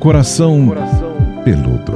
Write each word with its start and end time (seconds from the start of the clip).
Coração 0.00 0.72
Peludo. 1.44 1.92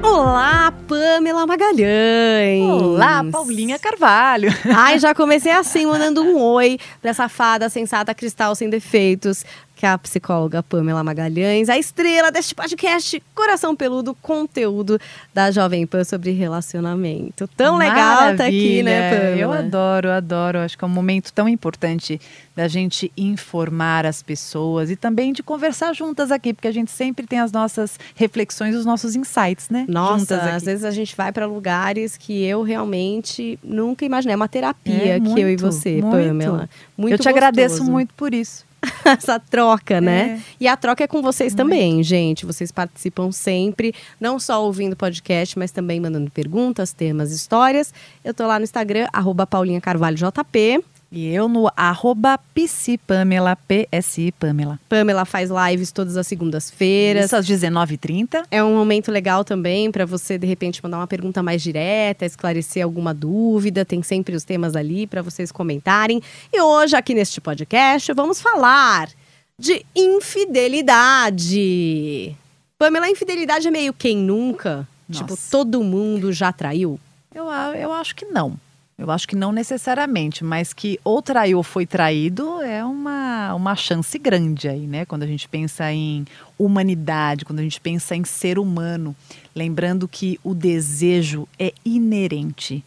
Olá, 0.00 0.72
Pamela 0.86 1.44
Magalhães. 1.48 2.62
Olá, 2.62 3.24
Paulinha 3.28 3.76
Carvalho. 3.76 4.48
Ai, 4.72 5.00
já 5.00 5.16
comecei 5.16 5.50
assim, 5.50 5.84
mandando 5.84 6.22
um 6.22 6.40
oi 6.40 6.78
pra 7.00 7.10
essa 7.10 7.28
fada 7.28 7.68
sensata 7.68 8.14
cristal 8.14 8.54
sem 8.54 8.70
defeitos, 8.70 9.44
que 9.82 9.86
é 9.86 9.88
a 9.88 9.98
psicóloga 9.98 10.62
Pamela 10.62 11.02
Magalhães, 11.02 11.68
a 11.68 11.76
estrela 11.76 12.30
deste 12.30 12.54
podcast 12.54 13.20
Coração 13.34 13.74
Peludo, 13.74 14.14
conteúdo 14.22 14.96
da 15.34 15.50
Jovem 15.50 15.84
Pan 15.88 16.04
sobre 16.04 16.30
relacionamento. 16.30 17.48
Tão 17.56 17.76
legal 17.76 18.36
tá 18.36 18.46
aqui, 18.46 18.80
né, 18.80 19.10
Pamela? 19.10 19.36
Eu 19.36 19.52
adoro, 19.52 20.10
adoro. 20.12 20.58
Acho 20.60 20.78
que 20.78 20.84
é 20.84 20.86
um 20.86 20.90
momento 20.90 21.32
tão 21.32 21.48
importante 21.48 22.20
da 22.54 22.68
gente 22.68 23.10
informar 23.16 24.06
as 24.06 24.22
pessoas 24.22 24.88
e 24.88 24.94
também 24.94 25.32
de 25.32 25.42
conversar 25.42 25.92
juntas 25.94 26.30
aqui, 26.30 26.54
porque 26.54 26.68
a 26.68 26.72
gente 26.72 26.92
sempre 26.92 27.26
tem 27.26 27.40
as 27.40 27.50
nossas 27.50 27.98
reflexões, 28.14 28.76
os 28.76 28.86
nossos 28.86 29.16
insights, 29.16 29.68
né? 29.68 29.84
Nossa, 29.88 30.36
às 30.54 30.62
vezes 30.62 30.84
a 30.84 30.92
gente 30.92 31.16
vai 31.16 31.32
para 31.32 31.44
lugares 31.44 32.16
que 32.16 32.44
eu 32.44 32.62
realmente 32.62 33.58
nunca 33.64 34.04
imaginei. 34.04 34.34
É 34.34 34.36
uma 34.36 34.46
terapia 34.46 35.16
É, 35.16 35.18
que 35.18 35.28
eu 35.28 35.38
e 35.38 35.44
muito, 35.44 35.60
você, 35.60 36.00
muito. 36.00 36.24
Pamela. 36.28 36.70
Muito 36.96 37.14
eu 37.14 37.18
te 37.18 37.28
agradeço 37.28 37.78
gostoso. 37.78 37.90
muito 37.90 38.14
por 38.14 38.32
isso. 38.32 38.70
essa 39.04 39.38
troca, 39.38 40.00
né? 40.00 40.40
É. 40.40 40.54
E 40.60 40.68
a 40.68 40.76
troca 40.76 41.04
é 41.04 41.06
com 41.06 41.22
vocês 41.22 41.54
também, 41.54 42.02
gente. 42.02 42.44
Vocês 42.44 42.72
participam 42.72 43.30
sempre, 43.30 43.94
não 44.20 44.38
só 44.38 44.64
ouvindo 44.64 44.96
podcast, 44.96 45.58
mas 45.58 45.70
também 45.70 46.00
mandando 46.00 46.30
perguntas, 46.30 46.92
temas, 46.92 47.32
histórias. 47.32 47.92
Eu 48.24 48.34
tô 48.34 48.46
lá 48.46 48.58
no 48.58 48.64
Instagram, 48.64 49.08
arroba 49.12 49.46
Paulinha 49.46 49.80
Carvalho 49.80 50.16
JP. 50.16 50.84
E 51.14 51.28
eu 51.28 51.46
no 51.46 51.70
arroba 51.76 52.38
psipamela, 52.54 53.54
PSI 53.54 54.32
Pamela. 54.32 54.80
Pamela 54.88 55.26
faz 55.26 55.50
lives 55.50 55.92
todas 55.92 56.16
as 56.16 56.26
segundas-feiras. 56.26 57.26
Isso 57.26 57.36
às 57.36 57.46
19h30. 57.46 58.44
É 58.50 58.64
um 58.64 58.74
momento 58.74 59.12
legal 59.12 59.44
também 59.44 59.92
para 59.92 60.06
você, 60.06 60.38
de 60.38 60.46
repente, 60.46 60.82
mandar 60.82 60.96
uma 60.96 61.06
pergunta 61.06 61.42
mais 61.42 61.62
direta, 61.62 62.24
esclarecer 62.24 62.82
alguma 62.82 63.12
dúvida. 63.12 63.84
Tem 63.84 64.02
sempre 64.02 64.34
os 64.34 64.42
temas 64.42 64.74
ali 64.74 65.06
para 65.06 65.20
vocês 65.20 65.52
comentarem. 65.52 66.22
E 66.50 66.62
hoje, 66.62 66.96
aqui 66.96 67.12
neste 67.12 67.42
podcast, 67.42 68.10
vamos 68.14 68.40
falar 68.40 69.10
de 69.58 69.84
infidelidade. 69.94 72.34
Pamela, 72.78 73.04
a 73.04 73.10
infidelidade 73.10 73.68
é 73.68 73.70
meio 73.70 73.92
quem 73.92 74.16
nunca? 74.16 74.88
Nossa. 75.06 75.24
Tipo, 75.24 75.38
todo 75.50 75.84
mundo 75.84 76.32
já 76.32 76.50
traiu? 76.54 76.98
Eu, 77.34 77.50
eu 77.74 77.92
acho 77.92 78.16
que 78.16 78.24
não. 78.24 78.56
Eu 78.98 79.10
acho 79.10 79.26
que 79.26 79.34
não 79.34 79.52
necessariamente, 79.52 80.44
mas 80.44 80.72
que 80.72 81.00
ou 81.02 81.20
traiu 81.20 81.58
ou 81.58 81.62
foi 81.62 81.86
traído 81.86 82.60
é 82.60 82.84
uma, 82.84 83.54
uma 83.54 83.74
chance 83.74 84.18
grande 84.18 84.68
aí, 84.68 84.86
né? 84.86 85.04
Quando 85.04 85.22
a 85.22 85.26
gente 85.26 85.48
pensa 85.48 85.90
em 85.92 86.24
humanidade, 86.58 87.44
quando 87.44 87.60
a 87.60 87.62
gente 87.62 87.80
pensa 87.80 88.14
em 88.14 88.24
ser 88.24 88.58
humano. 88.58 89.16
Lembrando 89.54 90.06
que 90.06 90.38
o 90.44 90.54
desejo 90.54 91.48
é 91.58 91.72
inerente. 91.84 92.84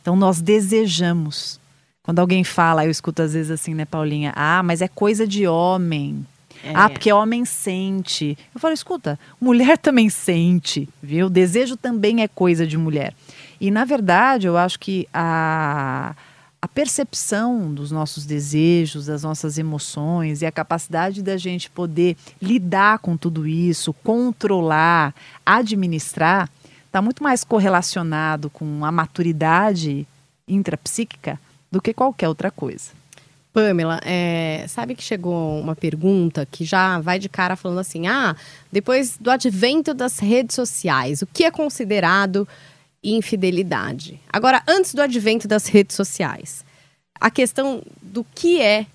Então 0.00 0.16
nós 0.16 0.40
desejamos. 0.40 1.60
Quando 2.02 2.18
alguém 2.18 2.42
fala, 2.42 2.84
eu 2.84 2.90
escuto 2.90 3.22
às 3.22 3.32
vezes 3.34 3.50
assim, 3.50 3.74
né, 3.74 3.84
Paulinha? 3.84 4.32
Ah, 4.34 4.62
mas 4.62 4.80
é 4.80 4.88
coisa 4.88 5.26
de 5.26 5.46
homem. 5.46 6.24
Ah, 6.74 6.88
porque 6.88 7.12
homem 7.12 7.44
sente. 7.44 8.36
Eu 8.54 8.60
falo, 8.60 8.74
escuta, 8.74 9.18
mulher 9.40 9.78
também 9.78 10.08
sente, 10.08 10.88
viu? 11.02 11.28
Desejo 11.28 11.76
também 11.76 12.22
é 12.22 12.28
coisa 12.28 12.66
de 12.66 12.76
mulher. 12.76 13.14
E, 13.60 13.70
na 13.70 13.84
verdade, 13.84 14.46
eu 14.46 14.56
acho 14.56 14.78
que 14.78 15.08
a, 15.12 16.14
a 16.60 16.68
percepção 16.68 17.72
dos 17.72 17.90
nossos 17.90 18.26
desejos, 18.26 19.06
das 19.06 19.22
nossas 19.22 19.58
emoções 19.58 20.42
e 20.42 20.46
a 20.46 20.52
capacidade 20.52 21.22
da 21.22 21.36
gente 21.36 21.70
poder 21.70 22.16
lidar 22.40 22.98
com 22.98 23.16
tudo 23.16 23.46
isso, 23.46 23.92
controlar, 23.92 25.14
administrar, 25.44 26.50
está 26.86 27.00
muito 27.00 27.22
mais 27.22 27.44
correlacionado 27.44 28.50
com 28.50 28.84
a 28.84 28.92
maturidade 28.92 30.06
intrapsíquica 30.48 31.38
do 31.70 31.80
que 31.80 31.92
qualquer 31.92 32.28
outra 32.28 32.50
coisa. 32.50 32.90
Pamela, 33.52 34.00
é, 34.04 34.66
sabe 34.68 34.94
que 34.94 35.02
chegou 35.02 35.58
uma 35.58 35.74
pergunta 35.74 36.46
que 36.50 36.62
já 36.62 37.00
vai 37.00 37.18
de 37.18 37.28
cara 37.28 37.56
falando 37.56 37.78
assim: 37.78 38.06
ah, 38.06 38.36
depois 38.70 39.16
do 39.18 39.30
advento 39.30 39.94
das 39.94 40.18
redes 40.18 40.54
sociais, 40.54 41.22
o 41.22 41.26
que 41.26 41.44
é 41.44 41.50
considerado 41.50 42.46
infidelidade? 43.14 44.20
Agora, 44.32 44.62
antes 44.66 44.94
do 44.94 45.02
advento 45.02 45.46
das 45.46 45.66
redes 45.66 45.94
sociais, 45.96 46.64
a 47.20 47.30
questão 47.30 47.82
do 48.02 48.24
que 48.34 48.60
é 48.60 48.86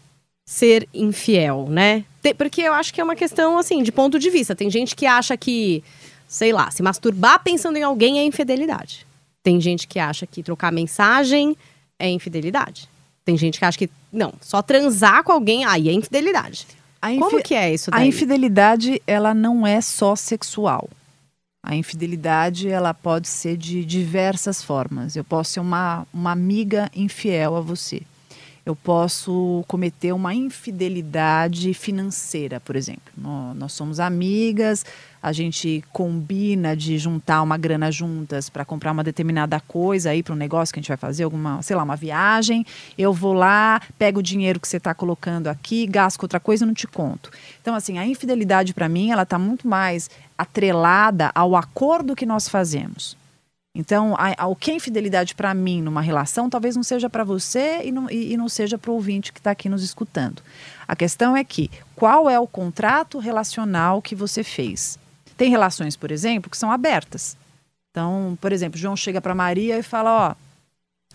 ser 0.45 0.88
infiel, 0.94 1.67
né? 1.69 2.03
Porque 2.38 2.61
eu 2.61 2.73
acho 2.73 2.94
que 2.94 2.99
é 2.99 3.03
uma 3.03 3.16
questão, 3.16 3.57
assim, 3.57 3.81
de 3.81 3.91
ponto 3.91 4.19
de 4.19 4.29
vista. 4.29 4.55
Tem 4.55 4.69
gente 4.69 4.95
que 4.95 5.05
acha 5.05 5.35
que, 5.38 5.83
sei 6.27 6.51
lá, 6.51 6.69
se 6.69 6.83
masturbar 6.83 7.41
pensando 7.44 7.77
em 7.77 7.83
alguém 7.83 8.19
é 8.19 8.23
infidelidade. 8.25 9.05
Tem 9.44 9.59
gente 9.59 9.88
que 9.88 9.97
acha 9.97 10.28
que 10.28 10.43
trocar 10.43 10.72
mensagem 10.72 11.55
é 11.97 12.09
infidelidade. 12.09 12.88
Tem 13.25 13.38
gente 13.38 13.57
que 13.59 13.66
acha 13.66 13.78
que, 13.78 13.89
não, 14.11 14.33
só 14.41 14.61
transar 14.61 15.23
com 15.23 15.31
alguém, 15.31 15.63
aí 15.66 15.89
é 15.89 15.93
infidelidade. 15.93 16.67
A 17.01 17.09
Como 17.09 17.38
infi- 17.38 17.43
que 17.43 17.55
é 17.55 17.73
isso 17.73 17.89
A 17.91 17.97
daí? 17.97 18.07
infidelidade, 18.09 19.01
ela 19.07 19.33
não 19.33 19.66
é 19.66 19.79
só 19.81 20.16
sexual. 20.16 20.88
A 21.63 21.75
infidelidade, 21.75 22.67
ela 22.69 22.94
pode 22.94 23.27
ser 23.27 23.55
de 23.55 23.85
diversas 23.85 24.63
formas. 24.63 25.16
Eu 25.16 25.23
posso 25.23 25.53
ser 25.53 25.59
uma, 25.59 26.07
uma 26.13 26.31
amiga 26.31 26.89
infiel 26.95 27.55
a 27.55 27.61
você. 27.61 28.01
Eu 28.63 28.75
posso 28.75 29.63
cometer 29.67 30.13
uma 30.13 30.35
infidelidade 30.35 31.73
financeira, 31.73 32.59
por 32.59 32.75
exemplo. 32.75 33.01
Nó- 33.17 33.55
Nós 33.55 33.73
somos 33.73 33.99
amigas, 33.99 34.85
a 35.22 35.31
gente 35.33 35.83
combina 35.91 36.75
de 36.77 36.95
juntar 36.99 37.41
uma 37.41 37.57
grana 37.57 37.91
juntas 37.91 38.49
para 38.49 38.63
comprar 38.63 38.91
uma 38.91 39.03
determinada 39.03 39.59
coisa 39.59 40.11
aí 40.11 40.22
para 40.22 40.33
um 40.33 40.38
negócio 40.38 40.72
que 40.73 40.79
a 40.79 40.81
gente 40.81 40.89
vai 40.89 40.97
fazer, 40.97 41.23
alguma, 41.23 41.59
sei 41.63 41.75
lá, 41.75 41.81
uma 41.83 41.95
viagem. 41.95 42.63
Eu 42.95 43.11
vou 43.11 43.33
lá, 43.33 43.81
pego 43.97 44.19
o 44.19 44.23
dinheiro 44.23 44.59
que 44.59 44.67
você 44.67 44.78
está 44.78 44.93
colocando 44.93 45.47
aqui, 45.47 45.88
gasto 45.88 46.22
outra 46.22 46.39
coisa 46.39 46.63
e 46.63 46.67
não 46.67 46.73
te 46.73 46.85
conto. 46.88 47.31
Então, 47.61 47.73
assim, 47.73 47.97
a 47.97 48.05
infidelidade 48.05 48.75
para 48.75 48.88
mim, 48.88 49.09
ela 49.11 49.23
está 49.23 49.39
muito 49.39 49.67
mais 49.67 50.07
atrelada 50.38 51.31
ao 51.33 51.55
acordo 51.55 52.16
que 52.16 52.25
nós 52.28 52.47
fazemos. 52.47 53.17
Então, 53.73 54.15
a- 54.17 54.47
o 54.47 54.55
que 54.55 54.69
é 54.71 54.75
infidelidade 54.75 55.33
para 55.33 55.53
mim 55.53 55.81
numa 55.81 56.01
relação, 56.01 56.49
talvez 56.49 56.75
não 56.75 56.83
seja 56.83 57.09
para 57.09 57.23
você 57.23 57.81
e 57.83 57.91
não, 57.91 58.09
e, 58.09 58.33
e 58.33 58.37
não 58.37 58.49
seja 58.49 58.77
para 58.77 58.91
o 58.91 58.95
ouvinte 58.95 59.31
que 59.31 59.39
está 59.39 59.51
aqui 59.51 59.69
nos 59.69 59.81
escutando. 59.81 60.41
A 60.85 60.95
questão 60.95 61.37
é 61.37 61.43
que, 61.43 61.71
qual 61.95 62.29
é 62.29 62.37
o 62.37 62.45
contrato 62.47 63.17
relacional 63.17 64.01
que 64.01 64.13
você 64.13 64.43
fez? 64.43 64.99
Tem 65.37 65.49
relações, 65.49 65.95
por 65.95 66.11
exemplo, 66.11 66.51
que 66.51 66.57
são 66.57 66.69
abertas. 66.69 67.37
Então, 67.91 68.37
por 68.41 68.51
exemplo, 68.51 68.77
João 68.77 68.95
chega 68.95 69.21
para 69.21 69.33
Maria 69.33 69.77
e 69.77 69.83
fala: 69.83 70.29
Ó, 70.29 70.35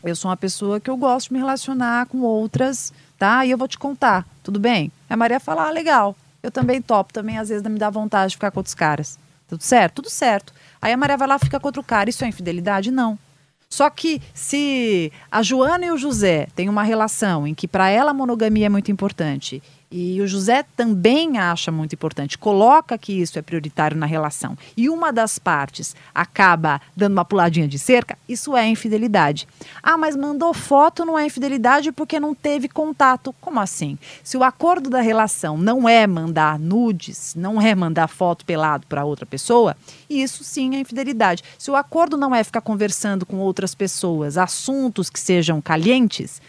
eu 0.03 0.17
sou 0.17 0.31
uma 0.31 0.37
pessoa 0.37 0.81
que 0.81 0.89
eu 0.89 0.97
gosto 0.97 1.29
de 1.29 1.35
me 1.35 1.39
relacionar 1.39 2.07
com 2.07 2.21
outras, 2.21 2.93
tá? 3.19 3.45
E 3.45 3.51
eu 3.51 3.59
vou 3.59 3.69
te 3.69 3.79
contar, 3.79 4.27
tudo 4.43 4.59
bem? 4.59 4.91
A 5.11 5.17
Maria 5.17 5.39
fala: 5.39 5.69
Ah, 5.69 5.71
legal, 5.71 6.17
eu 6.43 6.51
também 6.51 6.81
topo, 6.81 7.13
também 7.13 7.39
às 7.39 7.51
vezes 7.51 7.63
me 7.69 7.79
dá 7.79 7.91
vontade 7.91 8.31
de 8.31 8.37
ficar 8.37 8.51
com 8.51 8.61
outros 8.61 8.75
caras. 8.75 9.19
Tudo 9.47 9.63
certo? 9.63 9.97
Tudo 9.97 10.11
certo. 10.11 10.53
Aí 10.81 10.93
a 10.93 10.97
Maria 10.97 11.17
vai 11.17 11.29
lá 11.29 11.39
fica 11.39 11.59
com 11.59 11.69
outro 11.69 11.83
cara. 11.83 12.11
Isso 12.11 12.25
é 12.25 12.29
infidelidade? 12.29 12.91
Não. 12.91 13.19
Só 13.69 13.91
que 13.91 14.23
se 14.33 15.13
a 15.31 15.43
Joana 15.43 15.87
e 15.87 15.91
o 15.91 15.99
José 15.99 16.47
têm 16.55 16.69
uma 16.69 16.83
relação 16.83 17.47
em 17.47 17.55
que 17.55 17.67
para 17.67 17.89
ela 17.91 18.13
a 18.13 18.15
monogamia 18.15 18.67
é 18.67 18.69
muito 18.69 18.93
importante 18.93 19.63
e 19.91 20.21
o 20.21 20.27
José 20.27 20.65
também 20.77 21.39
acha 21.39 21.71
muito 21.71 21.95
importante, 21.95 22.37
coloca 22.37 22.99
que 22.99 23.13
isso 23.13 23.39
é 23.39 23.43
prioritário 23.43 23.97
na 23.97 24.07
relação 24.07 24.57
e 24.77 24.89
uma 24.89 25.13
das 25.13 25.39
partes 25.39 25.95
acaba 26.15 26.81
dando 26.97 27.13
uma 27.13 27.25
puladinha 27.25 27.69
de 27.69 27.79
cerca, 27.79 28.19
isso 28.29 28.57
é 28.57 28.67
infidelidade. 28.67 29.47
Ah, 29.83 29.97
mas 29.97 30.17
mandou 30.17 30.53
foto 30.53 31.05
não 31.05 31.19
é 31.19 31.27
infidelidade 31.27 31.93
porque 31.93 32.19
não 32.19 32.35
teve 32.35 32.69
contato. 32.69 33.35
Como 33.41 33.61
assim? 33.61 33.99
Se 34.23 34.37
o 34.37 34.43
acordo 34.43 34.91
da 34.91 35.01
relação 35.01 35.57
não 35.57 35.89
é 35.89 36.07
mandar 36.07 36.59
nudes, 36.59 37.35
não 37.37 37.61
é 37.61 37.75
mandar 37.75 38.09
foto 38.09 38.45
pelado 38.45 38.87
para 38.87 39.05
outra 39.05 39.25
pessoa, 39.25 39.77
isso 40.11 40.43
sim 40.43 40.75
é 40.75 40.81
infidelidade. 40.81 41.43
Se 41.59 41.71
o 41.71 41.77
acordo 41.77 42.17
não 42.17 42.35
é 42.35 42.43
ficar 42.43 42.61
conversando 42.61 43.25
com 43.25 43.37
outras 43.37 43.75
pessoas, 43.75 44.37
assuntos 44.37 45.09
que 45.09 45.21
sejam 45.21 45.61
calientes, 45.61 46.41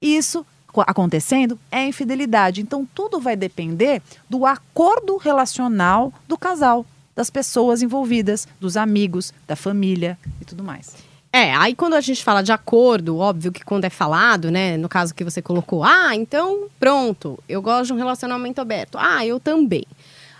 isso 0.00 0.44
acontecendo 0.80 1.58
é 1.70 1.86
infidelidade. 1.86 2.60
Então 2.60 2.86
tudo 2.94 3.20
vai 3.20 3.36
depender 3.36 4.02
do 4.28 4.46
acordo 4.46 5.16
relacional 5.16 6.12
do 6.26 6.38
casal, 6.38 6.86
das 7.14 7.30
pessoas 7.30 7.82
envolvidas, 7.82 8.48
dos 8.60 8.76
amigos, 8.76 9.32
da 9.46 9.56
família 9.56 10.18
e 10.40 10.44
tudo 10.44 10.64
mais. 10.64 10.94
É, 11.32 11.54
aí 11.54 11.74
quando 11.74 11.94
a 11.94 12.00
gente 12.00 12.22
fala 12.22 12.42
de 12.42 12.52
acordo, 12.52 13.16
óbvio 13.16 13.50
que 13.50 13.64
quando 13.64 13.84
é 13.84 13.90
falado, 13.90 14.50
né, 14.50 14.76
no 14.76 14.88
caso 14.88 15.14
que 15.14 15.24
você 15.24 15.40
colocou, 15.40 15.82
ah, 15.82 16.14
então 16.14 16.66
pronto, 16.78 17.42
eu 17.48 17.62
gosto 17.62 17.86
de 17.86 17.92
um 17.94 17.96
relacionamento 17.96 18.60
aberto. 18.60 18.98
Ah, 18.98 19.24
eu 19.24 19.40
também. 19.40 19.86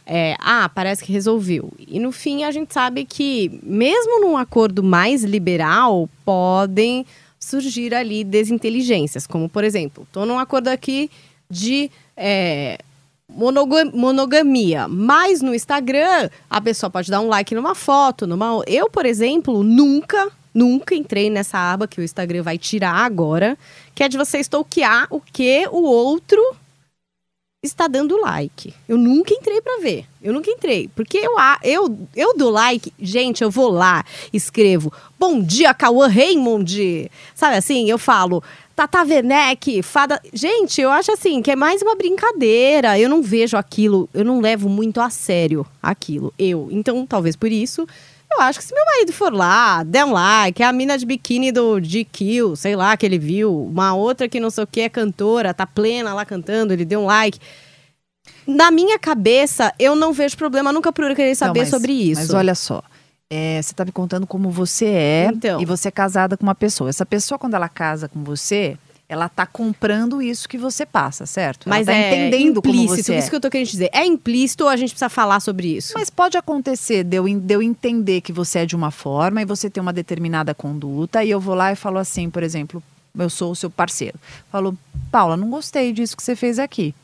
É, 0.04 0.36
ah, 0.40 0.68
parece 0.68 1.04
que 1.04 1.12
resolveu. 1.12 1.72
E 1.78 1.98
no 2.00 2.12
fim 2.12 2.44
a 2.44 2.50
gente 2.50 2.74
sabe 2.74 3.04
que, 3.04 3.60
mesmo 3.62 4.20
num 4.20 4.36
acordo 4.36 4.82
mais 4.82 5.22
liberal, 5.22 6.08
podem 6.24 7.06
surgir 7.42 7.94
ali 7.94 8.22
desinteligências. 8.24 9.26
Como, 9.26 9.48
por 9.48 9.64
exemplo, 9.64 10.04
estou 10.04 10.24
num 10.24 10.38
acordo 10.38 10.68
aqui 10.68 11.10
de 11.50 11.90
é, 12.16 12.78
monoga- 13.28 13.90
monogamia. 13.92 14.86
Mas 14.88 15.42
no 15.42 15.54
Instagram, 15.54 16.30
a 16.48 16.60
pessoa 16.60 16.88
pode 16.88 17.10
dar 17.10 17.20
um 17.20 17.28
like 17.28 17.54
numa 17.54 17.74
foto, 17.74 18.26
numa. 18.26 18.62
Eu, 18.66 18.88
por 18.88 19.04
exemplo, 19.04 19.62
nunca, 19.62 20.30
nunca 20.54 20.94
entrei 20.94 21.28
nessa 21.30 21.58
aba 21.58 21.88
que 21.88 22.00
o 22.00 22.04
Instagram 22.04 22.42
vai 22.42 22.56
tirar 22.56 22.94
agora, 22.94 23.58
que 23.94 24.04
é 24.04 24.08
de 24.08 24.16
você 24.16 24.38
stalkear 24.38 25.06
o 25.10 25.20
que 25.20 25.66
o 25.70 25.82
outro 25.82 26.40
está 27.64 27.86
dando 27.86 28.20
like. 28.20 28.74
Eu 28.88 28.98
nunca 28.98 29.32
entrei 29.32 29.60
pra 29.60 29.78
ver. 29.80 30.04
Eu 30.20 30.32
nunca 30.32 30.50
entrei. 30.50 30.90
Porque 30.96 31.18
eu, 31.18 31.34
eu, 31.62 31.98
eu 32.16 32.36
dou 32.36 32.50
like, 32.50 32.92
gente, 32.98 33.44
eu 33.44 33.50
vou 33.52 33.70
lá, 33.70 34.04
escrevo, 34.32 34.92
bom 35.16 35.40
dia, 35.40 35.72
Cauã 35.72 36.08
Raymond. 36.08 37.08
Sabe 37.36 37.56
assim, 37.56 37.88
eu 37.88 37.98
falo, 37.98 38.42
Tata 38.74 39.04
Werneck, 39.04 39.80
fada. 39.80 40.20
Gente, 40.32 40.80
eu 40.80 40.90
acho 40.90 41.12
assim, 41.12 41.40
que 41.40 41.52
é 41.52 41.56
mais 41.56 41.80
uma 41.82 41.94
brincadeira. 41.94 42.98
Eu 42.98 43.08
não 43.08 43.22
vejo 43.22 43.56
aquilo, 43.56 44.08
eu 44.12 44.24
não 44.24 44.40
levo 44.40 44.68
muito 44.68 45.00
a 45.00 45.08
sério 45.08 45.64
aquilo. 45.80 46.34
Eu. 46.36 46.68
Então, 46.68 47.06
talvez 47.06 47.36
por 47.36 47.52
isso. 47.52 47.86
Eu 48.36 48.40
acho 48.42 48.58
que 48.58 48.64
se 48.64 48.74
meu 48.74 48.84
marido 48.84 49.12
for 49.12 49.32
lá, 49.32 49.82
der 49.82 50.04
um 50.04 50.12
like, 50.12 50.62
é 50.62 50.66
a 50.66 50.72
mina 50.72 50.96
de 50.96 51.04
biquíni 51.06 51.52
do 51.52 51.78
GQ, 51.80 52.54
sei 52.56 52.74
lá, 52.76 52.96
que 52.96 53.04
ele 53.04 53.18
viu, 53.18 53.64
uma 53.66 53.94
outra 53.94 54.28
que 54.28 54.40
não 54.40 54.50
sei 54.50 54.64
o 54.64 54.66
que 54.66 54.80
é 54.80 54.88
cantora, 54.88 55.52
tá 55.52 55.66
plena 55.66 56.14
lá 56.14 56.24
cantando, 56.24 56.72
ele 56.72 56.84
deu 56.84 57.00
um 57.00 57.06
like. 57.06 57.38
Na 58.46 58.70
minha 58.70 58.98
cabeça, 58.98 59.72
eu 59.78 59.94
não 59.94 60.12
vejo 60.12 60.36
problema, 60.36 60.72
nunca 60.72 60.92
procurei 60.92 61.34
saber 61.34 61.60
Não, 61.60 61.64
mas- 61.64 61.70
sobre 61.70 61.92
isso. 61.92 62.20
Mas 62.22 62.30
olha 62.34 62.54
só. 62.54 62.82
é, 63.30 63.60
você 63.62 63.72
está 63.72 63.84
me 63.84 63.92
contando 63.92 64.26
como 64.26 64.50
você 64.50 64.86
é 64.86 65.30
Então. 65.32 65.60
e 65.60 65.64
você 65.64 65.88
é 65.88 65.90
casada 65.90 66.36
com 66.36 66.42
uma 66.42 66.54
pessoa. 66.54 66.90
Essa 66.90 67.06
pessoa, 67.06 67.38
quando 67.38 67.54
ela 67.54 67.68
casa 67.68 68.08
com 68.08 68.22
você, 68.22 68.76
ela 69.12 69.28
tá 69.28 69.44
comprando 69.44 70.22
isso 70.22 70.48
que 70.48 70.56
você 70.56 70.86
passa, 70.86 71.26
certo? 71.26 71.68
Mas 71.68 71.86
ela 71.86 71.98
tá 71.98 72.02
é 72.02 72.28
entendendo 72.28 72.60
implícito, 72.60 72.62
como 72.62 72.88
você 72.88 73.12
é. 73.12 73.18
isso 73.18 73.28
que 73.28 73.36
eu 73.36 73.40
tô 73.40 73.50
querendo 73.50 73.68
dizer. 73.68 73.90
É 73.92 74.06
implícito 74.06 74.64
ou 74.64 74.70
a 74.70 74.76
gente 74.76 74.92
precisa 74.92 75.10
falar 75.10 75.38
sobre 75.40 75.76
isso? 75.76 75.92
Mas 75.94 76.08
pode 76.08 76.38
acontecer 76.38 77.04
de 77.04 77.18
eu, 77.18 77.24
de 77.24 77.54
eu 77.54 77.62
entender 77.62 78.22
que 78.22 78.32
você 78.32 78.60
é 78.60 78.66
de 78.66 78.74
uma 78.74 78.90
forma 78.90 79.42
e 79.42 79.44
você 79.44 79.68
tem 79.68 79.82
uma 79.82 79.92
determinada 79.92 80.54
conduta 80.54 81.22
e 81.22 81.30
eu 81.30 81.38
vou 81.38 81.54
lá 81.54 81.70
e 81.70 81.76
falo 81.76 81.98
assim, 81.98 82.30
por 82.30 82.42
exemplo, 82.42 82.82
eu 83.18 83.28
sou 83.28 83.52
o 83.52 83.56
seu 83.56 83.68
parceiro. 83.68 84.18
Falo, 84.50 84.76
Paula, 85.10 85.36
não 85.36 85.50
gostei 85.50 85.92
disso 85.92 86.16
que 86.16 86.22
você 86.22 86.34
fez 86.34 86.58
aqui. 86.58 86.94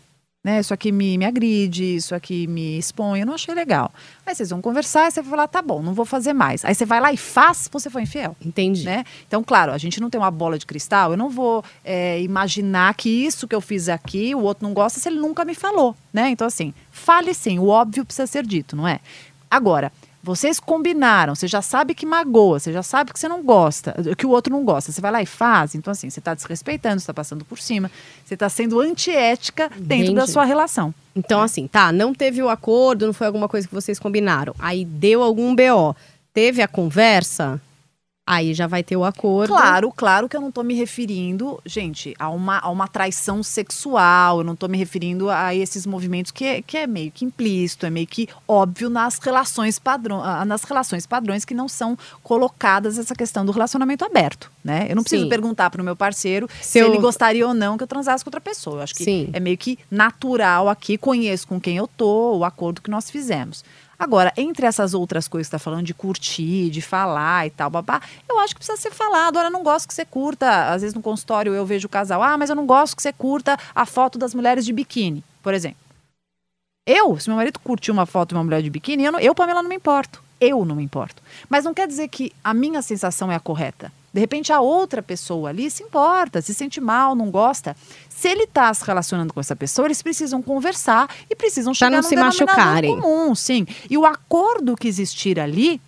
Né? 0.44 0.61
Isso 0.61 0.73
aqui 0.73 0.93
me, 0.93 1.19
me 1.19 1.25
agride, 1.25 1.96
isso 1.96 2.14
aqui 2.14 2.46
me 2.46 2.79
expõe, 2.79 3.20
eu 3.20 3.26
não 3.26 3.35
achei 3.35 3.52
legal. 3.52 3.93
Aí 4.25 4.35
vocês 4.35 4.50
vão 4.50 4.61
conversar 4.61 5.08
e 5.08 5.11
você 5.11 5.20
vai 5.20 5.31
falar, 5.31 5.49
tá 5.49 5.61
bom, 5.61 5.82
não 5.82 5.93
vou 5.93 6.05
fazer 6.05 6.32
mais. 6.32 6.64
Aí 6.64 6.75
você 6.75 6.87
vai 6.87 7.00
lá 7.00 7.12
e 7.12 7.17
faz, 7.17 7.69
você 7.70 7.90
foi 7.90 8.02
infiel. 8.02 8.37
Entendi. 8.44 8.85
Né? 8.85 9.05
Então, 9.26 9.43
claro, 9.43 9.73
a 9.73 9.79
gente 9.79 10.00
não 10.00 10.08
tem 10.08 10.20
uma 10.20 10.31
bola 10.31 10.56
de 10.56 10.64
cristal. 10.64 11.11
Eu 11.11 11.17
não 11.17 11.29
vou 11.29 11.64
é, 11.85 12.20
imaginar 12.23 12.94
que 12.94 13.08
isso 13.08 13.49
que 13.49 13.55
eu 13.55 13.61
fiz 13.61 13.88
aqui, 13.88 14.35
o 14.35 14.43
outro 14.43 14.67
não 14.67 14.73
gosta 14.73 15.00
se 15.00 15.08
ele 15.08 15.19
nunca 15.19 15.44
me 15.44 15.55
falou, 15.55 15.96
né? 16.12 16.31
Então, 16.31 16.46
assim, 16.46 16.73
fale 16.91 17.34
sim, 17.34 17.58
o 17.58 17.67
óbvio 17.67 18.05
precisa 18.05 18.26
ser 18.26 18.46
dito, 18.46 18.76
não 18.76 18.87
é? 18.87 19.00
Agora, 19.50 19.91
vocês 20.28 20.60
combinaram, 20.60 21.34
você 21.34 21.48
já 21.48 21.62
sabe 21.62 21.94
que 21.94 22.04
magoa, 22.04 22.58
você 22.58 22.72
já 22.72 22.82
sabe 22.82 23.12
que 23.12 23.19
você 23.19 23.28
não 23.28 23.42
gosta, 23.42 23.94
que 24.16 24.26
o 24.26 24.30
outro 24.30 24.52
não 24.52 24.64
gosta. 24.64 24.92
Você 24.92 25.00
vai 25.00 25.10
lá 25.10 25.22
e 25.22 25.26
faz, 25.26 25.75
então 25.75 25.90
assim, 25.90 26.10
você 26.10 26.19
está 26.19 26.34
desrespeitando, 26.34 27.00
você 27.00 27.04
está 27.04 27.14
passando 27.14 27.44
por 27.44 27.58
cima, 27.58 27.90
você 28.25 28.34
está 28.34 28.48
sendo 28.48 28.78
antiética 28.80 29.70
dentro 29.76 30.12
da 30.12 30.22
Entendi. 30.22 30.32
sua 30.32 30.44
relação. 30.44 30.94
Então, 31.16 31.40
assim, 31.40 31.66
tá, 31.66 31.90
não 31.90 32.14
teve 32.14 32.42
o 32.42 32.48
acordo, 32.48 33.06
não 33.06 33.12
foi 33.12 33.26
alguma 33.26 33.48
coisa 33.48 33.66
que 33.66 33.75
vocês 33.75 33.98
combinaram. 33.98 34.54
Aí 34.58 34.84
deu 34.84 35.22
algum 35.22 35.54
BO. 35.54 35.96
Teve 36.32 36.62
a 36.62 36.69
conversa, 36.69 37.60
aí 38.30 38.52
já 38.52 38.66
vai 38.66 38.82
ter 38.82 38.94
o 38.96 39.04
acordo. 39.04 39.54
Claro, 39.54 39.90
claro 39.90 40.28
que 40.28 40.36
eu 40.36 40.40
não 40.42 40.50
estou 40.50 40.62
me 40.62 40.75
referindo, 40.75 41.58
gente, 41.64 42.14
a 42.19 42.28
uma, 42.28 42.58
a 42.58 42.69
uma 42.69 42.86
traição 42.86 43.42
sexual, 43.42 44.38
eu 44.38 44.44
não 44.44 44.52
estou 44.52 44.69
me 44.69 44.76
referindo 44.76 45.30
a 45.30 45.54
esses 45.54 45.86
movimentos 45.86 46.30
que 46.30 46.44
é, 46.44 46.60
que 46.62 46.76
é 46.76 46.86
meio 46.86 47.10
que 47.10 47.25
implícito, 47.25 47.86
é 47.86 47.90
meio 47.90 48.06
que 48.06 48.28
óbvio 48.46 48.90
nas 48.90 49.19
relações, 49.19 49.78
padrão, 49.78 50.22
ah, 50.22 50.44
nas 50.44 50.62
relações 50.64 51.06
padrões 51.06 51.44
que 51.44 51.54
não 51.54 51.69
são 51.69 51.96
colocadas 52.22 52.98
essa 52.98 53.14
questão 53.14 53.46
do 53.46 53.52
relacionamento 53.52 54.04
aberto, 54.04 54.50
né? 54.62 54.86
Eu 54.90 54.96
não 54.96 55.02
preciso 55.02 55.22
Sim. 55.24 55.28
perguntar 55.31 55.70
para 55.70 55.81
o 55.81 55.84
meu 55.84 55.96
parceiro 55.96 56.48
Se 56.60 56.72
se 56.72 56.78
eu- 56.81 56.88
ele 56.88 56.98
gostaria 56.98 57.48
ou 57.48 57.54
não 57.54 57.78
que 57.78 57.82
eu 57.84 57.88
transasse 57.88 58.22
com 58.22 58.28
outra 58.28 58.40
pessoa. 58.40 58.76
Eu 58.76 58.82
acho 58.82 58.94
que 58.94 59.04
Sim. 59.04 59.31
é 59.32 59.40
meio 59.40 59.56
que 59.56 59.78
natural 59.90 60.69
aqui, 60.69 60.98
conheço 60.98 61.46
com 61.48 61.58
quem 61.58 61.76
eu 61.78 61.88
tô, 61.88 62.36
o 62.36 62.44
acordo 62.44 62.82
que 62.82 62.90
nós 62.90 63.10
fizemos. 63.10 63.64
Agora, 63.98 64.32
entre 64.36 64.64
essas 64.64 64.94
outras 64.94 65.26
coisas 65.26 65.48
que 65.48 65.52
tá 65.52 65.58
falando 65.58 65.84
de 65.84 65.92
curtir, 65.92 66.70
de 66.70 66.80
falar 66.80 67.46
e 67.48 67.50
tal, 67.50 67.68
babá, 67.68 68.00
eu 68.28 68.38
acho 68.38 68.54
que 68.54 68.60
precisa 68.60 68.80
ser 68.80 68.92
falado. 68.92 69.38
Eu 69.38 69.50
não 69.50 69.64
gosto 69.64 69.88
que 69.88 69.94
você 69.94 70.04
curta. 70.04 70.72
Às 70.72 70.82
vezes 70.82 70.94
no 70.94 71.02
consultório 71.02 71.52
eu 71.52 71.66
vejo 71.66 71.86
o 71.86 71.90
casal, 71.90 72.22
ah, 72.22 72.38
mas 72.38 72.48
eu 72.48 72.54
não 72.54 72.64
gosto 72.64 72.94
que 72.94 73.02
você 73.02 73.12
curta 73.12 73.58
a 73.74 73.84
foto 73.84 74.16
das 74.16 74.32
mulheres 74.34 74.64
de 74.64 74.72
biquíni, 74.72 75.24
por 75.42 75.52
exemplo. 75.52 75.78
Eu, 76.86 77.18
se 77.18 77.28
meu 77.28 77.36
marido 77.36 77.58
curtiu 77.58 77.92
uma 77.92 78.06
foto 78.06 78.30
de 78.30 78.34
uma 78.36 78.44
mulher 78.44 78.62
de 78.62 78.70
biquíni, 78.70 79.04
eu, 79.04 79.18
eu 79.18 79.34
Pamela, 79.34 79.62
não 79.62 79.68
me 79.68 79.74
importo. 79.76 80.22
Eu 80.40 80.64
não 80.64 80.76
me 80.76 80.84
importo. 80.84 81.20
Mas 81.48 81.64
não 81.64 81.74
quer 81.74 81.88
dizer 81.88 82.08
que 82.08 82.32
a 82.42 82.54
minha 82.54 82.80
sensação 82.80 83.32
é 83.32 83.34
a 83.34 83.40
correta. 83.40 83.92
De 84.19 84.20
repente, 84.20 84.53
a 84.53 84.61
outra 84.61 85.00
pessoa 85.00 85.50
ali 85.50 85.70
se 85.70 85.85
importa, 85.85 86.43
se 86.43 86.53
sente 86.53 86.81
mal, 86.81 87.15
não 87.15 87.31
gosta. 87.31 87.76
Se 88.09 88.26
ele 88.26 88.43
está 88.43 88.75
se 88.75 88.85
relacionando 88.85 89.32
com 89.32 89.38
essa 89.38 89.55
pessoa, 89.55 89.87
eles 89.87 90.03
precisam 90.03 90.43
conversar 90.43 91.09
e 91.31 91.37
precisam 91.37 91.73
chegar 91.73 91.91
não 91.91 92.03
num 92.03 92.09
se 92.09 92.17
machucarem. 92.17 93.00
comum, 93.00 93.32
sim. 93.32 93.65
E 93.88 93.97
o 93.97 94.05
acordo 94.05 94.76
que 94.76 94.88
existir 94.88 95.38
ali, 95.38 95.81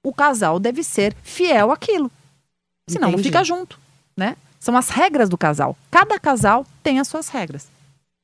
o 0.00 0.14
casal 0.14 0.60
deve 0.60 0.84
ser 0.84 1.12
fiel 1.24 1.72
àquilo. 1.72 2.08
Senão 2.88 3.08
não 3.08 3.14
Entendi. 3.14 3.30
fica 3.30 3.42
junto, 3.42 3.80
né? 4.16 4.36
São 4.60 4.76
as 4.76 4.88
regras 4.88 5.28
do 5.28 5.36
casal. 5.36 5.76
Cada 5.90 6.20
casal 6.20 6.64
tem 6.84 7.00
as 7.00 7.08
suas 7.08 7.26
regras. 7.26 7.66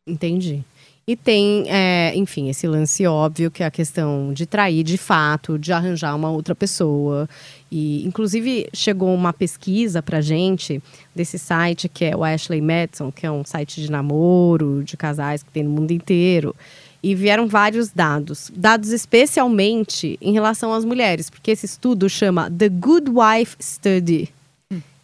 Entendi. 0.07 0.63
E 1.05 1.17
tem, 1.17 1.65
é, 1.69 2.13
enfim, 2.15 2.51
esse 2.51 2.69
lance 2.69 3.07
óbvio 3.07 3.51
que 3.51 3.63
é 3.63 3.67
a 3.67 3.71
questão 3.71 4.31
de 4.33 4.45
trair 4.45 4.85
de 4.85 4.99
fato, 4.99 5.59
de 5.59 5.73
arranjar 5.73 6.15
uma 6.15 6.31
outra 6.31 6.55
pessoa. 6.55 7.27
E, 7.70 8.06
inclusive, 8.06 8.69
chegou 8.73 9.15
uma 9.15 9.32
pesquisa 9.32 10.03
pra 10.03 10.20
gente 10.20 10.82
desse 11.15 11.38
site 11.38 11.88
que 11.88 12.06
é 12.06 12.17
o 12.17 12.25
Ashley 12.25 12.61
Madison, 12.61 13.12
que 13.12 13.26
é 13.26 13.31
um 13.31 13.44
site 13.44 13.82
de 13.82 13.91
namoro, 13.91 14.82
de 14.82 14.97
casais 14.97 15.43
que 15.43 15.50
tem 15.50 15.62
no 15.62 15.70
mundo 15.70 15.91
inteiro. 15.91 16.55
E 17.03 17.15
vieram 17.15 17.47
vários 17.47 17.91
dados, 17.91 18.50
dados 18.55 18.91
especialmente 18.91 20.19
em 20.20 20.32
relação 20.32 20.73
às 20.73 20.85
mulheres, 20.85 21.31
porque 21.31 21.50
esse 21.50 21.67
estudo 21.67 22.09
chama 22.09 22.50
The 22.50 22.69
Good 22.69 23.11
Wife 23.11 23.56
Study, 23.61 24.32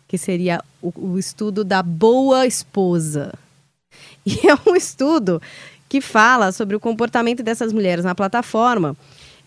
que 0.08 0.18
seria 0.18 0.60
o, 0.82 0.92
o 0.96 1.18
estudo 1.18 1.62
da 1.64 1.82
boa 1.82 2.46
esposa. 2.46 3.32
E 4.26 4.48
é 4.48 4.54
um 4.68 4.74
estudo 4.74 5.40
que 5.86 6.00
fala 6.00 6.50
sobre 6.50 6.74
o 6.74 6.80
comportamento 6.80 7.42
dessas 7.42 7.72
mulheres 7.72 8.04
na 8.04 8.14
plataforma 8.14 8.96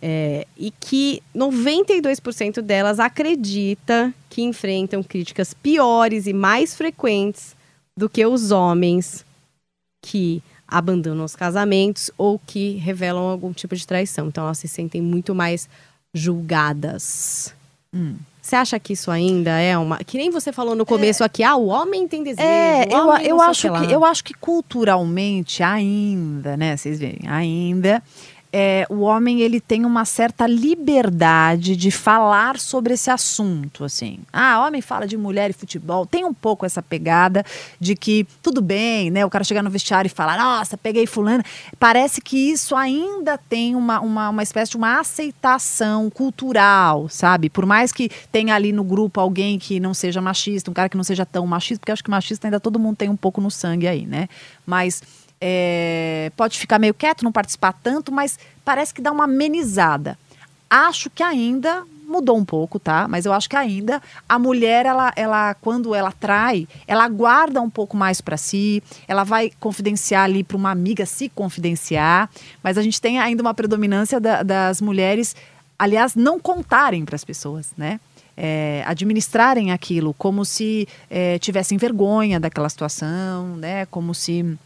é, 0.01 0.45
e 0.55 0.71
que 0.71 1.21
92% 1.35 2.61
delas 2.61 2.99
acredita 2.99 4.13
que 4.29 4.41
enfrentam 4.41 5.01
críticas 5.01 5.53
piores 5.53 6.27
e 6.27 6.33
mais 6.33 6.75
frequentes 6.75 7.55
do 7.95 8.07
que 8.07 8.25
os 8.25 8.51
homens 8.51 9.25
que 10.01 10.41
abandonam 10.67 11.25
os 11.25 11.35
casamentos 11.35 12.11
ou 12.17 12.39
que 12.39 12.73
revelam 12.73 13.23
algum 13.23 13.51
tipo 13.51 13.75
de 13.75 13.87
traição. 13.87 14.27
Então 14.27 14.43
elas 14.43 14.59
se 14.59 14.67
sentem 14.67 15.01
muito 15.01 15.33
mais 15.33 15.67
julgadas. 16.13 17.53
Hum. 17.93 18.15
Você 18.41 18.55
acha 18.55 18.79
que 18.79 18.93
isso 18.93 19.11
ainda 19.11 19.59
é 19.59 19.77
uma. 19.77 19.97
Que 19.97 20.17
nem 20.17 20.29
você 20.29 20.53
falou 20.53 20.73
no 20.73 20.85
começo 20.85 21.21
aqui, 21.21 21.43
ah, 21.43 21.57
o 21.57 21.67
homem 21.67 22.07
tem 22.07 22.23
desejo. 22.23 22.47
É, 22.47 22.85
eu, 22.89 23.17
eu, 23.17 23.41
acho 23.41 23.69
que, 23.69 23.91
eu 23.91 24.05
acho 24.05 24.23
que 24.23 24.33
culturalmente 24.33 25.61
ainda, 25.61 26.55
né? 26.55 26.77
Vocês 26.77 26.97
veem, 26.97 27.19
ainda. 27.27 28.01
É, 28.51 28.85
o 28.89 29.01
homem 29.01 29.41
ele 29.41 29.59
tem 29.59 29.85
uma 29.85 30.05
certa 30.05 30.47
liberdade 30.47 31.75
de 31.75 31.91
falar 31.91 32.59
sobre 32.59 32.93
esse 32.93 33.09
assunto, 33.09 33.83
assim. 33.83 34.19
Ah, 34.31 34.65
homem 34.65 34.81
fala 34.81 35.05
de 35.05 35.17
mulher 35.17 35.49
e 35.49 35.53
futebol, 35.53 36.05
tem 36.05 36.23
um 36.23 36.33
pouco 36.33 36.65
essa 36.65 36.81
pegada 36.81 37.43
de 37.79 37.95
que 37.95 38.25
tudo 38.41 38.61
bem, 38.61 39.11
né? 39.11 39.25
O 39.25 39.29
cara 39.29 39.43
chegar 39.43 39.61
no 39.61 39.69
vestiário 39.69 40.07
e 40.07 40.09
falar, 40.09 40.37
nossa, 40.37 40.77
peguei 40.77 41.05
fulano. 41.05 41.43
Parece 41.79 42.21
que 42.21 42.51
isso 42.51 42.75
ainda 42.75 43.37
tem 43.37 43.75
uma, 43.75 43.99
uma, 43.99 44.29
uma 44.29 44.43
espécie 44.43 44.71
de 44.71 44.77
uma 44.77 44.99
aceitação 44.99 46.09
cultural, 46.09 47.09
sabe? 47.09 47.49
Por 47.49 47.65
mais 47.65 47.91
que 47.91 48.09
tenha 48.31 48.55
ali 48.55 48.71
no 48.71 48.83
grupo 48.83 49.19
alguém 49.19 49.59
que 49.59 49.79
não 49.79 49.93
seja 49.93 50.21
machista, 50.21 50.71
um 50.71 50.73
cara 50.73 50.89
que 50.89 50.97
não 50.97 51.03
seja 51.03 51.25
tão 51.25 51.45
machista, 51.45 51.79
porque 51.79 51.91
acho 51.91 52.03
que 52.03 52.09
machista 52.09 52.47
ainda 52.47 52.59
todo 52.59 52.79
mundo 52.79 52.95
tem 52.95 53.09
um 53.09 53.15
pouco 53.15 53.41
no 53.41 53.51
sangue 53.51 53.87
aí, 53.87 54.05
né? 54.05 54.29
Mas 54.65 55.01
é, 55.39 56.31
pode 56.35 56.57
ficar 56.57 56.79
meio 56.79 56.93
quieto, 56.93 57.23
não 57.23 57.31
participar 57.31 57.73
tanto, 57.73 58.11
mas 58.11 58.37
parece 58.65 58.93
que 58.93 59.01
dá 59.01 59.11
uma 59.11 59.25
amenizada. 59.25 60.17
Acho 60.69 61.09
que 61.09 61.23
ainda 61.23 61.83
mudou 62.07 62.37
um 62.37 62.45
pouco, 62.45 62.79
tá? 62.79 63.05
Mas 63.07 63.25
eu 63.25 63.33
acho 63.33 63.49
que 63.49 63.55
ainda 63.55 64.01
a 64.29 64.39
mulher, 64.39 64.85
ela, 64.85 65.11
ela 65.15 65.53
quando 65.55 65.93
ela 65.93 66.11
trai, 66.11 66.67
ela 66.87 67.07
guarda 67.09 67.61
um 67.61 67.69
pouco 67.69 67.97
mais 67.97 68.21
para 68.21 68.37
si, 68.37 68.81
ela 69.07 69.23
vai 69.25 69.51
confidenciar 69.59 70.23
ali 70.23 70.41
para 70.43 70.55
uma 70.55 70.71
amiga 70.71 71.05
se 71.05 71.27
confidenciar, 71.29 72.29
mas 72.63 72.77
a 72.77 72.81
gente 72.81 73.01
tem 73.01 73.19
ainda 73.19 73.41
uma 73.41 73.53
predominância 73.53 74.19
da- 74.21 74.41
das 74.41 74.79
mulheres, 74.79 75.35
aliás, 75.77 76.15
não 76.15 76.39
contarem 76.39 77.03
para 77.03 77.15
as 77.15 77.25
pessoas, 77.25 77.71
né? 77.77 77.99
É, 78.39 78.83
administrarem 78.85 79.71
aquilo 79.71 80.13
como 80.13 80.45
se 80.45 80.87
é, 81.09 81.37
tivessem 81.39 81.77
vergonha 81.77 82.39
daquela 82.39 82.69
situação, 82.69 83.57
né? 83.57 83.85
Como 83.87 84.13
se 84.15 84.57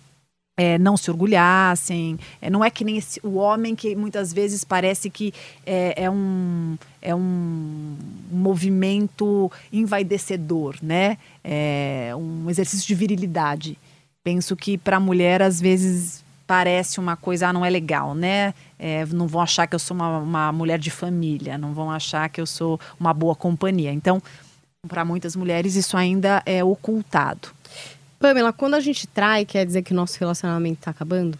é, 0.57 0.77
não 0.77 0.97
se 0.97 1.09
orgulhassem. 1.09 2.19
É, 2.41 2.49
não 2.49 2.63
é 2.63 2.69
que 2.69 2.83
nem 2.83 2.97
esse, 2.97 3.19
o 3.23 3.35
homem 3.35 3.75
que 3.75 3.95
muitas 3.95 4.31
vezes 4.31 4.63
parece 4.63 5.09
que 5.09 5.33
é, 5.65 6.03
é 6.03 6.09
um, 6.09 6.77
é 7.01 7.15
um 7.15 7.97
movimento 8.31 9.51
envaidecedor, 9.71 10.75
né? 10.81 11.17
É 11.43 12.13
um 12.15 12.49
exercício 12.49 12.87
de 12.87 12.95
virilidade. 12.95 13.77
Penso 14.23 14.55
que 14.55 14.77
para 14.77 14.97
a 14.97 14.99
mulher, 14.99 15.41
às 15.41 15.59
vezes, 15.59 16.23
parece 16.45 16.99
uma 16.99 17.15
coisa, 17.15 17.47
ah, 17.47 17.53
não 17.53 17.65
é 17.65 17.69
legal, 17.69 18.13
né? 18.13 18.53
É, 18.77 19.05
não 19.07 19.27
vão 19.27 19.41
achar 19.41 19.65
que 19.65 19.73
eu 19.73 19.79
sou 19.79 19.95
uma, 19.95 20.19
uma 20.19 20.51
mulher 20.51 20.77
de 20.77 20.91
família, 20.91 21.57
não 21.57 21.73
vão 21.73 21.89
achar 21.89 22.29
que 22.29 22.39
eu 22.39 22.45
sou 22.45 22.79
uma 22.99 23.13
boa 23.13 23.35
companhia. 23.35 23.91
Então, 23.91 24.21
para 24.87 25.05
muitas 25.05 25.35
mulheres, 25.35 25.75
isso 25.75 25.95
ainda 25.95 26.43
é 26.45 26.63
ocultado. 26.63 27.49
Pamela, 28.21 28.53
quando 28.53 28.75
a 28.75 28.79
gente 28.79 29.07
trai, 29.07 29.43
quer 29.43 29.65
dizer 29.65 29.81
que 29.81 29.93
o 29.93 29.95
nosso 29.95 30.19
relacionamento 30.19 30.79
está 30.79 30.91
acabando? 30.91 31.37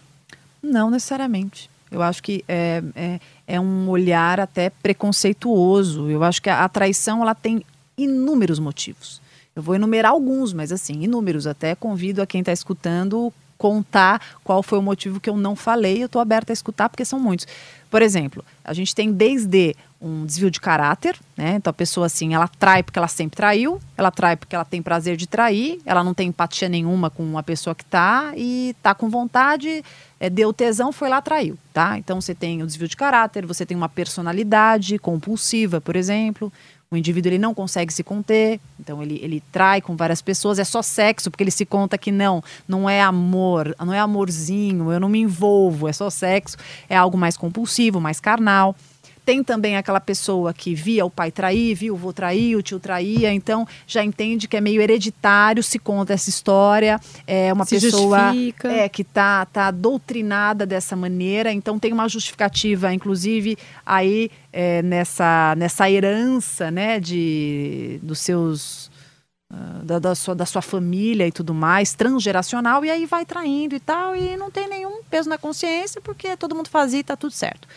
Não 0.60 0.90
necessariamente. 0.90 1.70
Eu 1.88 2.02
acho 2.02 2.20
que 2.20 2.44
é, 2.48 2.82
é, 2.96 3.20
é, 3.46 3.60
um 3.60 3.88
olhar 3.88 4.40
até 4.40 4.68
preconceituoso. 4.68 6.10
Eu 6.10 6.24
acho 6.24 6.42
que 6.42 6.50
a, 6.50 6.64
a 6.64 6.68
traição 6.68 7.22
ela 7.22 7.36
tem 7.36 7.64
inúmeros 7.96 8.58
motivos. 8.58 9.22
Eu 9.54 9.62
vou 9.62 9.76
enumerar 9.76 10.10
alguns, 10.10 10.52
mas 10.52 10.72
assim, 10.72 11.02
inúmeros. 11.02 11.46
Até 11.46 11.76
convido 11.76 12.20
a 12.20 12.26
quem 12.26 12.40
está 12.40 12.52
escutando 12.52 13.32
contar 13.62 14.20
qual 14.42 14.60
foi 14.60 14.76
o 14.76 14.82
motivo 14.82 15.20
que 15.20 15.30
eu 15.30 15.36
não 15.36 15.54
falei. 15.54 16.02
Eu 16.02 16.06
estou 16.06 16.20
aberta 16.20 16.50
a 16.50 16.52
escutar, 16.52 16.88
porque 16.88 17.04
são 17.04 17.20
muitos. 17.20 17.46
Por 17.88 18.02
exemplo, 18.02 18.44
a 18.64 18.72
gente 18.72 18.92
tem 18.92 19.12
desde 19.12 19.76
um 20.00 20.26
desvio 20.26 20.50
de 20.50 20.60
caráter, 20.60 21.16
né? 21.36 21.54
Então 21.58 21.70
a 21.70 21.74
pessoa 21.74 22.06
assim, 22.06 22.34
ela 22.34 22.48
trai 22.48 22.82
porque 22.82 22.98
ela 22.98 23.06
sempre 23.06 23.36
traiu, 23.36 23.80
ela 23.96 24.10
trai 24.10 24.34
porque 24.36 24.56
ela 24.56 24.64
tem 24.64 24.82
prazer 24.82 25.16
de 25.16 25.28
trair, 25.28 25.80
ela 25.86 26.02
não 26.02 26.12
tem 26.12 26.26
empatia 26.26 26.68
nenhuma 26.68 27.08
com 27.08 27.38
a 27.38 27.42
pessoa 27.42 27.72
que 27.72 27.84
tá 27.84 28.32
e 28.36 28.74
tá 28.82 28.96
com 28.96 29.08
vontade, 29.08 29.84
é, 30.18 30.28
deu 30.28 30.52
tesão, 30.52 30.90
foi 30.90 31.08
lá 31.08 31.22
traiu, 31.22 31.56
tá? 31.72 31.96
Então 31.98 32.20
você 32.20 32.34
tem 32.34 32.64
o 32.64 32.66
desvio 32.66 32.88
de 32.88 32.96
caráter, 32.96 33.46
você 33.46 33.64
tem 33.64 33.76
uma 33.76 33.88
personalidade 33.88 34.98
compulsiva, 34.98 35.80
por 35.80 35.94
exemplo, 35.94 36.52
o 36.92 36.96
indivíduo 36.96 37.30
ele 37.30 37.38
não 37.38 37.54
consegue 37.54 37.90
se 37.92 38.04
conter, 38.04 38.60
então 38.78 39.02
ele, 39.02 39.18
ele 39.22 39.42
trai 39.50 39.80
com 39.80 39.96
várias 39.96 40.20
pessoas, 40.20 40.58
é 40.58 40.64
só 40.64 40.82
sexo, 40.82 41.30
porque 41.30 41.42
ele 41.42 41.50
se 41.50 41.64
conta 41.64 41.96
que 41.96 42.12
não, 42.12 42.44
não 42.68 42.88
é 42.88 43.00
amor, 43.00 43.74
não 43.80 43.94
é 43.94 43.98
amorzinho, 43.98 44.92
eu 44.92 45.00
não 45.00 45.08
me 45.08 45.20
envolvo, 45.20 45.88
é 45.88 45.92
só 45.92 46.10
sexo, 46.10 46.58
é 46.90 46.94
algo 46.94 47.16
mais 47.16 47.34
compulsivo, 47.36 47.98
mais 47.98 48.20
carnal. 48.20 48.76
Tem 49.24 49.44
também 49.44 49.76
aquela 49.76 50.00
pessoa 50.00 50.52
que 50.52 50.74
via 50.74 51.06
o 51.06 51.10
pai 51.10 51.30
trair, 51.30 51.76
viu 51.76 51.94
o 51.94 51.96
vô 51.96 52.12
trair, 52.12 52.56
o 52.56 52.62
tio 52.62 52.80
traía, 52.80 53.32
então 53.32 53.66
já 53.86 54.02
entende 54.02 54.48
que 54.48 54.56
é 54.56 54.60
meio 54.60 54.82
hereditário, 54.82 55.62
se 55.62 55.78
conta 55.78 56.12
essa 56.12 56.28
história. 56.28 57.00
É 57.24 57.52
uma 57.52 57.64
se 57.64 57.78
pessoa 57.80 58.32
é, 58.64 58.88
que 58.88 59.04
tá, 59.04 59.46
tá 59.46 59.70
doutrinada 59.70 60.66
dessa 60.66 60.96
maneira, 60.96 61.52
então 61.52 61.78
tem 61.78 61.92
uma 61.92 62.08
justificativa, 62.08 62.92
inclusive, 62.92 63.56
aí 63.86 64.28
é, 64.52 64.82
nessa, 64.82 65.54
nessa 65.56 65.88
herança 65.88 66.70
né, 66.70 66.98
de, 66.98 68.00
dos 68.02 68.18
seus. 68.18 68.90
Uh, 69.52 69.84
da, 69.84 69.98
da, 69.98 70.14
sua, 70.14 70.34
da 70.34 70.46
sua 70.46 70.62
família 70.62 71.28
e 71.28 71.30
tudo 71.30 71.52
mais, 71.52 71.92
transgeracional, 71.92 72.86
e 72.86 72.90
aí 72.90 73.04
vai 73.04 73.26
traindo 73.26 73.76
e 73.76 73.80
tal, 73.80 74.16
e 74.16 74.34
não 74.34 74.50
tem 74.50 74.66
nenhum 74.66 75.02
peso 75.10 75.28
na 75.28 75.36
consciência, 75.36 76.00
porque 76.00 76.38
todo 76.38 76.54
mundo 76.54 76.70
fazia 76.70 77.00
e 77.00 77.04
tá 77.04 77.16
tudo 77.16 77.32
certo. 77.32 77.68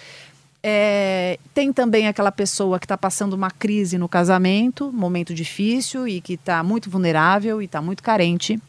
É, 0.68 1.38
tem 1.54 1.72
também 1.72 2.08
aquela 2.08 2.32
pessoa 2.32 2.80
que 2.80 2.86
está 2.86 2.98
passando 2.98 3.34
uma 3.34 3.52
crise 3.52 4.00
no 4.00 4.10
casamento, 4.10 4.92
momento 4.92 5.32
difícil 5.32 6.08
e 6.08 6.20
que 6.20 6.34
está 6.34 6.64
muito 6.64 6.90
vulnerável 6.90 7.62
e 7.62 7.66
está 7.66 7.80
muito 7.84 8.02
carente. 8.02 8.60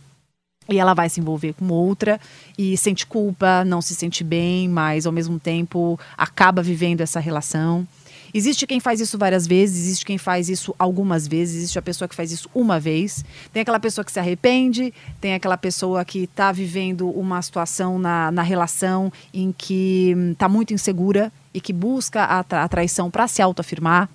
E 0.69 0.79
ela 0.79 0.93
vai 0.93 1.09
se 1.09 1.21
envolver 1.21 1.55
com 1.55 1.67
outra 1.69 2.21
e 2.59 2.77
sente 2.77 3.07
culpa, 3.07 3.65
não 3.65 3.81
se 3.81 3.95
sente 3.95 4.23
bem, 4.23 4.69
mas 4.69 5.07
ao 5.07 5.13
mesmo 5.13 5.41
tempo 5.41 5.99
acaba 6.19 6.63
vivendo 6.63 7.01
essa 7.01 7.19
relação. 7.19 7.89
Existe 8.35 8.67
quem 8.67 8.79
faz 8.79 9.01
isso 9.01 9.17
várias 9.17 9.47
vezes, 9.47 9.87
existe 9.87 10.05
quem 10.05 10.19
faz 10.19 10.51
isso 10.51 10.75
algumas 10.79 11.27
vezes, 11.27 11.57
existe 11.57 11.79
a 11.79 11.83
pessoa 11.83 12.07
que 12.07 12.15
faz 12.15 12.31
isso 12.31 12.51
uma 12.55 12.79
vez. 12.79 13.25
Tem 13.55 13.63
aquela 13.63 13.81
pessoa 13.81 14.05
que 14.05 14.13
se 14.13 14.21
arrepende, 14.21 14.93
tem 15.19 15.33
aquela 15.33 15.57
pessoa 15.57 16.05
que 16.05 16.25
está 16.25 16.53
vivendo 16.53 17.09
uma 17.09 17.41
situação 17.41 17.99
na, 17.99 18.31
na 18.31 18.43
relação 18.43 19.11
em 19.33 19.51
que 19.51 20.15
está 20.33 20.47
muito 20.47 20.75
insegura 20.75 21.33
e 21.57 21.61
que 21.61 21.73
busca 21.73 22.23
a, 22.23 22.45
tra 22.45 22.65
a 22.65 22.69
traição 22.69 23.11
para 23.11 23.27
se 23.27 23.41
autoafirmar. 23.41 24.11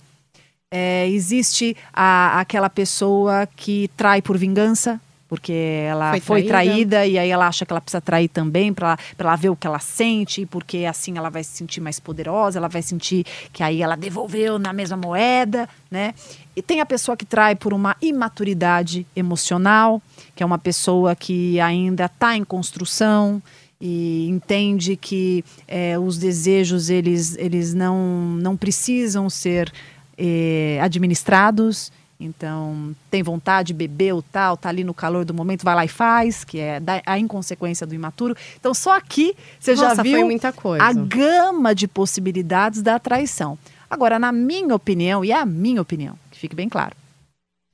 É, 0.69 1.09
existe 1.09 1.75
a, 1.91 2.39
aquela 2.39 2.69
pessoa 2.69 3.47
que 3.55 3.89
trai 3.97 4.21
por 4.21 4.37
vingança, 4.37 5.01
porque 5.27 5.51
ela 5.51 6.11
foi, 6.11 6.19
foi 6.19 6.43
traída. 6.43 6.97
traída. 6.97 7.07
e 7.07 7.17
aí 7.17 7.29
ela 7.29 7.47
acha 7.47 7.65
que 7.65 7.73
ela 7.73 7.81
precisa 7.81 7.99
trair 7.99 8.27
também 8.27 8.71
para 8.71 8.95
ela 9.17 9.35
ver 9.35 9.49
o 9.49 9.55
que 9.55 9.65
ela 9.65 9.79
sente, 9.79 10.45
porque 10.45 10.85
assim 10.85 11.17
ela 11.17 11.31
vai 11.31 11.43
se 11.43 11.57
sentir 11.57 11.81
mais 11.81 11.99
poderosa, 11.99 12.59
ela 12.59 12.67
vai 12.67 12.83
sentir 12.83 13.25
que 13.51 13.63
aí 13.63 13.81
ela 13.81 13.95
devolveu 13.95 14.59
na 14.59 14.71
mesma 14.71 14.95
moeda, 14.95 15.67
né? 15.89 16.13
E 16.55 16.61
tem 16.61 16.79
a 16.79 16.85
pessoa 16.85 17.17
que 17.17 17.25
trai 17.25 17.55
por 17.55 17.73
uma 17.73 17.95
imaturidade 18.01 19.07
emocional, 19.15 19.99
que 20.35 20.43
é 20.43 20.45
uma 20.45 20.59
pessoa 20.59 21.15
que 21.15 21.59
ainda 21.59 22.05
está 22.05 22.37
em 22.37 22.43
construção 22.43 23.41
e 23.81 24.27
entende 24.29 24.95
que 24.95 25.43
é, 25.67 25.97
os 25.97 26.17
desejos 26.17 26.89
eles, 26.89 27.35
eles 27.37 27.73
não, 27.73 27.97
não 28.39 28.55
precisam 28.55 29.29
ser 29.29 29.73
é, 30.17 30.79
administrados 30.81 31.91
então, 32.21 32.95
tem 33.09 33.23
vontade, 33.23 33.73
bebeu, 33.73 34.23
tal, 34.31 34.55
tá 34.55 34.69
ali 34.69 34.83
no 34.83 34.93
calor 34.93 35.25
do 35.25 35.33
momento, 35.33 35.63
vai 35.63 35.73
lá 35.73 35.85
e 35.85 35.87
faz, 35.87 36.43
que 36.43 36.59
é 36.59 36.79
a 37.03 37.17
inconsequência 37.17 37.87
do 37.87 37.95
imaturo. 37.95 38.35
Então, 38.59 38.75
só 38.75 38.95
aqui 38.95 39.35
você 39.59 39.73
Nossa, 39.73 39.95
já 39.95 40.03
viu 40.03 40.29
a 40.79 40.93
gama 40.93 41.73
de 41.73 41.87
possibilidades 41.87 42.83
da 42.83 42.99
traição. 42.99 43.57
Agora, 43.89 44.19
na 44.19 44.31
minha 44.31 44.75
opinião, 44.75 45.25
e 45.25 45.31
é 45.31 45.35
a 45.35 45.45
minha 45.45 45.81
opinião, 45.81 46.15
que 46.29 46.37
fique 46.37 46.55
bem 46.55 46.69
claro, 46.69 46.95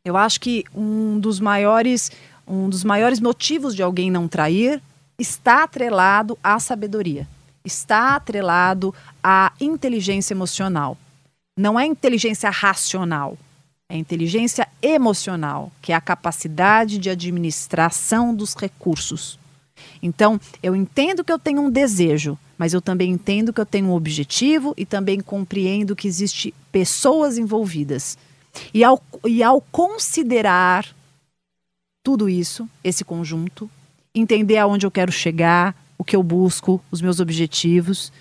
eu 0.05 0.15
acho 0.15 0.39
que 0.39 0.63
um 0.73 1.19
dos 1.19 1.41
maiores, 1.41 2.09
um 2.47 2.69
dos 2.69 2.85
maiores 2.85 3.19
motivos 3.19 3.75
de 3.75 3.83
alguém 3.83 4.09
não 4.09 4.29
trair 4.29 4.81
está 5.17 5.63
atrelado 5.63 6.37
à 6.43 6.59
sabedoria, 6.59 7.27
está 7.65 8.15
atrelado 8.15 8.93
à 9.23 9.51
inteligência 9.59 10.33
emocional. 10.33 10.97
Não 11.57 11.79
é 11.79 11.85
inteligência 11.85 12.49
racional 12.49 13.37
é 13.89 13.95
inteligência 13.95 14.67
emocional, 14.81 15.71
que 15.81 15.93
é 15.93 15.95
a 15.95 16.01
capacidade 16.01 16.97
de 16.97 17.09
administração 17.09 18.35
dos 18.35 18.53
recursos. 18.53 19.39
Então, 20.03 20.39
eu 20.61 20.75
entendo 20.75 21.23
que 21.23 21.31
eu 21.31 21.39
tenho 21.39 21.61
um 21.61 21.69
desejo, 21.69 22.37
mas 22.57 22.73
eu 22.73 22.81
também 22.81 23.11
entendo 23.11 23.53
que 23.53 23.61
eu 23.61 23.65
tenho 23.65 23.87
um 23.87 23.93
objetivo 23.93 24.73
e 24.75 24.85
também 24.85 25.21
compreendo 25.21 25.95
que 25.95 26.05
existe 26.05 26.53
pessoas 26.69 27.37
envolvidas. 27.37 28.17
E 28.73 28.83
ao, 28.83 29.01
e 29.25 29.41
ao 29.41 29.61
considerar 29.61 30.85
tudo 32.03 32.27
isso, 32.27 32.67
esse 32.83 33.05
conjunto, 33.05 33.69
entender 34.19 34.57
aonde 34.57 34.85
eu 34.85 34.91
quero 34.91 35.11
chegar, 35.11 35.75
o 35.97 36.03
que 36.03 36.15
eu 36.15 36.23
busco, 36.23 36.81
os 36.91 37.01
meus 37.01 37.19
objetivos, 37.19 38.11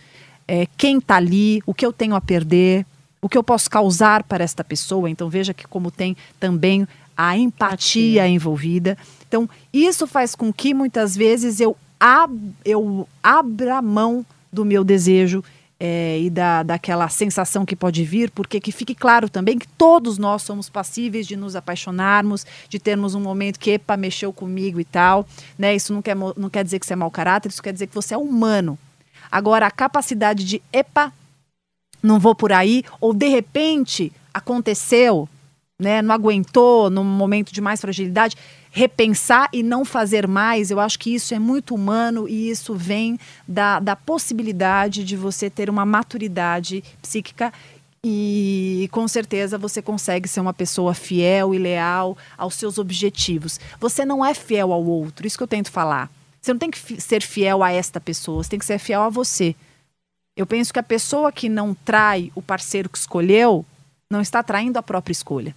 é, 0.48 0.66
quem 0.76 0.98
está 0.98 1.16
ali, 1.16 1.62
o 1.66 1.74
que 1.74 1.84
eu 1.84 1.92
tenho 1.92 2.14
a 2.14 2.20
perder, 2.20 2.86
o 3.20 3.28
que 3.28 3.36
eu 3.36 3.42
posso 3.42 3.68
causar 3.68 4.22
para 4.22 4.44
esta 4.44 4.62
pessoa. 4.62 5.10
Então 5.10 5.28
veja 5.28 5.52
que 5.52 5.66
como 5.66 5.90
tem 5.90 6.16
também 6.38 6.86
a 7.16 7.36
empatia 7.36 8.28
envolvida. 8.28 8.96
Então 9.26 9.48
isso 9.72 10.06
faz 10.06 10.34
com 10.34 10.52
que 10.52 10.72
muitas 10.72 11.16
vezes 11.16 11.60
eu, 11.60 11.76
ab 11.98 12.32
eu 12.64 13.08
abra 13.22 13.82
mão 13.82 14.24
do 14.52 14.64
meu 14.64 14.84
desejo 14.84 15.42
é, 15.78 16.18
e 16.20 16.30
da, 16.30 16.62
daquela 16.62 17.08
sensação 17.08 17.66
que 17.66 17.76
pode 17.76 18.02
vir, 18.02 18.30
porque 18.30 18.60
que 18.60 18.72
fique 18.72 18.94
claro 18.94 19.28
também 19.28 19.58
que 19.58 19.68
todos 19.68 20.16
nós 20.16 20.42
somos 20.42 20.70
passíveis 20.70 21.26
de 21.26 21.36
nos 21.36 21.54
apaixonarmos, 21.54 22.46
de 22.68 22.78
termos 22.78 23.14
um 23.14 23.20
momento 23.20 23.58
que, 23.58 23.72
epa, 23.72 23.96
mexeu 23.96 24.32
comigo 24.32 24.80
e 24.80 24.84
tal. 24.84 25.26
Né? 25.58 25.74
Isso 25.74 25.92
não 25.92 26.00
quer, 26.00 26.16
não 26.16 26.48
quer 26.48 26.64
dizer 26.64 26.78
que 26.78 26.86
você 26.86 26.94
é 26.94 26.96
mau 26.96 27.10
caráter, 27.10 27.50
isso 27.50 27.62
quer 27.62 27.72
dizer 27.72 27.86
que 27.86 27.94
você 27.94 28.14
é 28.14 28.18
humano. 28.18 28.78
Agora, 29.30 29.66
a 29.66 29.70
capacidade 29.70 30.44
de, 30.44 30.62
epa, 30.72 31.12
não 32.02 32.18
vou 32.18 32.34
por 32.34 32.52
aí, 32.52 32.84
ou 33.00 33.12
de 33.12 33.28
repente 33.28 34.12
aconteceu, 34.32 35.28
né, 35.78 36.00
não 36.00 36.14
aguentou 36.14 36.88
num 36.88 37.04
momento 37.04 37.52
de 37.52 37.60
mais 37.60 37.80
fragilidade, 37.80 38.36
repensar 38.76 39.48
e 39.54 39.62
não 39.62 39.86
fazer 39.86 40.28
mais, 40.28 40.70
eu 40.70 40.78
acho 40.78 40.98
que 40.98 41.14
isso 41.14 41.32
é 41.32 41.38
muito 41.38 41.74
humano 41.74 42.28
e 42.28 42.50
isso 42.50 42.74
vem 42.74 43.18
da, 43.48 43.80
da 43.80 43.96
possibilidade 43.96 45.02
de 45.02 45.16
você 45.16 45.48
ter 45.48 45.70
uma 45.70 45.86
maturidade 45.86 46.84
psíquica 47.00 47.50
e 48.04 48.86
com 48.92 49.08
certeza 49.08 49.56
você 49.56 49.80
consegue 49.80 50.28
ser 50.28 50.40
uma 50.40 50.52
pessoa 50.52 50.92
fiel 50.92 51.54
e 51.54 51.58
leal 51.58 52.18
aos 52.36 52.54
seus 52.54 52.76
objetivos. 52.76 53.58
Você 53.80 54.04
não 54.04 54.22
é 54.22 54.34
fiel 54.34 54.70
ao 54.74 54.84
outro, 54.84 55.26
isso 55.26 55.38
que 55.38 55.42
eu 55.42 55.48
tento 55.48 55.70
falar. 55.70 56.10
Você 56.38 56.52
não 56.52 56.58
tem 56.58 56.70
que 56.70 57.00
ser 57.00 57.22
fiel 57.22 57.62
a 57.62 57.72
esta 57.72 57.98
pessoa, 57.98 58.44
você 58.44 58.50
tem 58.50 58.58
que 58.58 58.66
ser 58.66 58.78
fiel 58.78 59.00
a 59.00 59.08
você. 59.08 59.56
Eu 60.36 60.46
penso 60.46 60.70
que 60.70 60.78
a 60.78 60.82
pessoa 60.82 61.32
que 61.32 61.48
não 61.48 61.72
trai 61.72 62.30
o 62.34 62.42
parceiro 62.42 62.90
que 62.90 62.98
escolheu 62.98 63.64
não 64.10 64.20
está 64.20 64.42
traindo 64.42 64.78
a 64.78 64.82
própria 64.82 65.12
escolha. 65.12 65.56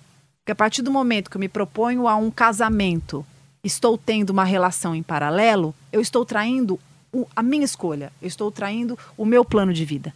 Porque 0.50 0.54
a 0.54 0.66
partir 0.66 0.82
do 0.82 0.90
momento 0.90 1.30
que 1.30 1.38
eu 1.38 1.40
me 1.40 1.48
proponho 1.48 2.08
a 2.08 2.16
um 2.16 2.32
casamento, 2.32 3.24
estou 3.64 3.96
tendo 4.00 4.32
uma 4.32 4.44
relação 4.44 4.96
em 4.96 5.04
paralelo, 5.04 5.76
eu 5.94 6.02
estou 6.02 6.26
traindo 6.26 6.80
o- 7.14 7.28
a 7.36 7.44
minha 7.44 7.64
escolha. 7.64 8.12
Eu 8.20 8.28
estou 8.28 8.50
traindo 8.52 8.98
o 9.16 9.26
meu 9.26 9.46
plano 9.46 9.72
de 9.72 9.86
vida. 9.86 10.12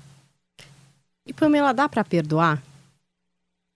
E 1.28 1.32
Pamela, 1.32 1.72
dá 1.72 1.88
pra 1.88 2.04
perdoar? 2.04 2.64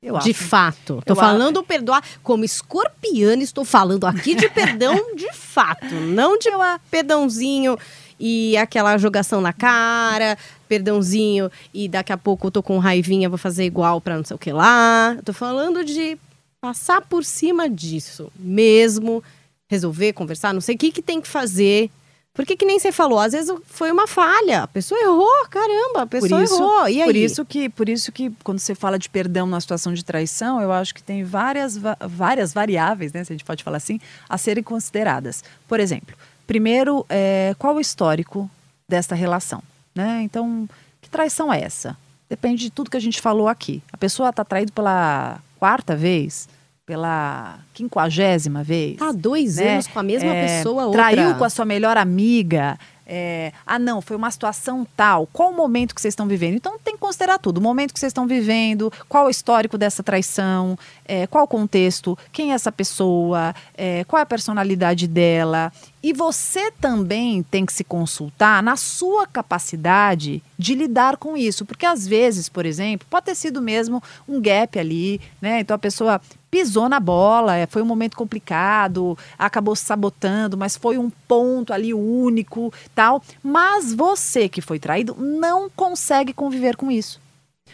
Eu 0.01 0.17
de 0.17 0.31
acho. 0.31 0.43
fato. 0.45 0.99
Tô 1.05 1.13
Eu 1.13 1.15
falando 1.15 1.61
perdoar 1.61 2.03
como 2.23 2.43
escorpiana, 2.43 3.43
estou 3.43 3.63
falando 3.63 4.05
aqui 4.07 4.33
de 4.33 4.49
perdão 4.49 4.95
de 5.15 5.31
fato, 5.33 5.93
não 5.93 6.39
de 6.39 6.49
perdãozinho 6.89 7.77
e 8.19 8.57
aquela 8.57 8.97
jogação 8.97 9.41
na 9.41 9.53
cara, 9.53 10.35
perdãozinho 10.67 11.51
e 11.71 11.87
daqui 11.87 12.11
a 12.11 12.17
pouco 12.17 12.47
eu 12.47 12.51
tô 12.51 12.63
com 12.63 12.79
raivinha, 12.79 13.29
vou 13.29 13.37
fazer 13.37 13.63
igual 13.63 14.01
pra 14.01 14.17
não 14.17 14.25
sei 14.25 14.35
o 14.35 14.39
que 14.39 14.51
lá. 14.51 15.15
Tô 15.23 15.33
falando 15.33 15.85
de 15.85 16.17
passar 16.61 17.01
por 17.01 17.23
cima 17.23 17.69
disso 17.69 18.31
mesmo, 18.35 19.23
resolver, 19.69 20.13
conversar, 20.13 20.53
não 20.53 20.61
sei 20.61 20.75
o 20.75 20.77
que 20.77 20.91
que 20.91 21.01
tem 21.01 21.21
que 21.21 21.27
fazer. 21.27 21.89
Porque 22.33 22.55
que 22.55 22.65
nem 22.67 22.77
você 22.77 22.91
falou, 22.91 23.17
às 23.17 23.31
vezes 23.33 23.51
foi 23.65 23.91
uma 23.91 24.05
falha, 24.05 24.61
a 24.61 24.67
pessoa 24.67 24.99
errou, 25.01 25.47
caramba, 25.49 26.03
a 26.03 26.05
pessoa 26.05 26.43
isso- 26.43 26.53
errou. 26.53 26.87
E 26.87 27.01
aí? 27.01 27.07
Por 27.07 27.15
isso 27.15 27.43
que, 27.43 27.67
por 27.67 27.89
isso 27.89 28.11
que 28.11 28.31
quando 28.43 28.59
você 28.59 28.75
fala 28.75 28.99
de 28.99 29.09
perdão 29.09 29.47
na 29.47 29.59
situação 29.59 29.91
de 29.91 30.05
traição, 30.05 30.61
eu 30.61 30.71
acho 30.71 30.93
que 30.93 31.01
tem 31.01 31.23
várias, 31.23 31.75
várias 32.07 32.53
variáveis, 32.53 33.11
né, 33.11 33.23
se 33.23 33.33
a 33.33 33.35
gente 33.35 33.43
pode 33.43 33.63
falar 33.63 33.77
assim, 33.77 33.99
a 34.29 34.37
serem 34.37 34.63
consideradas. 34.63 35.43
Por 35.67 35.79
exemplo, 35.79 36.15
primeiro, 36.45 37.03
é, 37.09 37.55
qual 37.57 37.75
o 37.75 37.79
histórico 37.81 38.47
desta 38.87 39.15
relação? 39.15 39.63
Né? 39.95 40.21
Então, 40.21 40.69
que 41.01 41.09
traição 41.09 41.51
é 41.51 41.59
essa? 41.59 41.97
Depende 42.29 42.61
de 42.65 42.69
tudo 42.69 42.91
que 42.91 42.97
a 42.97 43.01
gente 43.01 43.19
falou 43.19 43.47
aqui. 43.47 43.81
A 43.91 43.97
pessoa 43.97 44.29
está 44.29 44.45
traída 44.45 44.71
pela 44.71 45.39
quarta 45.59 45.95
vez, 45.95 46.47
pela 46.85 47.59
quinquagésima 47.73 48.63
vez. 48.63 48.97
Tá 48.97 49.09
há 49.09 49.11
dois 49.11 49.57
né? 49.57 49.73
anos 49.73 49.87
com 49.87 49.99
a 49.99 50.03
mesma 50.03 50.33
É, 50.33 50.57
pessoa, 50.57 50.85
outra. 50.85 51.11
Traiu 51.11 51.35
com 51.35 51.43
a 51.43 51.49
sua 51.49 51.65
melhor 51.65 51.97
amiga. 51.97 52.77
É, 53.09 53.53
ah, 53.65 53.79
não, 53.79 54.01
foi 54.01 54.17
uma 54.17 54.29
situação 54.29 54.85
tal. 54.97 55.27
Qual 55.31 55.51
o 55.51 55.55
momento 55.55 55.95
que 55.95 56.01
vocês 56.01 56.11
estão 56.11 56.27
vivendo? 56.27 56.55
Então 56.55 56.77
tem 56.77 56.95
que 56.95 56.99
considerar 56.99 57.39
tudo. 57.39 57.59
O 57.59 57.61
momento 57.61 57.93
que 57.93 57.99
vocês 57.99 58.09
estão 58.09 58.27
vivendo, 58.27 58.91
qual 59.07 59.27
o 59.27 59.29
histórico 59.29 59.77
dessa 59.77 60.03
traição, 60.03 60.77
é, 61.05 61.25
qual 61.25 61.45
o 61.45 61.47
contexto, 61.47 62.17
quem 62.33 62.51
é 62.51 62.55
essa 62.55 62.71
pessoa, 62.71 63.55
é, 63.75 64.03
qual 64.03 64.19
é 64.19 64.23
a 64.23 64.25
personalidade 64.25 65.07
dela. 65.07 65.71
E 66.03 66.11
você 66.11 66.69
também 66.71 67.43
tem 67.43 67.65
que 67.65 67.73
se 67.73 67.83
consultar 67.83 68.61
na 68.61 68.75
sua 68.75 69.25
capacidade 69.25 70.43
de 70.57 70.75
lidar 70.75 71.15
com 71.17 71.37
isso. 71.37 71.65
Porque 71.65 71.85
às 71.85 72.05
vezes, 72.05 72.49
por 72.49 72.65
exemplo, 72.65 73.07
pode 73.09 73.27
ter 73.27 73.35
sido 73.35 73.61
mesmo 73.61 74.03
um 74.27 74.41
gap 74.41 74.77
ali, 74.77 75.21
né? 75.41 75.61
Então 75.61 75.75
a 75.75 75.79
pessoa 75.79 76.21
pisou 76.49 76.87
na 76.87 76.99
bola, 76.99 77.55
é, 77.55 77.65
foi 77.65 77.81
um 77.81 77.85
momento 77.85 78.15
complicado, 78.15 79.17
acabou 79.37 79.75
se 79.75 79.85
sabotando, 79.85 80.57
mas 80.57 80.77
foi 80.77 80.97
um 80.97 81.09
ponto 81.27 81.73
ali 81.73 81.93
único, 81.93 82.73
tal. 82.95 83.21
Mas 83.43 83.93
você 83.93 84.47
que 84.47 84.61
foi 84.61 84.79
traído 84.79 85.15
não 85.19 85.69
consegue 85.69 86.33
conviver 86.33 86.75
com 86.75 86.91
isso. 86.91 87.21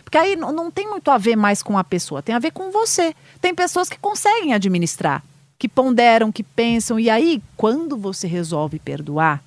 Porque 0.03 0.18
aí 0.18 0.36
não, 0.36 0.51
não 0.51 0.72
tem 0.72 0.89
muito 0.89 1.10
a 1.12 1.18
ver 1.18 1.36
mais 1.36 1.62
com 1.63 1.77
a 1.77 1.84
pessoa, 1.84 2.22
tem 2.22 2.36
a 2.36 2.39
ver 2.39 2.51
com 2.51 2.72
você. 2.72 3.15
Tem 3.39 3.53
pessoas 3.53 3.89
que 3.89 3.98
conseguem 3.98 4.53
administrar, 4.53 5.24
que 5.58 5.70
ponderam, 5.70 6.32
que 6.32 6.44
pensam, 6.44 7.00
e 7.00 7.10
aí, 7.10 7.42
quando 7.56 7.98
você 7.98 8.27
resolve 8.27 8.80
perdoar, 8.80 9.44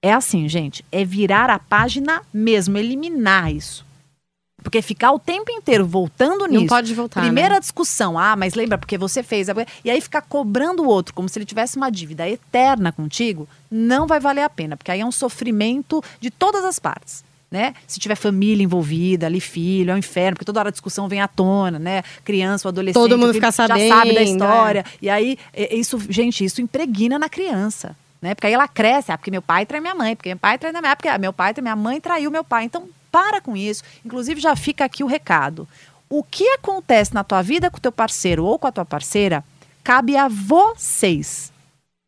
é 0.00 0.12
assim, 0.12 0.48
gente, 0.48 0.84
é 0.90 1.04
virar 1.04 1.50
a 1.50 1.58
página 1.58 2.22
mesmo, 2.32 2.76
eliminar 2.76 3.52
isso. 3.52 3.86
Porque 4.62 4.80
ficar 4.80 5.12
o 5.12 5.18
tempo 5.18 5.50
inteiro 5.50 5.86
voltando 5.86 6.46
nisso. 6.46 6.60
Não 6.60 6.66
pode 6.66 6.94
voltar. 6.94 7.20
Primeira 7.22 7.54
né? 7.54 7.60
discussão, 7.60 8.18
ah, 8.18 8.36
mas 8.36 8.54
lembra 8.54 8.78
porque 8.78 8.96
você 8.96 9.22
fez. 9.22 9.48
E 9.84 9.90
aí 9.90 10.00
ficar 10.00 10.22
cobrando 10.22 10.82
o 10.82 10.86
outro 10.86 11.14
como 11.14 11.28
se 11.28 11.38
ele 11.38 11.46
tivesse 11.46 11.76
uma 11.76 11.90
dívida 11.90 12.28
eterna 12.28 12.92
contigo, 12.92 13.48
não 13.70 14.06
vai 14.06 14.20
valer 14.20 14.42
a 14.42 14.50
pena, 14.50 14.76
porque 14.76 14.90
aí 14.90 15.00
é 15.00 15.06
um 15.06 15.12
sofrimento 15.12 16.02
de 16.20 16.30
todas 16.30 16.64
as 16.64 16.78
partes. 16.78 17.24
Né? 17.50 17.74
Se 17.86 18.00
tiver 18.00 18.14
família 18.14 18.64
envolvida, 18.64 19.26
ali 19.26 19.38
filho, 19.38 19.90
é 19.90 19.94
um 19.94 19.98
inferno, 19.98 20.36
porque 20.36 20.44
toda 20.44 20.60
hora 20.60 20.68
a 20.70 20.72
discussão 20.72 21.06
vem 21.06 21.20
à 21.20 21.28
tona, 21.28 21.78
né? 21.78 22.02
Criança, 22.24 22.66
o 22.66 22.70
adolescente, 22.70 22.94
Todo 23.02 23.18
mundo 23.18 23.34
fica 23.34 23.48
já 23.48 23.52
sabe 23.52 23.88
sabendo, 23.88 24.14
da 24.14 24.20
é. 24.20 24.24
história. 24.24 24.84
E 25.02 25.10
aí, 25.10 25.36
é- 25.52 25.74
isso, 25.76 26.00
gente, 26.08 26.42
isso 26.42 26.62
impregna 26.62 27.18
na 27.18 27.28
criança. 27.28 27.94
Né? 28.22 28.34
Porque 28.34 28.46
aí 28.46 28.54
ela 28.54 28.66
cresce, 28.66 29.12
ah, 29.12 29.18
porque 29.18 29.30
meu 29.30 29.42
pai 29.42 29.66
trai 29.66 29.82
minha 29.82 29.94
mãe, 29.94 30.16
porque 30.16 30.30
meu 30.30 30.38
pai 30.38 30.56
trai 30.56 30.72
minha 30.72 30.80
mãe, 30.80 30.96
porque 30.96 31.08
ah, 31.08 31.18
meu 31.18 31.32
pai 31.32 31.52
trai 31.52 31.62
minha 31.62 31.76
mãe 31.76 32.00
traiu 32.00 32.30
meu 32.30 32.44
pai. 32.44 32.64
Então, 32.64 32.88
para 33.12 33.42
com 33.42 33.54
isso. 33.54 33.84
Inclusive, 34.04 34.40
já 34.40 34.56
fica 34.56 34.86
aqui 34.86 35.04
o 35.04 35.06
recado. 35.06 35.68
O 36.08 36.24
que 36.24 36.48
acontece 36.48 37.14
na 37.14 37.22
tua 37.22 37.42
vida 37.42 37.70
com 37.70 37.76
o 37.76 37.80
teu 37.80 37.92
parceiro 37.92 38.44
ou 38.44 38.58
com 38.58 38.66
a 38.66 38.72
tua 38.72 38.84
parceira, 38.84 39.44
cabe 39.84 40.16
a 40.16 40.28
vocês. 40.28 41.52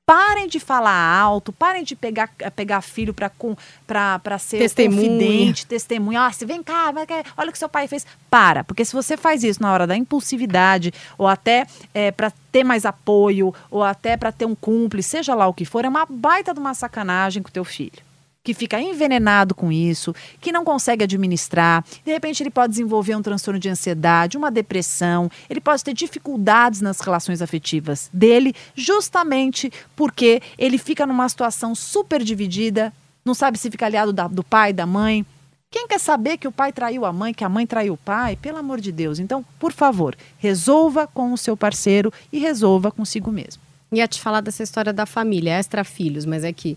Parem 0.06 0.46
de 0.46 0.60
falar 0.60 1.18
alto, 1.18 1.50
parem 1.50 1.82
de 1.82 1.96
pegar, 1.96 2.28
pegar 2.54 2.82
filho 2.82 3.14
para 3.14 4.38
ser 4.38 4.58
Testemunha. 4.58 5.08
confidente, 5.08 5.66
testemunha. 5.66 6.26
Ah, 6.26 6.32
se 6.32 6.44
vem 6.44 6.62
cá, 6.62 6.92
olha 7.34 7.48
o 7.48 7.52
que 7.52 7.58
seu 7.58 7.70
pai 7.70 7.88
fez. 7.88 8.06
Para, 8.28 8.62
porque 8.62 8.84
se 8.84 8.92
você 8.92 9.16
faz 9.16 9.42
isso 9.42 9.62
na 9.62 9.72
hora 9.72 9.86
da 9.86 9.96
impulsividade, 9.96 10.92
ou 11.16 11.26
até 11.26 11.66
para 12.14 12.30
ter 12.52 12.62
mais 12.62 12.84
apoio, 12.84 13.54
ou 13.70 13.82
até 13.82 14.14
para 14.14 14.30
ter 14.30 14.44
um 14.44 14.54
cúmplice, 14.54 15.08
seja 15.08 15.34
lá 15.34 15.46
o 15.46 15.54
que 15.54 15.64
for, 15.64 15.86
é 15.86 15.88
uma 15.88 16.04
baita 16.04 16.52
de 16.52 16.60
uma 16.60 16.74
sacanagem 16.74 17.42
com 17.42 17.48
o 17.48 17.52
teu 17.52 17.64
filho 17.64 18.02
que 18.44 18.52
fica 18.52 18.78
envenenado 18.78 19.54
com 19.54 19.72
isso, 19.72 20.14
que 20.38 20.52
não 20.52 20.64
consegue 20.64 21.02
administrar. 21.02 21.82
De 22.04 22.12
repente, 22.12 22.42
ele 22.42 22.50
pode 22.50 22.72
desenvolver 22.72 23.16
um 23.16 23.22
transtorno 23.22 23.58
de 23.58 23.70
ansiedade, 23.70 24.36
uma 24.36 24.50
depressão, 24.50 25.30
ele 25.48 25.62
pode 25.62 25.82
ter 25.82 25.94
dificuldades 25.94 26.82
nas 26.82 27.00
relações 27.00 27.40
afetivas 27.40 28.10
dele, 28.12 28.54
justamente 28.74 29.72
porque 29.96 30.42
ele 30.58 30.76
fica 30.76 31.06
numa 31.06 31.26
situação 31.28 31.74
super 31.74 32.22
dividida, 32.22 32.92
não 33.24 33.32
sabe 33.32 33.58
se 33.58 33.70
fica 33.70 33.86
aliado 33.86 34.12
da- 34.12 34.28
do 34.28 34.44
pai, 34.44 34.74
da 34.74 34.84
mãe. 34.84 35.24
Quem 35.70 35.88
quer 35.88 35.98
saber 35.98 36.36
que 36.36 36.46
o 36.46 36.52
pai 36.52 36.70
traiu 36.70 37.04
a 37.06 37.12
mãe, 37.12 37.32
que 37.32 37.42
a 37.42 37.48
mãe 37.48 37.66
traiu 37.66 37.94
o 37.94 37.96
pai? 37.96 38.36
Pelo 38.36 38.58
amor 38.58 38.80
de 38.80 38.92
Deus. 38.92 39.18
Então, 39.18 39.44
por 39.58 39.72
favor, 39.72 40.14
resolva 40.38 41.06
com 41.06 41.32
o 41.32 41.38
seu 41.38 41.56
parceiro 41.56 42.12
e 42.30 42.38
resolva 42.38 42.92
consigo 42.92 43.32
mesmo. 43.32 43.62
Ia 43.90 44.06
te 44.06 44.20
falar 44.20 44.40
dessa 44.42 44.62
história 44.62 44.92
da 44.92 45.06
família, 45.06 45.58
extra 45.58 45.82
filhos, 45.82 46.24
mas 46.26 46.44
é 46.44 46.52
que 46.52 46.76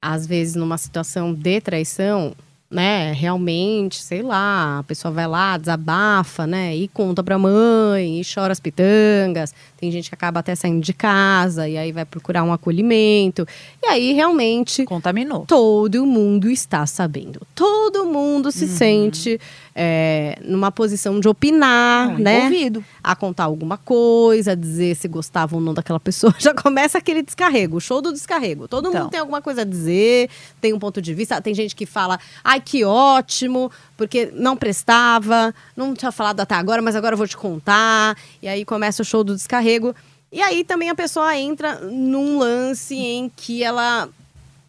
às 0.00 0.26
vezes 0.26 0.54
numa 0.54 0.78
situação 0.78 1.32
de 1.34 1.60
traição, 1.60 2.34
né, 2.70 3.12
realmente, 3.12 4.00
sei 4.00 4.22
lá, 4.22 4.78
a 4.78 4.82
pessoa 4.84 5.10
vai 5.12 5.26
lá, 5.26 5.58
desabafa, 5.58 6.46
né, 6.46 6.76
e 6.76 6.86
conta 6.86 7.20
pra 7.20 7.36
mãe, 7.36 8.20
e 8.20 8.22
chora 8.24 8.52
as 8.52 8.60
pitangas. 8.60 9.52
Tem 9.76 9.90
gente 9.90 10.08
que 10.08 10.14
acaba 10.14 10.38
até 10.38 10.54
saindo 10.54 10.80
de 10.80 10.92
casa 10.92 11.68
e 11.68 11.76
aí 11.76 11.90
vai 11.90 12.04
procurar 12.04 12.44
um 12.44 12.52
acolhimento. 12.52 13.44
E 13.82 13.86
aí 13.86 14.12
realmente 14.12 14.84
Contaminou. 14.84 15.44
todo 15.46 16.06
mundo 16.06 16.48
está 16.48 16.86
sabendo. 16.86 17.40
Todo 17.56 18.04
mundo 18.04 18.52
se 18.52 18.68
sente 18.68 19.40
é, 19.74 20.38
numa 20.42 20.70
posição 20.72 21.20
de 21.20 21.28
opinar, 21.28 22.08
Não, 22.12 22.18
né? 22.18 22.38
envolvido. 22.46 22.84
a 23.02 23.14
contar 23.14 23.44
alguma 23.44 23.76
coisa, 23.78 24.52
a 24.52 24.54
dizer 24.54 24.96
se 24.96 25.06
gostava 25.08 25.54
ou 25.56 25.60
não 25.62 25.72
daquela 25.74 26.00
pessoa, 26.00 26.34
já 26.38 26.52
começa 26.54 26.98
aquele 26.98 27.22
descarrego, 27.22 27.76
o 27.76 27.80
show 27.80 28.02
do 28.02 28.12
descarrego. 28.12 28.66
Todo 28.68 28.88
Então. 28.88 29.02
mundo 29.02 29.10
tem 29.10 29.20
alguma 29.20 29.40
coisa 29.40 29.62
a 29.62 29.64
dizer, 29.64 30.28
tem 30.60 30.72
um 30.72 30.78
ponto 30.78 31.00
de 31.00 31.14
vista. 31.14 31.40
Tem 31.40 31.54
gente 31.54 31.74
que 31.76 31.86
fala, 31.86 32.18
ai, 32.42 32.60
que 32.60 32.84
ótimo, 32.84 33.70
porque 33.96 34.30
não 34.34 34.56
prestava, 34.56 35.54
não 35.76 35.94
tinha 35.94 36.10
falado 36.12 36.40
até 36.40 36.54
agora, 36.54 36.82
mas 36.82 36.96
agora 36.96 37.14
eu 37.14 37.18
vou 37.18 37.26
te 37.28 37.36
contar. 37.36 38.16
E 38.42 38.48
aí 38.48 38.64
começa 38.64 39.02
o 39.02 39.04
show 39.04 39.22
do 39.22 39.34
descarrego. 39.34 39.94
E 40.32 40.40
aí 40.40 40.62
também 40.64 40.88
a 40.90 40.94
pessoa 40.94 41.36
entra 41.36 41.76
num 41.80 42.38
lance 42.38 42.94
em 42.96 43.28
que 43.34 43.62
ela 43.64 44.08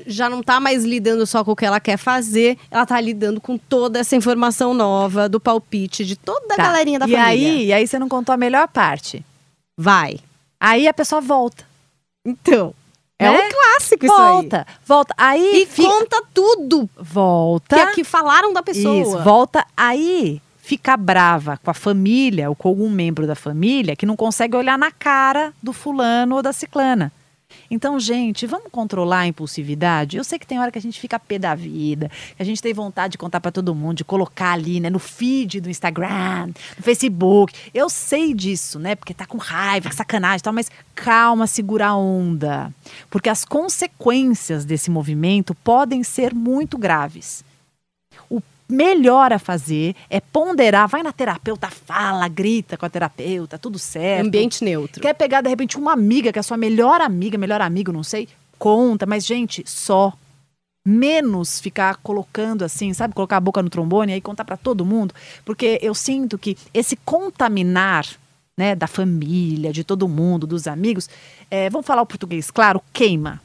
já 0.08 0.30
não 0.30 0.42
tá 0.44 0.60
mais 0.60 0.84
lidando 0.84 1.26
só 1.26 1.44
com 1.44 1.52
o 1.52 1.56
que 1.56 1.66
ela 1.66 1.80
quer 1.80 1.98
fazer, 1.98 2.58
ela 2.70 2.86
tá 2.86 3.00
lidando 3.00 3.40
com 3.42 3.58
toda 3.58 4.00
essa 4.00 4.16
informação 4.16 4.74
nova 4.74 5.28
do 5.30 5.40
palpite 5.40 6.06
de 6.06 6.16
toda 6.16 6.54
a 6.54 6.58
Tá. 6.58 6.64
galerinha 6.64 7.00
da 7.00 7.06
e 7.08 7.12
família. 7.12 7.28
Aí, 7.28 7.66
e 7.68 7.74
aí 7.74 7.88
você 7.88 7.98
não 8.00 8.10
contou 8.10 8.34
a 8.34 8.38
melhor 8.38 8.68
parte. 8.68 9.24
Vai. 9.78 10.20
Aí 10.60 10.88
a 10.88 10.94
pessoa 10.94 11.22
volta. 11.22 11.64
Então, 12.26 12.74
é 13.18 13.30
Né? 13.30 13.40
um 13.40 13.50
clássico 13.52 14.06
isso 14.06 14.16
volta, 14.16 14.68
volta. 14.86 15.14
Aí 15.18 15.42
aí. 15.42 15.62
E 15.64 15.66
fica- 15.66 15.88
conta 15.90 16.24
tudo 16.34 16.90
volta. 16.98 17.76
que, 17.76 17.82
é 17.82 17.92
que 17.94 18.04
falaram 18.04 18.54
da 18.54 18.62
pessoa. 18.62 18.96
Isso, 19.02 19.20
volta. 19.24 19.66
Aí 19.76 20.42
fica 20.62 20.96
brava 20.96 21.60
com 21.64 21.72
a 21.72 21.74
família 21.74 22.48
ou 22.50 22.56
com 22.56 22.68
algum 22.70 22.90
membro 22.90 23.26
da 23.28 23.36
família 23.36 23.96
que 23.96 24.06
não 24.06 24.16
consegue 24.16 24.56
olhar 24.56 24.78
na 24.78 24.92
cara 24.92 25.52
do 25.62 25.74
fulano 25.74 26.36
ou 26.36 26.42
da 26.42 26.54
ciclana. 26.54 27.12
Então, 27.70 28.00
gente, 28.00 28.46
vamos 28.46 28.68
controlar 28.72 29.20
a 29.20 29.28
impulsividade? 29.28 30.18
Eu 30.18 30.24
sei 30.24 30.40
que 30.40 30.48
tem 30.48 30.60
hora 30.60 30.72
que 30.72 30.78
a 30.78 30.82
gente 30.82 31.00
fica 31.00 31.20
pé 31.20 31.40
da 31.40 31.56
vida, 31.56 32.10
que 32.36 32.42
a 32.42 32.46
gente 32.46 32.62
tem 32.62 32.74
vontade 32.74 33.14
de 33.14 33.18
contar 33.18 33.40
para 33.40 33.52
todo 33.52 33.76
mundo, 33.76 33.98
de 33.98 34.04
colocar 34.04 34.54
ali, 34.54 34.80
né, 34.80 34.90
no 34.90 35.00
feed 35.00 35.62
do 35.62 35.70
Instagram, 35.70 36.48
no 36.48 36.84
Facebook. 36.84 37.54
Eu 37.74 37.90
sei 37.90 38.34
disso, 38.34 38.80
né, 38.80 38.96
porque 38.96 39.14
tá 39.14 39.26
com 39.26 39.38
raiva, 39.38 39.90
que 39.90 39.96
sacanagem 39.96 40.40
e 40.40 40.44
tal, 40.44 40.54
mas 40.54 40.72
calma, 40.96 41.48
segura 41.48 41.88
a 41.88 41.96
onda. 41.96 42.74
Porque 43.10 43.30
as 43.30 43.46
consequências 43.46 44.66
desse 44.66 44.90
movimento 44.90 45.56
podem 45.56 46.04
ser 46.04 46.34
muito 46.34 46.78
graves 46.78 47.44
melhor 48.72 49.34
a 49.34 49.38
fazer 49.38 49.96
é 50.10 50.20
ponderar, 50.20 50.88
vai 50.88 51.04
na 51.04 51.12
terapeuta, 51.12 51.70
fala, 51.70 52.28
grita 52.28 52.78
com 52.78 52.86
a 52.86 52.90
terapeuta, 52.90 53.60
tudo 53.60 53.78
certo. 53.78 54.28
Ambiente 54.28 54.64
neutro. 54.64 55.02
Quer 55.02 55.14
pegar, 55.14 55.42
de 55.42 55.50
repente, 55.50 55.78
uma 55.78 55.94
amiga, 55.94 56.32
que 56.32 56.40
é 56.40 56.42
a 56.42 56.44
sua 56.44 56.58
melhor 56.58 57.02
amiga, 57.02 57.38
melhor 57.38 57.62
amigo, 57.62 57.92
não 57.92 58.04
sei, 58.04 58.28
conta, 58.58 59.06
mas, 59.06 59.26
gente, 59.26 59.64
só. 59.68 60.14
menos 60.86 61.60
ficar 61.60 61.98
colocando 61.98 62.64
assim, 62.64 62.92
sabe, 62.94 63.14
colocar 63.14 63.38
a 63.38 63.42
boca 63.42 63.62
no 63.62 63.70
trombone 63.70 64.12
e 64.12 64.16
aí 64.16 64.22
contar 64.22 64.44
para 64.44 64.58
todo 64.58 64.86
mundo, 64.86 65.14
porque 65.46 65.78
eu 65.82 65.94
sinto 65.94 66.38
que 66.40 66.58
esse 66.74 66.96
contaminar, 66.96 68.08
né, 68.58 68.74
da 68.76 68.88
família, 68.88 69.72
de 69.72 69.84
todo 69.84 70.08
mundo, 70.08 70.48
dos 70.48 70.66
amigos, 70.68 71.08
é, 71.52 71.70
vamos 71.70 71.86
falar 71.86 72.02
o 72.02 72.06
português, 72.06 72.50
claro, 72.50 72.82
queima, 72.92 73.40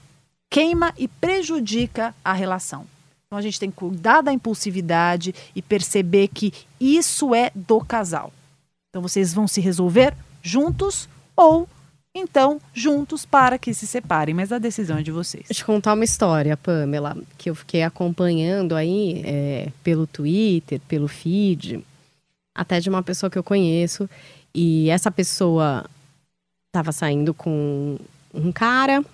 queima 0.49 0.95
e 0.97 1.07
prejudica 1.09 2.15
a 2.25 2.33
relação. 2.33 2.87
Então 3.27 3.39
a 3.39 3.43
gente 3.43 3.59
tem 3.59 3.71
que 3.71 3.77
cuidar 3.77 4.21
da 4.21 4.33
impulsividade 4.33 5.35
e 5.55 5.61
perceber 5.61 6.29
que 6.29 6.53
isso 6.81 7.35
é 7.35 7.51
do 7.55 7.81
casal. 7.81 8.33
Então 8.89 9.03
vocês 9.03 9.35
vão 9.35 9.49
se 9.49 9.61
resolver 9.61 10.15
juntos 10.43 11.09
ou 11.35 11.69
então 12.15 12.61
juntos 12.73 13.27
para 13.27 13.59
que 13.59 13.75
se 13.75 13.87
separem, 13.87 14.35
mas 14.35 14.53
a 14.53 14.59
decisão 14.59 14.99
é 14.99 15.03
de 15.03 15.11
vocês. 15.11 15.45
Deixa 15.49 15.63
eu 15.63 15.67
contar 15.67 15.93
uma 15.93 16.05
história, 16.05 16.57
Pamela, 16.57 17.17
que 17.37 17.51
eu 17.51 17.55
fiquei 17.55 17.83
acompanhando 17.83 18.75
aí 18.75 19.23
é, 19.27 19.73
pelo 19.83 20.07
Twitter, 20.07 20.81
pelo 20.89 21.09
feed, 21.09 21.85
até 22.55 22.81
de 22.81 22.89
uma 22.89 23.03
pessoa 23.03 23.29
que 23.29 23.39
eu 23.39 23.45
conheço. 23.45 24.09
E 24.55 24.89
essa 24.89 25.11
pessoa 25.11 25.85
estava 26.69 26.93
saindo 26.93 27.35
com 27.35 27.99
um 28.33 28.51
cara, 28.51 29.05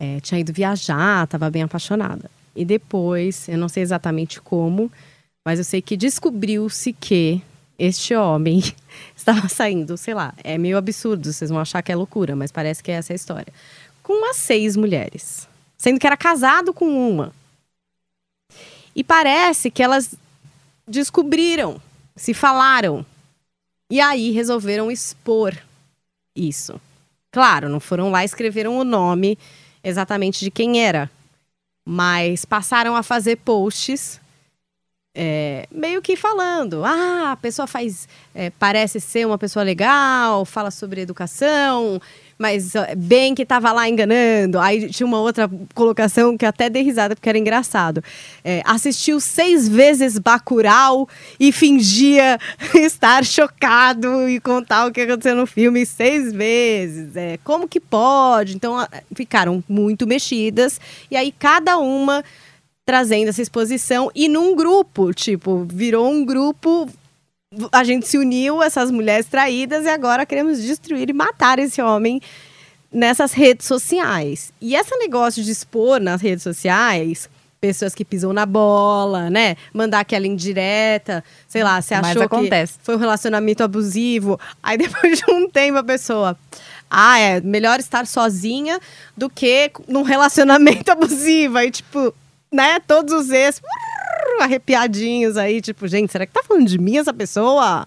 é, 0.00 0.18
tinha 0.20 0.40
ido 0.40 0.52
viajar, 0.52 1.24
estava 1.24 1.48
bem 1.50 1.62
apaixonada. 1.62 2.28
E 2.54 2.64
depois, 2.64 3.48
eu 3.48 3.58
não 3.58 3.68
sei 3.68 3.82
exatamente 3.82 4.40
como, 4.40 4.90
mas 5.44 5.58
eu 5.58 5.64
sei 5.64 5.82
que 5.82 5.96
descobriu-se 5.96 6.92
que 6.92 7.42
este 7.78 8.14
homem 8.14 8.62
estava 9.16 9.48
saindo, 9.48 9.96
sei 9.96 10.14
lá, 10.14 10.32
é 10.42 10.56
meio 10.56 10.76
absurdo, 10.78 11.32
vocês 11.32 11.50
vão 11.50 11.60
achar 11.60 11.82
que 11.82 11.92
é 11.92 11.96
loucura, 11.96 12.36
mas 12.36 12.52
parece 12.52 12.82
que 12.82 12.90
é 12.90 12.94
essa 12.94 13.12
a 13.12 13.16
história. 13.16 13.52
Com 14.02 14.28
as 14.30 14.36
seis 14.36 14.76
mulheres, 14.76 15.48
sendo 15.76 15.98
que 15.98 16.06
era 16.06 16.16
casado 16.16 16.72
com 16.72 16.86
uma. 16.86 17.32
E 18.94 19.02
parece 19.02 19.70
que 19.70 19.82
elas 19.82 20.14
descobriram, 20.86 21.80
se 22.14 22.32
falaram. 22.32 23.04
E 23.90 24.00
aí 24.00 24.30
resolveram 24.30 24.90
expor 24.90 25.56
isso. 26.34 26.80
Claro, 27.32 27.68
não 27.68 27.80
foram 27.80 28.10
lá 28.10 28.22
e 28.22 28.26
escreveram 28.26 28.78
o 28.78 28.84
nome 28.84 29.36
exatamente 29.82 30.44
de 30.44 30.50
quem 30.50 30.80
era, 30.80 31.10
mas 31.84 32.44
passaram 32.44 32.96
a 32.96 33.02
fazer 33.02 33.36
posts 33.36 34.20
é, 35.16 35.68
meio 35.70 36.02
que 36.02 36.16
falando, 36.16 36.84
ah, 36.84 37.32
a 37.32 37.36
pessoa 37.36 37.68
faz, 37.68 38.08
é, 38.34 38.50
parece 38.50 39.00
ser 39.00 39.24
uma 39.24 39.38
pessoa 39.38 39.62
legal, 39.62 40.44
fala 40.44 40.72
sobre 40.72 41.00
educação, 41.02 42.00
mas 42.38 42.72
bem 42.96 43.34
que 43.34 43.42
estava 43.42 43.72
lá 43.72 43.88
enganando. 43.88 44.58
Aí 44.58 44.88
tinha 44.88 45.06
uma 45.06 45.20
outra 45.20 45.50
colocação 45.74 46.36
que 46.36 46.44
até 46.44 46.68
dei 46.68 46.82
risada 46.82 47.14
porque 47.14 47.28
era 47.28 47.38
engraçado. 47.38 48.02
É, 48.44 48.62
assistiu 48.64 49.20
seis 49.20 49.68
vezes 49.68 50.18
Bacurau 50.18 51.08
e 51.38 51.52
fingia 51.52 52.38
estar 52.74 53.24
chocado 53.24 54.28
e 54.28 54.40
contar 54.40 54.86
o 54.86 54.92
que 54.92 55.00
aconteceu 55.00 55.36
no 55.36 55.46
filme 55.46 55.86
seis 55.86 56.32
vezes. 56.32 57.16
É, 57.16 57.38
como 57.44 57.68
que 57.68 57.80
pode? 57.80 58.54
Então 58.54 58.76
ficaram 59.14 59.62
muito 59.68 60.06
mexidas 60.06 60.80
e 61.10 61.16
aí 61.16 61.32
cada 61.32 61.78
uma 61.78 62.24
trazendo 62.84 63.28
essa 63.28 63.40
exposição 63.40 64.10
e 64.14 64.28
num 64.28 64.54
grupo, 64.54 65.12
tipo, 65.12 65.66
virou 65.70 66.10
um 66.10 66.24
grupo. 66.24 66.88
A 67.72 67.84
gente 67.84 68.06
se 68.06 68.18
uniu, 68.18 68.62
essas 68.62 68.90
mulheres 68.90 69.26
traídas, 69.26 69.84
e 69.84 69.88
agora 69.88 70.26
queremos 70.26 70.62
destruir 70.62 71.10
e 71.10 71.12
matar 71.12 71.58
esse 71.58 71.80
homem 71.82 72.20
nessas 72.92 73.32
redes 73.32 73.66
sociais. 73.66 74.52
E 74.60 74.74
esse 74.74 74.96
negócio 74.96 75.42
de 75.42 75.50
expor 75.50 76.00
nas 76.00 76.20
redes 76.20 76.42
sociais 76.42 77.28
pessoas 77.64 77.94
que 77.94 78.04
pisam 78.04 78.30
na 78.30 78.44
bola, 78.44 79.30
né? 79.30 79.56
Mandar 79.72 80.00
aquela 80.00 80.26
indireta, 80.26 81.24
sei 81.48 81.64
lá, 81.64 81.80
você 81.80 81.94
achou 81.94 82.22
acontece. 82.22 82.78
que 82.78 82.84
foi 82.84 82.94
um 82.94 82.98
relacionamento 82.98 83.64
abusivo, 83.64 84.38
aí 84.62 84.76
depois 84.78 85.18
de 85.18 85.24
um 85.30 85.48
tempo 85.48 85.78
a 85.78 85.82
pessoa, 85.82 86.36
ah, 86.90 87.18
é 87.18 87.40
melhor 87.40 87.80
estar 87.80 88.06
sozinha 88.06 88.78
do 89.16 89.30
que 89.30 89.70
num 89.88 90.02
relacionamento 90.02 90.90
abusivo. 90.92 91.56
Aí 91.56 91.70
tipo, 91.70 92.14
né, 92.52 92.80
todos 92.86 93.14
os 93.14 93.30
ex 93.30 93.62
arrepiadinhos 94.42 95.36
aí, 95.36 95.60
tipo, 95.60 95.86
gente, 95.86 96.10
será 96.10 96.26
que 96.26 96.32
tá 96.32 96.42
falando 96.42 96.66
de 96.66 96.78
mim 96.78 96.98
essa 96.98 97.12
pessoa? 97.12 97.86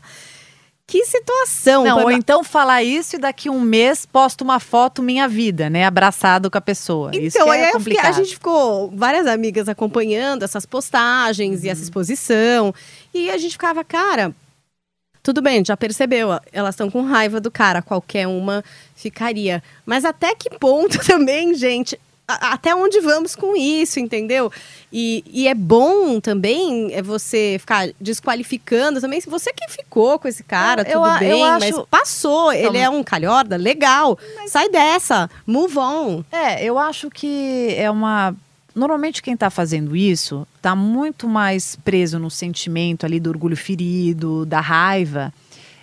Que 0.88 1.04
situação. 1.04 1.84
Não, 1.84 2.04
ou 2.04 2.12
então 2.12 2.46
falar 2.46 2.82
isso 2.82 3.18
e 3.18 3.20
daqui 3.20 3.50
um 3.50 3.60
mês 3.60 4.06
posto 4.06 4.42
uma 4.42 4.58
foto 4.58 5.04
minha 5.04 5.28
vida, 5.28 5.70
né? 5.70 5.86
Abraçado 5.86 6.50
com 6.50 6.58
a 6.58 6.62
pessoa. 6.62 7.10
Então, 7.14 7.28
isso 7.28 7.38
é 7.40 7.72
aí 7.72 7.80
fiquei, 7.82 8.00
a 8.00 8.12
gente 8.14 8.36
ficou, 8.36 8.90
várias 8.92 9.28
amigas 9.28 9.68
acompanhando 9.68 10.44
essas 10.44 10.66
postagens 10.66 11.60
uhum. 11.60 11.66
e 11.66 11.70
essa 11.70 11.84
exposição. 11.84 12.74
E 13.14 13.30
a 13.30 13.38
gente 13.38 13.52
ficava, 13.52 13.84
cara, 13.84 14.34
tudo 15.22 15.42
bem, 15.42 15.62
já 15.66 15.76
percebeu, 15.76 16.30
elas 16.54 16.74
estão 16.74 16.90
com 16.90 17.02
raiva 17.02 17.42
do 17.42 17.52
cara, 17.52 17.82
qualquer 17.82 18.26
uma 18.26 18.64
ficaria. 18.96 19.62
Mas 19.86 20.06
até 20.06 20.34
que 20.34 20.50
ponto 20.52 21.00
também, 21.06 21.54
gente, 21.54 22.00
até 22.28 22.76
onde 22.76 23.00
vamos 23.00 23.36
com 23.36 23.56
isso, 23.56 24.00
entendeu? 24.00 24.52
E, 24.92 25.24
e, 25.28 25.48
é 25.48 25.56
bom 25.56 26.20
também 26.20 26.94
é 26.94 27.02
você 27.02 27.56
ficar 27.58 27.90
desqualificando 28.00 29.00
também. 29.00 29.22
Se 29.22 29.30
você 29.30 29.54
que 29.54 29.68
ficou 29.70 30.20
com 30.20 30.28
esse 30.28 30.44
cara, 30.44 30.82
eu, 30.82 31.02
tudo 31.02 31.08
eu, 31.08 31.20
bem, 31.20 31.42
eu 31.42 31.46
acho... 31.46 31.78
mas 31.78 31.86
passou. 31.90 32.52
Então, 32.52 32.70
ele 32.70 32.78
é 32.80 32.90
um 32.90 33.02
calhorda, 33.02 33.56
legal. 33.56 34.20
Mas... 34.36 34.52
Sai 34.52 34.70
dessa, 34.70 35.30
move 35.46 35.78
on. 35.78 36.24
É, 36.32 36.64
eu 36.64 36.78
acho 36.78 37.10
que 37.10 37.74
é 37.78 37.90
uma. 37.90 38.36
Normalmente 38.76 39.24
quem 39.24 39.34
está 39.34 39.50
fazendo 39.50 39.96
isso 39.96 40.46
está 40.58 40.76
muito 40.76 41.28
mais 41.28 41.78
preso 41.78 42.20
no 42.20 42.30
sentimento 42.30 43.06
ali 43.06 43.20
do 43.20 43.30
orgulho 43.30 43.58
ferido, 43.58 44.46
da 44.46 44.60
raiva 44.60 45.34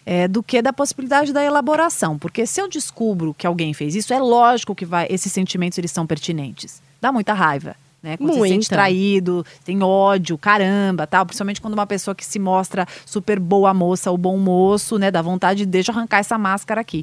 é, 0.06 0.28
do 0.28 0.42
que 0.42 0.60
da 0.60 0.72
possibilidade 0.72 1.32
da 1.32 1.42
elaboração. 1.42 2.18
Porque 2.18 2.46
se 2.46 2.60
eu 2.60 2.68
descubro 2.68 3.34
que 3.34 3.46
alguém 3.46 3.72
fez 3.72 3.94
isso, 3.94 4.12
é 4.12 4.18
lógico 4.18 4.74
que 4.74 4.84
vai, 4.84 5.06
esses 5.10 5.32
sentimentos 5.32 5.78
eles 5.78 5.90
são 5.90 6.06
pertinentes. 6.06 6.82
Dá 7.00 7.10
muita 7.12 7.32
raiva. 7.32 7.76
Né? 8.02 8.18
Quando 8.18 8.36
Muita. 8.36 8.40
você 8.40 8.48
se 8.48 8.54
sente 8.54 8.68
traído, 8.68 9.46
tem 9.64 9.82
ódio, 9.82 10.36
caramba, 10.36 11.06
tal. 11.06 11.24
Principalmente 11.24 11.58
quando 11.58 11.72
uma 11.72 11.86
pessoa 11.86 12.14
que 12.14 12.24
se 12.24 12.38
mostra 12.38 12.86
super 13.06 13.40
boa 13.40 13.72
moça 13.72 14.10
ou 14.10 14.18
bom 14.18 14.36
moço, 14.36 14.98
né? 14.98 15.10
Dá 15.10 15.22
vontade 15.22 15.60
de 15.60 15.66
deixa 15.66 15.90
arrancar 15.90 16.18
essa 16.18 16.36
máscara 16.36 16.82
aqui. 16.82 17.02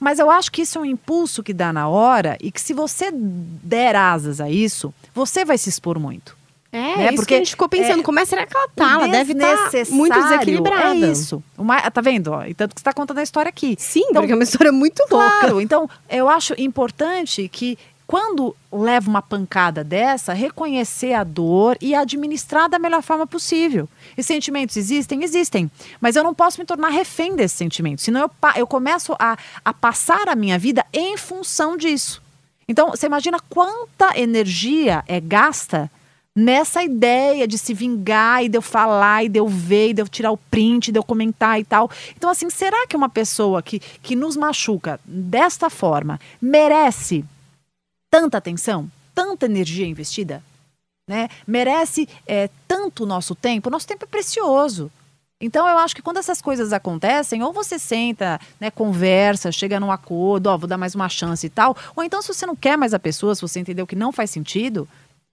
Mas 0.00 0.18
eu 0.18 0.28
acho 0.28 0.50
que 0.50 0.62
isso 0.62 0.78
é 0.78 0.80
um 0.80 0.84
impulso 0.84 1.44
que 1.44 1.52
dá 1.52 1.72
na 1.72 1.88
hora 1.88 2.36
e 2.40 2.50
que 2.50 2.60
se 2.60 2.74
você 2.74 3.12
der 3.12 3.94
asas 3.94 4.40
a 4.40 4.50
isso, 4.50 4.92
você 5.14 5.44
vai 5.44 5.56
se 5.56 5.68
expor 5.68 5.96
muito. 5.96 6.36
É, 6.72 6.96
né? 6.96 7.12
Porque 7.12 7.34
a 7.34 7.36
gente 7.36 7.50
ficou 7.50 7.68
pensando, 7.68 8.00
é, 8.00 8.02
como 8.02 8.18
é 8.18 8.24
será 8.24 8.46
que 8.46 8.56
ela 8.56 8.66
tá? 8.74 8.92
Ela 8.92 9.06
deve 9.06 9.34
estar 9.34 9.70
tá 9.70 9.78
muito 9.90 10.18
desequilibrada. 10.18 11.06
É 11.06 11.10
isso. 11.10 11.42
Uma, 11.58 11.78
tá 11.90 12.00
vendo? 12.00 12.32
Ó, 12.32 12.44
e 12.46 12.54
tanto 12.54 12.74
que 12.74 12.80
você 12.80 12.82
está 12.82 12.94
contando 12.94 13.18
a 13.18 13.22
história 13.22 13.50
aqui. 13.50 13.76
Sim, 13.78 14.04
então, 14.08 14.22
porque 14.22 14.32
é 14.32 14.34
uma 14.34 14.42
história 14.42 14.72
muito 14.72 15.04
claro, 15.06 15.48
louca. 15.48 15.62
Então, 15.62 15.88
eu 16.08 16.30
acho 16.30 16.54
importante 16.58 17.46
que 17.52 17.76
quando 18.06 18.56
leva 18.72 19.08
uma 19.08 19.20
pancada 19.20 19.84
dessa, 19.84 20.32
reconhecer 20.32 21.12
a 21.12 21.24
dor 21.24 21.76
e 21.78 21.94
administrar 21.94 22.70
da 22.70 22.78
melhor 22.78 23.02
forma 23.02 23.26
possível. 23.26 23.86
E 24.16 24.22
sentimentos 24.22 24.76
existem? 24.76 25.22
Existem. 25.22 25.70
Mas 26.00 26.16
eu 26.16 26.24
não 26.24 26.34
posso 26.34 26.58
me 26.58 26.64
tornar 26.64 26.88
refém 26.88 27.36
desses 27.36 27.56
sentimentos. 27.56 28.04
Senão 28.04 28.22
eu, 28.22 28.30
eu 28.56 28.66
começo 28.66 29.14
a, 29.18 29.36
a 29.62 29.74
passar 29.74 30.26
a 30.26 30.34
minha 30.34 30.58
vida 30.58 30.84
em 30.92 31.18
função 31.18 31.76
disso. 31.76 32.22
Então, 32.66 32.90
você 32.90 33.06
imagina 33.06 33.38
quanta 33.50 34.18
energia 34.18 35.04
é 35.06 35.20
gasta 35.20 35.90
nessa 36.34 36.82
ideia 36.82 37.46
de 37.46 37.58
se 37.58 37.74
vingar 37.74 38.44
e 38.44 38.48
de 38.48 38.56
eu 38.56 38.62
falar 38.62 39.24
e 39.24 39.28
de 39.28 39.38
eu 39.38 39.46
ver 39.46 39.90
e 39.90 39.94
de 39.94 40.02
eu 40.02 40.08
tirar 40.08 40.32
o 40.32 40.36
print, 40.36 40.90
de 40.90 40.98
eu 40.98 41.04
comentar 41.04 41.60
e 41.60 41.64
tal. 41.64 41.90
Então, 42.16 42.30
assim, 42.30 42.48
será 42.48 42.86
que 42.86 42.96
uma 42.96 43.08
pessoa 43.08 43.62
que, 43.62 43.78
que 43.78 44.16
nos 44.16 44.36
machuca 44.36 44.98
desta 45.04 45.68
forma 45.68 46.18
merece 46.40 47.24
tanta 48.10 48.38
atenção, 48.38 48.90
tanta 49.14 49.46
energia 49.46 49.86
investida? 49.86 50.42
Né? 51.08 51.28
Merece 51.46 52.08
é, 52.26 52.48
tanto 52.66 53.02
o 53.02 53.06
nosso 53.06 53.34
tempo? 53.34 53.68
O 53.68 53.72
nosso 53.72 53.86
tempo 53.86 54.04
é 54.04 54.08
precioso. 54.08 54.90
Então, 55.44 55.68
eu 55.68 55.76
acho 55.78 55.96
que 55.96 56.02
quando 56.02 56.18
essas 56.18 56.40
coisas 56.40 56.72
acontecem, 56.72 57.42
ou 57.42 57.52
você 57.52 57.76
senta, 57.76 58.40
né, 58.60 58.70
conversa, 58.70 59.50
chega 59.50 59.80
num 59.80 59.90
acordo, 59.90 60.46
ó, 60.46 60.56
vou 60.56 60.68
dar 60.68 60.78
mais 60.78 60.94
uma 60.94 61.08
chance 61.08 61.44
e 61.44 61.50
tal, 61.50 61.76
ou 61.96 62.04
então, 62.04 62.22
se 62.22 62.28
você 62.28 62.46
não 62.46 62.54
quer 62.54 62.78
mais 62.78 62.94
a 62.94 62.98
pessoa, 62.98 63.34
se 63.34 63.42
você 63.42 63.58
entendeu 63.58 63.84
que 63.84 63.96
não 63.96 64.12
faz 64.12 64.30
sentido, 64.30 64.88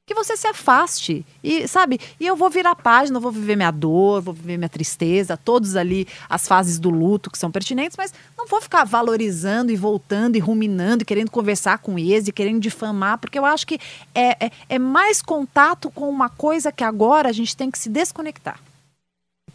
que 0.10 0.16
você 0.16 0.36
se 0.36 0.48
afaste. 0.48 1.24
E, 1.44 1.68
sabe, 1.68 2.00
e 2.20 2.26
eu 2.26 2.36
vou 2.36 2.50
virar 2.50 2.74
página, 2.74 3.20
vou 3.20 3.32
viver 3.32 3.56
minha 3.56 3.70
dor, 3.70 4.24
vou 4.24 4.34
viver 4.34 4.58
minha 4.58 4.68
tristeza, 4.68 5.38
todos 5.38 5.76
ali 5.76 6.08
as 6.28 6.48
fases 6.48 6.80
do 6.80 6.90
luto 6.90 7.30
que 7.30 7.38
são 7.38 7.52
pertinentes, 7.52 7.96
mas 7.96 8.12
não 8.36 8.48
vou 8.48 8.60
ficar 8.60 8.86
valorizando 8.86 9.72
e 9.72 9.76
voltando 9.76 10.36
e 10.36 10.40
ruminando 10.40 11.04
e 11.04 11.06
querendo 11.06 11.30
conversar 11.30 11.78
com 11.78 12.00
eles 12.00 12.28
e 12.28 12.32
querendo 12.32 12.60
difamar, 12.60 13.20
porque 13.20 13.38
eu 13.38 13.46
acho 13.46 13.68
que 13.68 13.78
é, 14.16 14.48
é, 14.48 14.52
é 14.68 14.80
mais 14.80 15.22
contato 15.22 15.92
com 15.92 16.10
uma 16.10 16.28
coisa 16.28 16.72
que 16.72 16.84
agora 16.84 17.30
a 17.30 17.32
gente 17.32 17.56
tem 17.56 17.70
que 17.70 17.78
se 17.78 17.88
desconectar. 17.88 18.60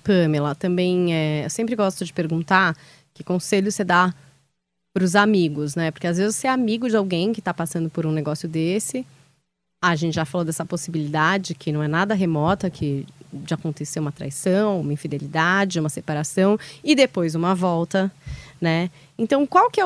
Pamela, 0.04 0.54
também 0.54 1.12
é, 1.12 1.46
eu 1.46 1.50
sempre 1.50 1.74
gosto 1.74 2.04
de 2.04 2.12
perguntar 2.12 2.76
que 3.12 3.24
conselho 3.24 3.72
você 3.72 3.82
dá 3.82 4.14
para 4.92 5.02
os 5.02 5.16
amigos, 5.16 5.74
né? 5.74 5.90
Porque 5.90 6.06
às 6.06 6.16
vezes 6.16 6.36
você 6.36 6.46
é 6.46 6.50
amigo 6.50 6.88
de 6.88 6.96
alguém 6.96 7.32
que 7.32 7.40
está 7.40 7.52
passando 7.52 7.90
por 7.90 8.06
um 8.06 8.12
negócio 8.12 8.48
desse 8.48 9.04
a 9.90 9.96
gente 9.96 10.14
já 10.14 10.24
falou 10.24 10.44
dessa 10.44 10.64
possibilidade 10.64 11.54
que 11.54 11.70
não 11.70 11.82
é 11.82 11.88
nada 11.88 12.14
remota, 12.14 12.70
que 12.70 13.06
de 13.32 13.52
acontecer 13.52 14.00
uma 14.00 14.12
traição, 14.12 14.80
uma 14.80 14.92
infidelidade, 14.92 15.80
uma 15.80 15.88
separação 15.88 16.58
e 16.82 16.94
depois 16.94 17.34
uma 17.34 17.54
volta, 17.54 18.10
né? 18.60 18.90
Então, 19.18 19.46
qual 19.46 19.70
que 19.70 19.80
é 19.80 19.84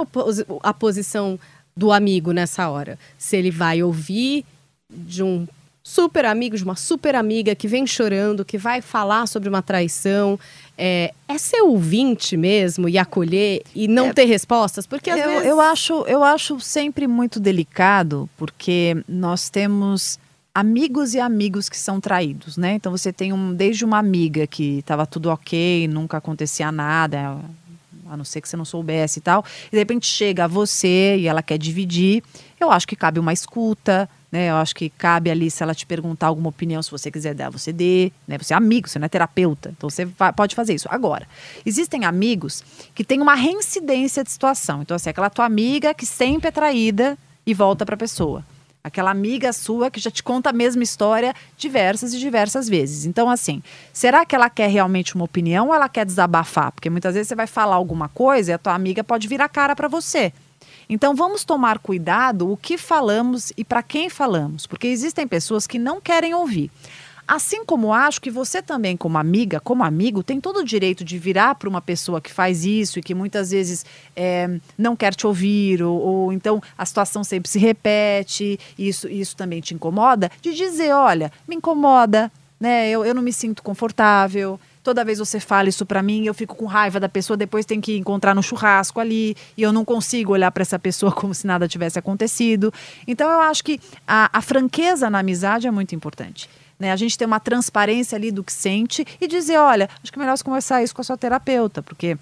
a 0.62 0.74
posição 0.74 1.38
do 1.76 1.90
amigo 1.90 2.32
nessa 2.32 2.68
hora? 2.68 2.98
Se 3.16 3.36
ele 3.36 3.50
vai 3.50 3.82
ouvir 3.82 4.44
de 4.88 5.22
um 5.22 5.48
super 5.88 6.26
amigo, 6.26 6.54
de 6.54 6.62
uma 6.62 6.76
super 6.76 7.14
amiga 7.14 7.54
que 7.54 7.66
vem 7.66 7.86
chorando, 7.86 8.44
que 8.44 8.58
vai 8.58 8.82
falar 8.82 9.26
sobre 9.26 9.48
uma 9.48 9.62
traição, 9.62 10.38
é, 10.76 11.14
é 11.26 11.38
ser 11.38 11.62
ouvinte 11.62 12.36
mesmo 12.36 12.90
e 12.90 12.98
acolher 12.98 13.62
e 13.74 13.88
não 13.88 14.08
é, 14.08 14.12
ter 14.12 14.26
respostas? 14.26 14.86
Porque 14.86 15.08
às 15.08 15.18
eu, 15.18 15.28
vezes... 15.28 15.46
eu, 15.46 15.58
acho, 15.58 16.04
eu 16.06 16.22
acho 16.22 16.60
sempre 16.60 17.06
muito 17.06 17.40
delicado, 17.40 18.28
porque 18.36 19.02
nós 19.08 19.48
temos 19.48 20.18
amigos 20.54 21.14
e 21.14 21.20
amigos 21.20 21.70
que 21.70 21.78
são 21.78 21.98
traídos, 21.98 22.58
né? 22.58 22.74
Então 22.74 22.92
você 22.92 23.10
tem 23.10 23.32
um, 23.32 23.54
desde 23.54 23.82
uma 23.82 23.96
amiga 23.96 24.46
que 24.46 24.80
estava 24.80 25.06
tudo 25.06 25.30
ok, 25.30 25.88
nunca 25.88 26.18
acontecia 26.18 26.70
nada, 26.70 27.38
a 28.10 28.14
não 28.14 28.26
ser 28.26 28.42
que 28.42 28.48
você 28.48 28.58
não 28.58 28.64
soubesse 28.66 29.20
e 29.20 29.22
tal, 29.22 29.42
e 29.68 29.70
de 29.70 29.78
repente 29.78 30.06
chega 30.06 30.44
a 30.44 30.48
você 30.48 31.16
e 31.16 31.26
ela 31.26 31.42
quer 31.42 31.56
dividir. 31.56 32.22
Eu 32.60 32.70
acho 32.70 32.86
que 32.86 32.94
cabe 32.94 33.18
uma 33.18 33.32
escuta, 33.32 34.06
né? 34.30 34.50
Eu 34.50 34.56
acho 34.56 34.74
que 34.74 34.90
cabe 34.90 35.30
ali, 35.30 35.50
se 35.50 35.62
ela 35.62 35.74
te 35.74 35.86
perguntar 35.86 36.26
alguma 36.26 36.48
opinião, 36.50 36.82
se 36.82 36.90
você 36.90 37.10
quiser 37.10 37.34
dar, 37.34 37.50
você 37.50 37.72
dê, 37.72 38.12
né? 38.26 38.36
Você 38.38 38.52
é 38.52 38.56
amigo, 38.56 38.88
você 38.88 38.98
não 38.98 39.06
é 39.06 39.08
terapeuta, 39.08 39.72
então 39.76 39.88
você 39.88 40.06
pode 40.36 40.54
fazer 40.54 40.74
isso. 40.74 40.88
Agora, 40.90 41.26
existem 41.64 42.04
amigos 42.04 42.62
que 42.94 43.04
têm 43.04 43.20
uma 43.20 43.34
reincidência 43.34 44.22
de 44.22 44.30
situação. 44.30 44.82
Então, 44.82 44.94
assim, 44.94 45.10
aquela 45.10 45.30
tua 45.30 45.46
amiga 45.46 45.94
que 45.94 46.04
sempre 46.04 46.48
é 46.48 46.50
traída 46.50 47.16
e 47.46 47.54
volta 47.54 47.86
para 47.86 47.94
a 47.94 47.98
pessoa. 47.98 48.44
Aquela 48.84 49.10
amiga 49.10 49.52
sua 49.52 49.90
que 49.90 50.00
já 50.00 50.10
te 50.10 50.22
conta 50.22 50.50
a 50.50 50.52
mesma 50.52 50.82
história 50.82 51.34
diversas 51.56 52.14
e 52.14 52.18
diversas 52.18 52.68
vezes. 52.68 53.06
Então, 53.06 53.28
assim, 53.28 53.62
será 53.92 54.24
que 54.24 54.34
ela 54.34 54.48
quer 54.48 54.70
realmente 54.70 55.14
uma 55.14 55.24
opinião 55.24 55.68
ou 55.68 55.74
ela 55.74 55.88
quer 55.88 56.06
desabafar? 56.06 56.70
Porque 56.72 56.88
muitas 56.88 57.14
vezes 57.14 57.28
você 57.28 57.34
vai 57.34 57.46
falar 57.46 57.74
alguma 57.74 58.08
coisa 58.08 58.50
e 58.50 58.54
a 58.54 58.58
tua 58.58 58.74
amiga 58.74 59.02
pode 59.02 59.26
virar 59.26 59.48
cara 59.48 59.74
para 59.74 59.88
você. 59.88 60.32
Então 60.88 61.14
vamos 61.14 61.44
tomar 61.44 61.78
cuidado 61.78 62.50
o 62.50 62.56
que 62.56 62.78
falamos 62.78 63.52
e 63.56 63.64
para 63.64 63.82
quem 63.82 64.08
falamos, 64.08 64.66
porque 64.66 64.86
existem 64.86 65.28
pessoas 65.28 65.66
que 65.66 65.78
não 65.78 66.00
querem 66.00 66.34
ouvir. 66.34 66.70
Assim 67.28 67.62
como 67.62 67.92
acho 67.92 68.22
que 68.22 68.30
você 68.30 68.62
também, 68.62 68.96
como 68.96 69.18
amiga, 69.18 69.60
como 69.60 69.84
amigo, 69.84 70.22
tem 70.22 70.40
todo 70.40 70.60
o 70.60 70.64
direito 70.64 71.04
de 71.04 71.18
virar 71.18 71.56
para 71.56 71.68
uma 71.68 71.82
pessoa 71.82 72.22
que 72.22 72.32
faz 72.32 72.64
isso 72.64 72.98
e 72.98 73.02
que 73.02 73.14
muitas 73.14 73.50
vezes 73.50 73.84
é, 74.16 74.48
não 74.78 74.96
quer 74.96 75.14
te 75.14 75.26
ouvir, 75.26 75.82
ou, 75.82 76.00
ou, 76.00 76.32
então 76.32 76.62
a 76.76 76.86
situação 76.86 77.22
sempre 77.22 77.50
se 77.50 77.58
repete, 77.58 78.58
isso, 78.78 79.06
isso 79.10 79.36
também 79.36 79.60
te 79.60 79.74
incomoda, 79.74 80.30
de 80.40 80.54
dizer: 80.54 80.94
olha, 80.94 81.30
me 81.46 81.56
incomoda, 81.56 82.32
né? 82.58 82.88
Eu, 82.88 83.04
eu 83.04 83.14
não 83.14 83.20
me 83.20 83.32
sinto 83.32 83.62
confortável. 83.62 84.58
Toda 84.88 85.04
vez 85.04 85.18
você 85.18 85.38
fala 85.38 85.68
isso 85.68 85.84
para 85.84 86.02
mim, 86.02 86.24
eu 86.24 86.32
fico 86.32 86.56
com 86.56 86.64
raiva 86.64 86.98
da 86.98 87.10
pessoa, 87.10 87.36
depois 87.36 87.66
tem 87.66 87.78
que 87.78 87.98
encontrar 87.98 88.34
no 88.34 88.42
churrasco 88.42 88.98
ali, 88.98 89.36
e 89.54 89.62
eu 89.62 89.70
não 89.70 89.84
consigo 89.84 90.32
olhar 90.32 90.50
para 90.50 90.62
essa 90.62 90.78
pessoa 90.78 91.12
como 91.12 91.34
se 91.34 91.46
nada 91.46 91.68
tivesse 91.68 91.98
acontecido. 91.98 92.72
Então 93.06 93.30
eu 93.30 93.40
acho 93.40 93.62
que 93.62 93.78
a, 94.06 94.30
a 94.32 94.40
franqueza 94.40 95.10
na 95.10 95.18
amizade 95.18 95.66
é 95.66 95.70
muito 95.70 95.94
importante. 95.94 96.48
Né? 96.78 96.90
A 96.90 96.96
gente 96.96 97.18
ter 97.18 97.26
uma 97.26 97.38
transparência 97.38 98.16
ali 98.16 98.30
do 98.30 98.42
que 98.42 98.50
sente 98.50 99.04
e 99.20 99.28
dizer, 99.28 99.58
olha, 99.58 99.90
acho 100.02 100.10
que 100.10 100.18
é 100.18 100.22
melhor 100.22 100.38
você 100.38 100.42
conversar 100.42 100.82
isso 100.82 100.94
com 100.94 101.02
a 101.02 101.04
sua 101.04 101.18
terapeuta, 101.18 101.82
porque 101.82 102.16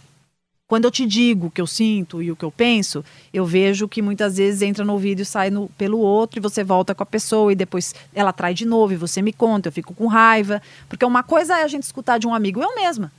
quando 0.68 0.85
eu 0.85 0.90
te 0.90 1.07
digo 1.07 1.46
o 1.46 1.50
que 1.50 1.61
eu 1.61 1.66
sinto 1.66 2.20
e 2.20 2.31
o 2.31 2.37
que 2.37 2.44
eu 2.44 2.50
penso, 2.50 3.05
eu 3.33 3.46
vejo 3.46 3.87
que 3.87 4.02
muitas 4.02 4.37
vezes 4.37 4.62
entra 4.62 4.85
no 4.85 4.94
ouvido 4.94 5.20
e 5.20 5.24
sai 5.24 5.48
no, 5.48 5.68
pelo 5.79 5.98
outro, 5.98 6.38
e 6.38 6.42
você 6.42 6.64
volta 6.64 6.94
com 6.94 7.02
a 7.02 7.07
pessoa, 7.07 7.52
e 7.52 7.55
depois 7.55 7.94
ela 8.12 8.33
trai 8.33 8.52
de 8.52 8.66
novo, 8.66 8.92
e 8.92 8.96
você 8.96 9.22
me 9.22 9.33
conta, 9.33 9.68
eu 9.68 9.72
fico 9.72 9.94
com 9.94 10.07
raiva. 10.07 10.61
Porque 10.88 11.05
uma 11.05 11.22
coisa 11.22 11.59
é 11.59 11.62
a 11.62 11.68
gente 11.68 11.85
escutar 11.85 12.18
de 12.18 12.26
um 12.26 12.35
amigo, 12.35 12.61
eu 12.61 12.74
mesma. 12.74 13.12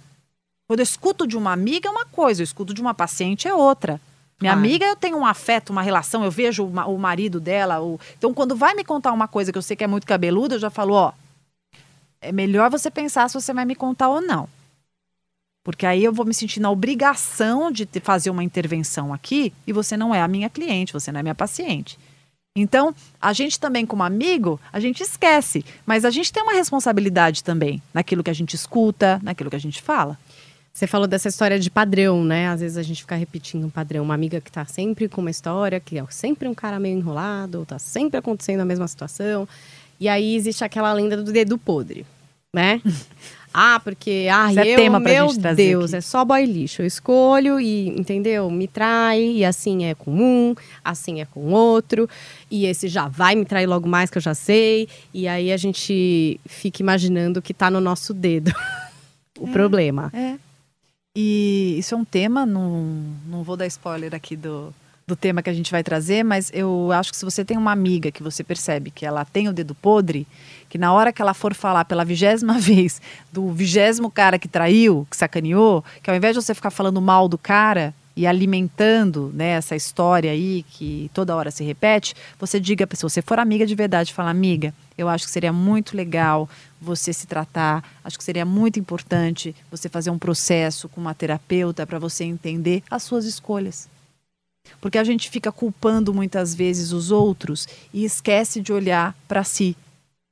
Quando 0.67 0.81
eu 0.81 0.83
escuto 0.83 1.25
de 1.25 1.37
uma 1.37 1.53
amiga 1.53 1.87
é 1.87 1.91
uma 1.91 2.05
coisa, 2.05 2.41
eu 2.41 2.43
escuto 2.43 2.73
de 2.73 2.81
uma 2.81 2.93
paciente 2.93 3.47
é 3.47 3.53
outra. 3.53 4.01
Minha 4.39 4.53
amiga, 4.53 4.85
eu 4.85 4.95
tenho 4.95 5.17
um 5.17 5.25
afeto, 5.25 5.71
uma 5.71 5.81
relação, 5.81 6.23
eu 6.23 6.29
vejo 6.29 6.63
o, 6.63 6.67
o 6.67 6.99
marido 6.99 7.39
dela. 7.39 7.81
O... 7.81 7.99
Então, 8.17 8.33
quando 8.33 8.55
vai 8.55 8.75
me 8.75 8.83
contar 8.83 9.11
uma 9.11 9.27
coisa 9.27 9.51
que 9.51 9.57
eu 9.57 9.61
sei 9.63 9.75
que 9.75 9.83
é 9.83 9.87
muito 9.87 10.05
cabeluda, 10.05 10.55
eu 10.55 10.59
já 10.59 10.69
falo, 10.69 10.93
ó, 10.93 11.13
é 12.21 12.31
melhor 12.31 12.69
você 12.69 12.91
pensar 12.91 13.29
se 13.29 13.33
você 13.33 13.53
vai 13.53 13.65
me 13.65 13.73
contar 13.73 14.09
ou 14.09 14.21
não. 14.21 14.47
Porque 15.67 15.85
aí 15.85 16.01
eu 16.01 16.13
vou 16.13 16.25
me 16.25 16.33
sentir 16.33 16.61
na 16.61 16.71
obrigação 16.71 17.69
de 17.69 17.85
fazer 18.01 18.29
uma 18.29 18.41
intervenção 18.41 19.13
aqui 19.13 19.51
e 19.67 19.73
você 19.73 19.97
não 19.97 20.15
é 20.15 20.21
a 20.21 20.27
minha 20.27 20.49
cliente, 20.49 20.93
você 20.93 21.11
não 21.11 21.19
é 21.19 21.23
minha 21.23 21.35
paciente. 21.35 21.99
Então, 22.55 22.95
a 23.19 23.33
gente 23.33 23.59
também, 23.59 23.85
como 23.85 24.01
amigo, 24.01 24.61
a 24.71 24.79
gente 24.79 25.03
esquece, 25.03 25.65
mas 25.85 26.05
a 26.05 26.09
gente 26.09 26.31
tem 26.31 26.41
uma 26.41 26.53
responsabilidade 26.53 27.43
também 27.43 27.81
naquilo 27.93 28.23
que 28.23 28.29
a 28.29 28.33
gente 28.33 28.53
escuta, 28.53 29.19
naquilo 29.21 29.49
que 29.49 29.57
a 29.57 29.59
gente 29.59 29.81
fala. 29.81 30.17
Você 30.71 30.87
falou 30.87 31.05
dessa 31.05 31.27
história 31.27 31.59
de 31.59 31.69
padrão, 31.69 32.23
né? 32.23 32.47
Às 32.47 32.61
vezes 32.61 32.77
a 32.77 32.83
gente 32.83 33.01
fica 33.01 33.17
repetindo 33.17 33.65
um 33.65 33.69
padrão. 33.69 34.05
Uma 34.05 34.13
amiga 34.13 34.39
que 34.39 34.49
tá 34.49 34.63
sempre 34.63 35.09
com 35.09 35.19
uma 35.19 35.31
história, 35.31 35.81
que 35.81 35.99
é 35.99 36.05
sempre 36.09 36.47
um 36.47 36.55
cara 36.55 36.79
meio 36.79 36.97
enrolado, 36.97 37.65
tá 37.65 37.77
sempre 37.77 38.17
acontecendo 38.17 38.61
a 38.61 38.65
mesma 38.65 38.87
situação. 38.87 39.45
E 39.99 40.07
aí 40.07 40.33
existe 40.33 40.63
aquela 40.63 40.93
lenda 40.93 41.17
do 41.21 41.29
dedo 41.29 41.57
podre, 41.57 42.05
né? 42.55 42.81
ah, 43.53 43.79
porque 43.83 44.27
ah, 44.31 44.49
Isso 44.49 44.59
é 44.59 44.67
eu, 44.67 44.73
é 44.73 44.75
tema 44.75 44.99
meu 44.99 45.33
Deus, 45.55 45.93
aqui. 45.93 45.97
é 45.97 46.01
só 46.01 46.23
boy 46.23 46.45
lixo. 46.45 46.81
Eu 46.81 46.85
escolho 46.85 47.59
e, 47.59 47.87
entendeu? 47.89 48.49
Me 48.51 48.67
trai 48.67 49.21
e 49.21 49.45
assim 49.45 49.85
é 49.85 49.95
com 49.95 50.11
um, 50.11 50.55
assim 50.83 51.21
é 51.21 51.25
com 51.25 51.51
outro. 51.51 52.09
E 52.51 52.65
esse 52.65 52.87
já 52.87 53.07
vai 53.07 53.35
me 53.35 53.45
trair 53.45 53.65
logo 53.65 53.87
mais 53.87 54.09
que 54.09 54.17
eu 54.17 54.21
já 54.21 54.33
sei. 54.33 54.87
E 55.13 55.27
aí 55.27 55.51
a 55.51 55.57
gente 55.57 56.39
fica 56.45 56.81
imaginando 56.81 57.41
que 57.41 57.53
tá 57.53 57.71
no 57.71 57.81
nosso 57.81 58.13
dedo 58.13 58.53
o 59.39 59.47
é, 59.47 59.51
problema. 59.51 60.11
É. 60.13 60.35
E 61.15 61.77
isso 61.79 61.95
é 61.95 61.97
um 61.97 62.05
tema, 62.05 62.45
não, 62.45 62.93
não 63.25 63.41
vou 63.41 63.57
dar 63.57 63.65
spoiler 63.65 64.13
aqui 64.13 64.35
do, 64.35 64.71
do 65.07 65.15
tema 65.15 65.41
que 65.41 65.49
a 65.49 65.53
gente 65.53 65.71
vai 65.71 65.81
trazer, 65.81 66.21
mas 66.21 66.51
eu 66.53 66.91
acho 66.91 67.11
que 67.11 67.17
se 67.17 67.25
você 67.25 67.43
tem 67.43 67.57
uma 67.57 67.71
amiga 67.71 68.11
que 68.11 68.21
você 68.21 68.43
percebe 68.43 68.91
que 68.91 69.05
ela 69.05 69.23
tem 69.23 69.47
o 69.47 69.53
dedo 69.53 69.73
podre, 69.73 70.27
que 70.69 70.77
na 70.77 70.91
hora 70.93 71.13
que 71.13 71.21
ela 71.21 71.33
for 71.33 71.53
falar 71.53 71.85
pela 71.85 72.05
vigésima 72.05 72.57
vez 72.59 73.01
do 73.31 73.51
vigésimo 73.51 74.11
cara 74.11 74.39
que 74.39 74.47
traiu, 74.47 75.07
que 75.09 75.17
sacaneou, 75.17 75.83
que 76.01 76.09
ao 76.09 76.15
invés 76.15 76.35
de 76.35 76.41
você 76.41 76.53
ficar 76.53 76.71
falando 76.71 77.01
mal 77.01 77.27
do 77.27 77.37
cara 77.37 77.93
e 78.17 78.25
alimentando 78.25 79.31
né, 79.33 79.49
essa 79.49 79.75
história 79.75 80.31
aí 80.31 80.65
que 80.71 81.11
toda 81.13 81.35
hora 81.35 81.51
se 81.51 81.63
repete, 81.63 82.15
você 82.39 82.59
diga 82.59 82.87
se 82.91 83.03
você 83.03 83.21
for 83.21 83.37
amiga 83.37 83.63
de 83.63 83.75
verdade, 83.75 84.11
fala 84.11 84.31
amiga, 84.31 84.73
eu 84.97 85.07
acho 85.07 85.25
que 85.25 85.31
seria 85.31 85.53
muito 85.53 85.95
legal 85.95 86.49
você 86.81 87.13
se 87.13 87.27
tratar, 87.27 87.83
acho 88.03 88.17
que 88.17 88.23
seria 88.23 88.43
muito 88.43 88.79
importante 88.79 89.55
você 89.69 89.87
fazer 89.87 90.09
um 90.09 90.17
processo 90.17 90.89
com 90.89 90.99
uma 90.99 91.13
terapeuta 91.13 91.85
para 91.85 91.99
você 91.99 92.23
entender 92.23 92.81
as 92.89 93.03
suas 93.03 93.25
escolhas. 93.25 93.87
Porque 94.81 94.97
a 94.97 95.03
gente 95.03 95.29
fica 95.29 95.51
culpando 95.51 96.11
muitas 96.11 96.55
vezes 96.55 96.91
os 96.91 97.11
outros 97.11 97.67
e 97.93 98.03
esquece 98.03 98.59
de 98.59 98.73
olhar 98.73 99.15
para 99.27 99.43
si. 99.43 99.77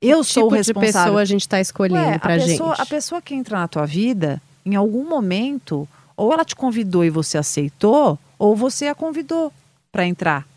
Eu 0.01 0.23
sou 0.23 0.43
tipo 0.43 0.55
responsável. 0.55 0.87
de 0.87 0.93
pessoa 0.93 1.21
a 1.21 1.25
gente 1.25 1.41
está 1.41 1.59
escolhendo 1.59 2.09
Ué, 2.09 2.19
pra 2.19 2.33
a 2.33 2.37
gente? 2.37 2.51
Pessoa, 2.51 2.73
a 2.73 2.85
pessoa 2.85 3.21
que 3.21 3.33
entra 3.33 3.59
na 3.59 3.67
tua 3.67 3.85
vida, 3.85 4.41
em 4.65 4.75
algum 4.75 5.07
momento, 5.07 5.87
ou 6.15 6.31
ela 6.31 6.45
te 6.45 6.55
convidou 6.55 7.03
e 7.03 7.09
você 7.09 7.37
aceitou, 7.37 8.19
ou 8.37 8.55
você 8.55 8.87
a 8.87 8.95
convidou 8.95 9.51
para 9.91 10.05
entrar 10.05 10.47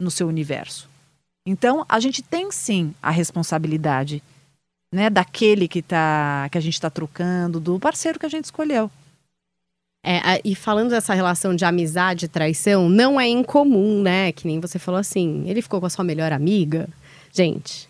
no 0.00 0.10
seu 0.10 0.26
universo. 0.26 0.88
Então, 1.46 1.84
a 1.88 2.00
gente 2.00 2.22
tem 2.22 2.50
sim 2.50 2.94
a 3.00 3.10
responsabilidade, 3.10 4.22
né, 4.92 5.08
daquele 5.08 5.68
que 5.68 5.80
tá 5.80 6.48
que 6.50 6.58
a 6.58 6.60
gente 6.60 6.74
está 6.74 6.90
trocando, 6.90 7.60
do 7.60 7.78
parceiro 7.78 8.18
que 8.18 8.26
a 8.26 8.30
gente 8.30 8.46
escolheu. 8.46 8.90
É, 10.04 10.40
e 10.44 10.54
falando 10.54 10.90
dessa 10.90 11.14
relação 11.14 11.54
de 11.54 11.64
amizade 11.64 12.26
e 12.26 12.28
traição, 12.28 12.88
não 12.88 13.20
é 13.20 13.26
incomum, 13.26 14.00
né? 14.02 14.30
Que 14.30 14.46
nem 14.46 14.60
você 14.60 14.78
falou 14.78 15.00
assim, 15.00 15.42
ele 15.48 15.60
ficou 15.60 15.80
com 15.80 15.86
a 15.86 15.90
sua 15.90 16.04
melhor 16.04 16.32
amiga. 16.32 16.88
Gente, 17.32 17.88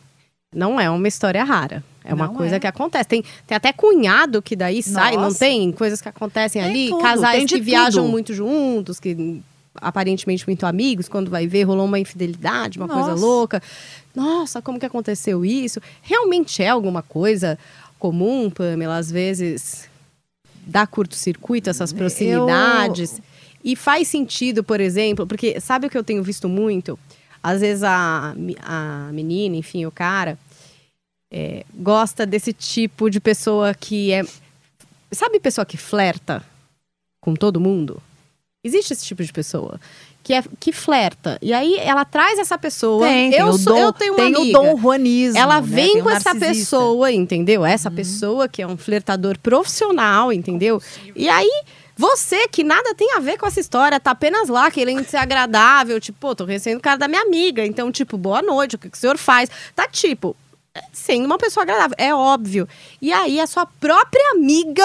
não 0.54 0.80
é 0.80 0.88
uma 0.90 1.08
história 1.08 1.42
rara. 1.44 1.82
É 2.04 2.14
uma 2.14 2.28
não 2.28 2.34
coisa 2.34 2.56
é. 2.56 2.60
que 2.60 2.66
acontece. 2.66 3.08
Tem, 3.08 3.24
tem 3.46 3.56
até 3.56 3.72
cunhado 3.72 4.40
que 4.40 4.54
daí 4.54 4.76
Nossa. 4.76 4.90
sai, 4.90 5.16
não 5.16 5.34
tem? 5.34 5.72
Coisas 5.72 6.00
que 6.00 6.08
acontecem 6.08 6.62
tem 6.62 6.70
ali. 6.70 6.88
Tudo, 6.88 7.02
casais 7.02 7.44
que 7.44 7.56
tudo. 7.56 7.64
viajam 7.64 8.06
muito 8.06 8.32
juntos, 8.32 9.00
que 9.00 9.42
aparentemente 9.74 10.46
muito 10.46 10.64
amigos, 10.64 11.08
quando 11.08 11.30
vai 11.30 11.46
ver, 11.46 11.64
rolou 11.64 11.84
uma 11.84 11.98
infidelidade, 11.98 12.78
uma 12.78 12.86
Nossa. 12.86 13.08
coisa 13.08 13.20
louca. 13.20 13.62
Nossa, 14.14 14.62
como 14.62 14.78
que 14.78 14.86
aconteceu 14.86 15.44
isso? 15.44 15.80
Realmente 16.00 16.62
é 16.62 16.68
alguma 16.68 17.02
coisa 17.02 17.58
comum, 17.98 18.48
Pamela? 18.50 18.96
Às 18.96 19.10
vezes 19.10 19.88
dá 20.66 20.86
curto-circuito, 20.86 21.70
essas 21.70 21.92
proximidades. 21.92 23.18
Eu... 23.18 23.24
E 23.64 23.74
faz 23.74 24.08
sentido, 24.08 24.62
por 24.62 24.80
exemplo, 24.80 25.26
porque 25.26 25.60
sabe 25.60 25.86
o 25.88 25.90
que 25.90 25.98
eu 25.98 26.04
tenho 26.04 26.22
visto 26.22 26.48
muito? 26.48 26.98
Às 27.46 27.60
vezes 27.60 27.84
a, 27.84 28.34
a 28.64 29.10
menina, 29.12 29.54
enfim, 29.54 29.86
o 29.86 29.90
cara, 29.92 30.36
é, 31.30 31.64
gosta 31.72 32.26
desse 32.26 32.52
tipo 32.52 33.08
de 33.08 33.20
pessoa 33.20 33.72
que 33.72 34.12
é. 34.12 34.24
Sabe 35.12 35.38
pessoa 35.38 35.64
que 35.64 35.76
flerta 35.76 36.44
com 37.20 37.36
todo 37.36 37.60
mundo? 37.60 38.02
Existe 38.64 38.94
esse 38.94 39.04
tipo 39.04 39.22
de 39.22 39.32
pessoa 39.32 39.78
que, 40.24 40.34
é, 40.34 40.42
que 40.58 40.72
flerta. 40.72 41.38
E 41.40 41.52
aí 41.52 41.76
ela 41.78 42.04
traz 42.04 42.40
essa 42.40 42.58
pessoa. 42.58 43.06
Tem, 43.06 43.30
tem 43.30 43.38
eu, 43.38 43.46
o 43.46 43.52
sou, 43.56 43.74
dom, 43.74 43.80
eu 43.80 43.92
tenho 43.92 44.14
uma 44.14 44.24
tem 44.24 44.34
amiga. 44.34 44.58
o 44.58 44.62
Dom 44.64 44.80
Juanismo. 44.80 45.38
Ela 45.38 45.60
né? 45.60 45.66
vem 45.68 45.92
Tem 45.92 46.02
com 46.02 46.10
essa 46.10 46.34
pessoa, 46.34 47.12
entendeu? 47.12 47.64
Essa 47.64 47.92
pessoa 47.92 48.48
que 48.48 48.60
é 48.60 48.66
um 48.66 48.76
flertador 48.76 49.38
profissional, 49.38 50.32
entendeu? 50.32 50.82
E 51.14 51.28
aí, 51.28 51.62
você 51.96 52.46
que 52.48 52.62
nada 52.62 52.94
tem 52.94 53.14
a 53.14 53.20
ver 53.20 53.38
com 53.38 53.46
essa 53.46 53.58
história, 53.58 53.98
tá 53.98 54.10
apenas 54.10 54.48
lá 54.48 54.70
querendo 54.70 55.04
ser 55.06 55.16
agradável, 55.16 55.98
tipo, 55.98 56.18
pô, 56.18 56.34
tô 56.34 56.44
recebendo 56.44 56.78
o 56.78 56.82
cara 56.82 56.98
da 56.98 57.08
minha 57.08 57.22
amiga, 57.22 57.64
então, 57.64 57.90
tipo, 57.90 58.18
boa 58.18 58.42
noite, 58.42 58.76
o 58.76 58.78
que, 58.78 58.90
que 58.90 58.96
o 58.96 59.00
senhor 59.00 59.16
faz? 59.16 59.50
Tá 59.74 59.88
tipo, 59.88 60.36
sendo 60.92 61.24
uma 61.24 61.38
pessoa 61.38 61.62
agradável, 61.64 61.96
é 61.98 62.14
óbvio. 62.14 62.68
E 63.00 63.12
aí, 63.12 63.40
a 63.40 63.46
sua 63.46 63.64
própria 63.64 64.32
amiga 64.32 64.84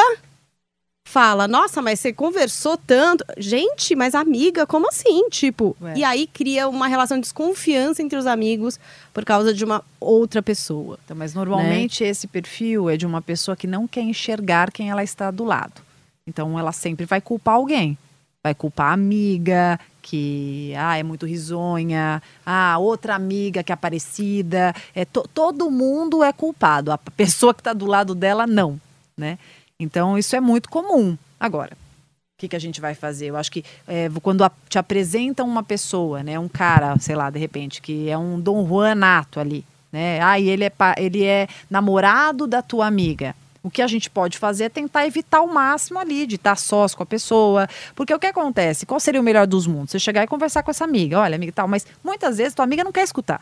fala, 1.03 1.45
nossa, 1.45 1.81
mas 1.81 1.99
você 1.99 2.13
conversou 2.13 2.77
tanto. 2.77 3.25
Gente, 3.37 3.93
mas 3.95 4.15
amiga, 4.15 4.65
como 4.65 4.87
assim? 4.87 5.27
Tipo, 5.29 5.75
Ué. 5.81 5.95
e 5.97 6.03
aí 6.05 6.25
cria 6.25 6.69
uma 6.69 6.87
relação 6.87 7.17
de 7.17 7.23
desconfiança 7.23 8.01
entre 8.01 8.17
os 8.17 8.25
amigos 8.25 8.79
por 9.13 9.25
causa 9.25 9.53
de 9.53 9.65
uma 9.65 9.83
outra 9.99 10.41
pessoa. 10.41 10.97
Então, 11.03 11.17
mas 11.17 11.33
normalmente 11.33 12.05
Né? 12.05 12.09
esse 12.09 12.27
perfil 12.27 12.89
é 12.89 12.95
de 12.95 13.05
uma 13.05 13.21
pessoa 13.21 13.57
que 13.57 13.67
não 13.67 13.85
quer 13.85 14.01
enxergar 14.01 14.71
quem 14.71 14.89
ela 14.89 15.03
está 15.03 15.29
do 15.29 15.43
lado. 15.43 15.81
Então 16.31 16.57
ela 16.57 16.71
sempre 16.71 17.05
vai 17.05 17.19
culpar 17.19 17.55
alguém. 17.55 17.97
Vai 18.41 18.55
culpar 18.55 18.87
a 18.89 18.93
amiga, 18.93 19.77
que 20.01 20.73
ah, 20.77 20.97
é 20.97 21.03
muito 21.03 21.25
risonha, 21.25 22.23
ah, 22.45 22.77
outra 22.79 23.13
amiga 23.15 23.61
que 23.61 23.71
é 23.71 23.75
parecida. 23.75 24.73
É, 24.95 25.03
to- 25.03 25.27
todo 25.33 25.69
mundo 25.69 26.23
é 26.23 26.31
culpado. 26.31 26.89
A 26.91 26.97
pessoa 26.97 27.53
que 27.53 27.59
está 27.59 27.73
do 27.73 27.85
lado 27.85 28.15
dela, 28.15 28.47
não. 28.47 28.79
Né? 29.17 29.37
Então 29.77 30.17
isso 30.17 30.35
é 30.35 30.39
muito 30.39 30.69
comum. 30.69 31.17
Agora, 31.39 31.73
o 31.73 32.39
que, 32.39 32.47
que 32.47 32.55
a 32.55 32.59
gente 32.59 32.79
vai 32.79 32.95
fazer? 32.95 33.27
Eu 33.27 33.35
acho 33.35 33.51
que 33.51 33.63
é, 33.85 34.09
quando 34.23 34.43
a- 34.43 34.51
te 34.69 34.79
apresentam 34.79 35.45
uma 35.45 35.61
pessoa, 35.61 36.23
né, 36.23 36.39
um 36.39 36.47
cara, 36.47 36.97
sei 36.97 37.15
lá, 37.15 37.29
de 37.29 37.37
repente, 37.37 37.81
que 37.81 38.09
é 38.09 38.17
um 38.17 38.39
Dom 38.39 38.65
Juan 38.65 38.95
nato 38.95 39.39
ali, 39.39 39.63
né? 39.91 40.19
Ah, 40.21 40.39
e 40.39 40.49
ele 40.49 40.63
é, 40.63 40.71
ele 40.97 41.23
é 41.25 41.47
namorado 41.69 42.47
da 42.47 42.61
tua 42.61 42.87
amiga. 42.87 43.35
O 43.63 43.69
que 43.69 43.81
a 43.81 43.87
gente 43.87 44.09
pode 44.09 44.37
fazer 44.37 44.65
é 44.65 44.69
tentar 44.69 45.05
evitar 45.05 45.41
o 45.41 45.53
máximo 45.53 45.99
ali, 45.99 46.25
de 46.25 46.35
estar 46.35 46.55
sós 46.55 46.95
com 46.95 47.03
a 47.03 47.05
pessoa. 47.05 47.67
Porque 47.95 48.13
o 48.13 48.19
que 48.19 48.27
acontece? 48.27 48.85
Qual 48.85 48.99
seria 48.99 49.21
o 49.21 49.23
melhor 49.23 49.45
dos 49.45 49.67
mundos? 49.67 49.91
Você 49.91 49.99
chegar 49.99 50.23
e 50.23 50.27
conversar 50.27 50.63
com 50.63 50.71
essa 50.71 50.83
amiga. 50.83 51.19
Olha, 51.19 51.35
amiga 51.35 51.51
tal, 51.51 51.67
mas 51.67 51.85
muitas 52.03 52.37
vezes 52.37 52.55
tua 52.55 52.65
amiga 52.65 52.83
não 52.83 52.91
quer 52.91 53.03
escutar. 53.03 53.41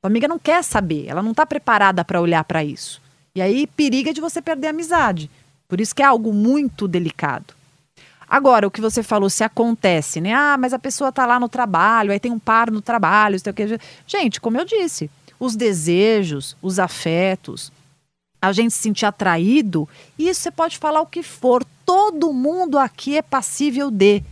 Tua 0.00 0.08
amiga 0.08 0.28
não 0.28 0.38
quer 0.38 0.62
saber, 0.62 1.06
ela 1.08 1.22
não 1.22 1.32
está 1.32 1.44
preparada 1.44 2.04
para 2.04 2.20
olhar 2.20 2.44
para 2.44 2.64
isso. 2.64 3.02
E 3.34 3.42
aí 3.42 3.66
periga 3.66 4.14
de 4.14 4.20
você 4.20 4.40
perder 4.40 4.68
a 4.68 4.70
amizade. 4.70 5.30
Por 5.68 5.80
isso 5.80 5.94
que 5.94 6.02
é 6.02 6.06
algo 6.06 6.32
muito 6.32 6.88
delicado. 6.88 7.54
Agora, 8.28 8.66
o 8.66 8.70
que 8.70 8.80
você 8.80 9.02
falou, 9.02 9.28
se 9.28 9.42
acontece, 9.42 10.20
né? 10.20 10.32
Ah, 10.32 10.56
mas 10.56 10.72
a 10.72 10.78
pessoa 10.78 11.10
tá 11.10 11.26
lá 11.26 11.40
no 11.40 11.48
trabalho, 11.48 12.12
aí 12.12 12.20
tem 12.20 12.30
um 12.30 12.38
par 12.38 12.70
no 12.70 12.80
trabalho, 12.80 13.38
sei 13.40 13.50
o 13.50 13.54
que. 13.54 13.78
Gente, 14.06 14.40
como 14.40 14.56
eu 14.56 14.64
disse, 14.64 15.10
os 15.38 15.56
desejos, 15.56 16.56
os 16.62 16.78
afetos, 16.78 17.72
a 18.40 18.52
gente 18.52 18.72
se 18.72 18.78
sentir 18.78 19.06
atraído, 19.06 19.88
isso 20.18 20.40
você 20.42 20.50
pode 20.50 20.78
falar 20.78 21.00
o 21.00 21.06
que 21.06 21.22
for. 21.22 21.64
Todo 21.84 22.32
mundo 22.32 22.78
aqui 22.78 23.16
é 23.16 23.22
passível 23.22 23.90
de. 23.90 24.22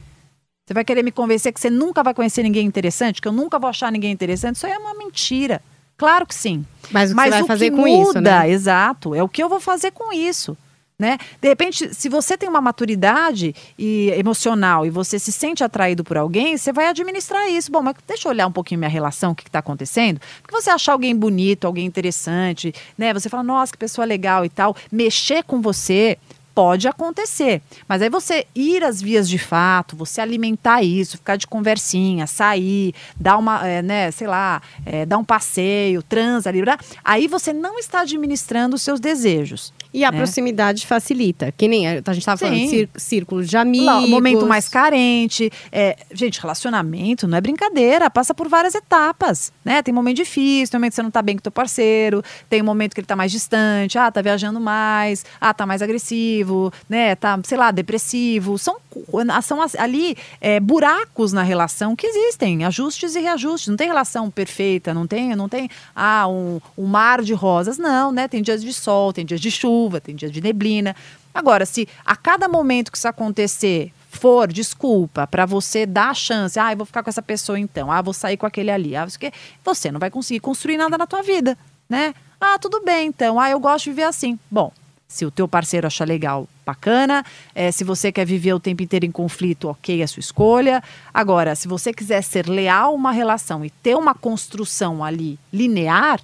Você 0.67 0.75
vai 0.75 0.85
querer 0.85 1.03
me 1.03 1.11
convencer 1.11 1.53
que 1.53 1.61
você 1.61 1.71
nunca 1.71 2.03
vai 2.03 2.13
conhecer 2.15 2.43
ninguém 2.43 2.67
interessante, 2.67 3.21
que 3.23 3.29
eu 3.29 3.33
nunca 3.33 3.59
vou 3.59 3.71
achar 3.71 3.91
ninguém 3.91 4.13
interessante? 4.13 4.57
Isso 4.57 4.67
aí 4.67 4.73
é 4.73 4.79
uma 4.79 4.95
mentira. 4.95 5.63
Claro 5.97 6.27
que 6.27 6.35
sim. 6.35 6.65
Mas 6.91 7.11
o 7.11 7.15
que 7.15 7.17
Mas 7.17 7.27
você 7.27 7.31
vai 7.31 7.43
o 7.43 7.47
fazer 7.47 7.71
que 7.71 7.77
com 7.77 7.83
muda, 7.83 8.11
isso, 8.11 8.21
né? 8.21 8.51
exato, 8.51 9.15
é 9.15 9.23
o 9.23 9.29
que 9.29 9.43
eu 9.43 9.49
vou 9.49 9.61
fazer 9.61 9.91
com 9.91 10.13
isso. 10.13 10.57
Né? 11.01 11.17
De 11.41 11.49
repente, 11.49 11.95
se 11.95 12.09
você 12.09 12.37
tem 12.37 12.49
uma 12.49 12.61
maturidade 12.61 13.55
e 13.79 14.11
emocional 14.17 14.85
e 14.85 14.91
você 14.91 15.17
se 15.17 15.31
sente 15.31 15.63
atraído 15.63 16.03
por 16.03 16.17
alguém, 16.17 16.57
você 16.57 16.73
vai 16.73 16.89
administrar 16.89 17.49
isso. 17.49 17.71
Bom, 17.71 17.83
mas 17.83 17.95
deixa 18.05 18.27
eu 18.27 18.33
olhar 18.33 18.49
um 18.49 18.53
pouquinho 18.53 18.81
minha 18.81 18.91
relação, 18.91 19.31
o 19.31 19.35
que 19.35 19.45
está 19.45 19.61
acontecendo. 19.61 20.21
Porque 20.43 20.61
você 20.61 20.71
achar 20.71 20.91
alguém 20.91 21.15
bonito, 21.15 21.67
alguém 21.67 21.87
interessante, 21.87 22.75
né? 22.97 23.15
Você 23.15 23.29
fala, 23.29 23.45
nossa, 23.45 23.71
que 23.71 23.79
pessoa 23.79 24.05
legal 24.05 24.45
e 24.45 24.49
tal. 24.49 24.75
Mexer 24.91 25.45
com 25.45 25.63
você 25.63 26.19
pode 26.59 26.89
acontecer. 26.89 27.63
Mas 27.87 28.03
aí 28.03 28.11
você 28.11 28.45
ir 28.53 28.83
às 28.83 29.01
vias 29.01 29.29
de 29.29 29.39
fato, 29.39 29.95
você 29.95 30.21
alimentar 30.21 30.83
isso, 30.83 31.17
ficar 31.17 31.37
de 31.37 31.47
conversinha, 31.47 32.27
sair, 32.27 32.93
dar 33.15 33.39
uma, 33.39 33.65
é, 33.65 33.81
né, 33.81 34.11
sei 34.11 34.27
lá, 34.27 34.61
é, 34.85 35.07
dar 35.07 35.19
um 35.19 35.25
passeio, 35.25 36.03
transa, 36.03 36.51
blá, 36.51 36.77
aí 37.05 37.29
você 37.29 37.53
não 37.53 37.79
está 37.79 38.01
administrando 38.01 38.75
os 38.75 38.83
seus 38.83 38.99
desejos. 38.99 39.73
E 39.93 40.05
a 40.05 40.13
né? 40.13 40.19
proximidade 40.19 40.87
facilita. 40.87 41.53
Que 41.57 41.67
nem 41.67 41.89
a, 41.89 42.13
gente 42.13 42.25
tava 42.25 42.37
falando, 42.37 42.89
círculos 42.97 43.49
de 43.49 43.57
amigos. 43.57 43.87
Lá, 43.87 43.99
o 44.01 44.09
momento 44.09 44.47
mais 44.47 44.69
carente. 44.69 45.51
É, 45.73 45.97
gente, 46.13 46.41
relacionamento 46.41 47.27
não 47.27 47.39
é 47.39 47.41
brincadeira, 47.41 48.11
passa 48.11 48.35
por 48.35 48.49
várias 48.49 48.75
etapas, 48.75 49.53
né? 49.65 49.83
Tem 49.83 49.95
momento 49.95 50.17
difícil, 50.17 50.73
tem 50.73 50.79
momento 50.79 50.91
que 50.91 50.97
você 50.97 51.03
não 51.03 51.11
tá 51.11 51.23
bem 51.23 51.37
com 51.37 51.41
o 51.41 51.43
teu 51.43 51.53
parceiro, 51.53 52.23
tem 52.51 52.61
um 52.61 52.65
momento 52.65 52.95
que 52.95 53.01
ele 53.01 53.07
tá 53.07 53.17
mais 53.17 53.33
distante, 53.33 53.99
ah, 53.99 54.11
tá 54.11 54.21
viajando 54.21 54.61
mais, 54.61 55.25
ah, 55.41 55.55
tá 55.55 55.65
mais 55.65 55.81
agressivo, 55.81 56.48
né? 56.89 57.15
Tá, 57.15 57.39
sei 57.45 57.59
lá, 57.59 57.71
depressivo. 57.71 58.59
São, 58.59 58.77
cu- 58.91 59.07
são 59.43 59.59
ali 59.79 60.17
é, 60.41 60.59
buracos 60.61 61.33
na 61.33 61.43
relação 61.43 61.95
que 61.95 62.07
existem, 62.07 62.65
ajustes 62.65 63.15
e 63.15 63.21
reajustes. 63.21 63.69
Não 63.69 63.77
tem 63.77 63.89
relação 63.89 64.31
perfeita, 64.31 64.93
não 64.93 65.07
tem, 65.07 65.35
não 65.35 65.49
tem 65.49 65.69
ah, 65.95 66.27
um, 66.29 66.61
um 66.77 66.87
mar 66.87 67.23
de 67.23 67.35
rosas, 67.35 67.79
não, 67.79 68.13
né? 68.13 68.29
Tem 68.29 68.43
dias 68.43 68.63
de 68.63 68.73
sol, 68.73 69.13
tem 69.13 69.25
dias 69.25 69.41
de 69.41 69.51
chuva, 69.51 70.01
tem 70.01 70.15
dias 70.15 70.33
de 70.33 70.41
neblina. 70.41 70.95
Agora, 71.35 71.65
se 71.67 71.87
a 72.05 72.17
cada 72.17 72.49
momento 72.49 72.91
que 72.91 72.99
isso 72.99 73.07
acontecer 73.07 73.93
for 74.11 74.51
desculpa 74.51 75.27
para 75.27 75.47
você 75.47 75.87
dar 75.87 76.11
a 76.11 76.15
chance, 76.15 76.59
ah, 76.59 76.73
eu 76.73 76.77
vou 76.79 76.87
ficar 76.87 77.03
com 77.03 77.11
essa 77.11 77.23
pessoa 77.23 77.59
então, 77.59 77.93
ah, 77.93 78.03
vou 78.03 78.15
sair 78.15 78.37
com 78.37 78.47
aquele 78.47 78.71
ali, 78.71 78.97
ah, 78.97 79.07
que 79.07 79.31
você 79.65 79.93
não 79.93 80.01
vai 80.01 80.11
conseguir 80.11 80.41
construir 80.41 80.77
nada 80.77 80.99
na 80.99 81.07
tua 81.07 81.23
vida, 81.23 81.57
né? 81.89 82.15
Ah, 82.41 82.59
tudo 82.59 82.83
bem 82.85 83.09
então, 83.09 83.39
ah, 83.39 83.51
eu 83.51 83.61
gosto 83.61 83.85
de 83.85 83.91
viver 83.91 84.05
assim. 84.05 84.39
Bom, 84.51 84.73
se 85.09 85.25
o 85.25 85.31
teu 85.31 85.49
parceiro 85.49 85.87
achar 85.87 86.07
legal, 86.07 86.47
bacana. 86.67 87.25
É, 87.55 87.73
se 87.73 87.83
você 87.83 88.13
quer 88.13 88.27
viver 88.27 88.53
o 88.53 88.61
tempo 88.61 88.83
inteiro 88.83 89.07
em 89.07 89.11
conflito, 89.11 89.69
ok, 89.69 90.03
é 90.03 90.05
a 90.05 90.07
sua 90.07 90.21
escolha. 90.21 90.83
Agora, 91.13 91.55
se 91.55 91.67
você 91.67 91.95
quiser 91.95 92.23
ser 92.23 92.47
leal 92.47 92.91
a 92.91 92.95
uma 92.95 93.11
relação 93.11 93.65
e 93.65 93.71
ter 93.71 93.97
uma 93.97 94.15
construção 94.15 95.03
ali 95.03 95.39
linear, 95.51 96.21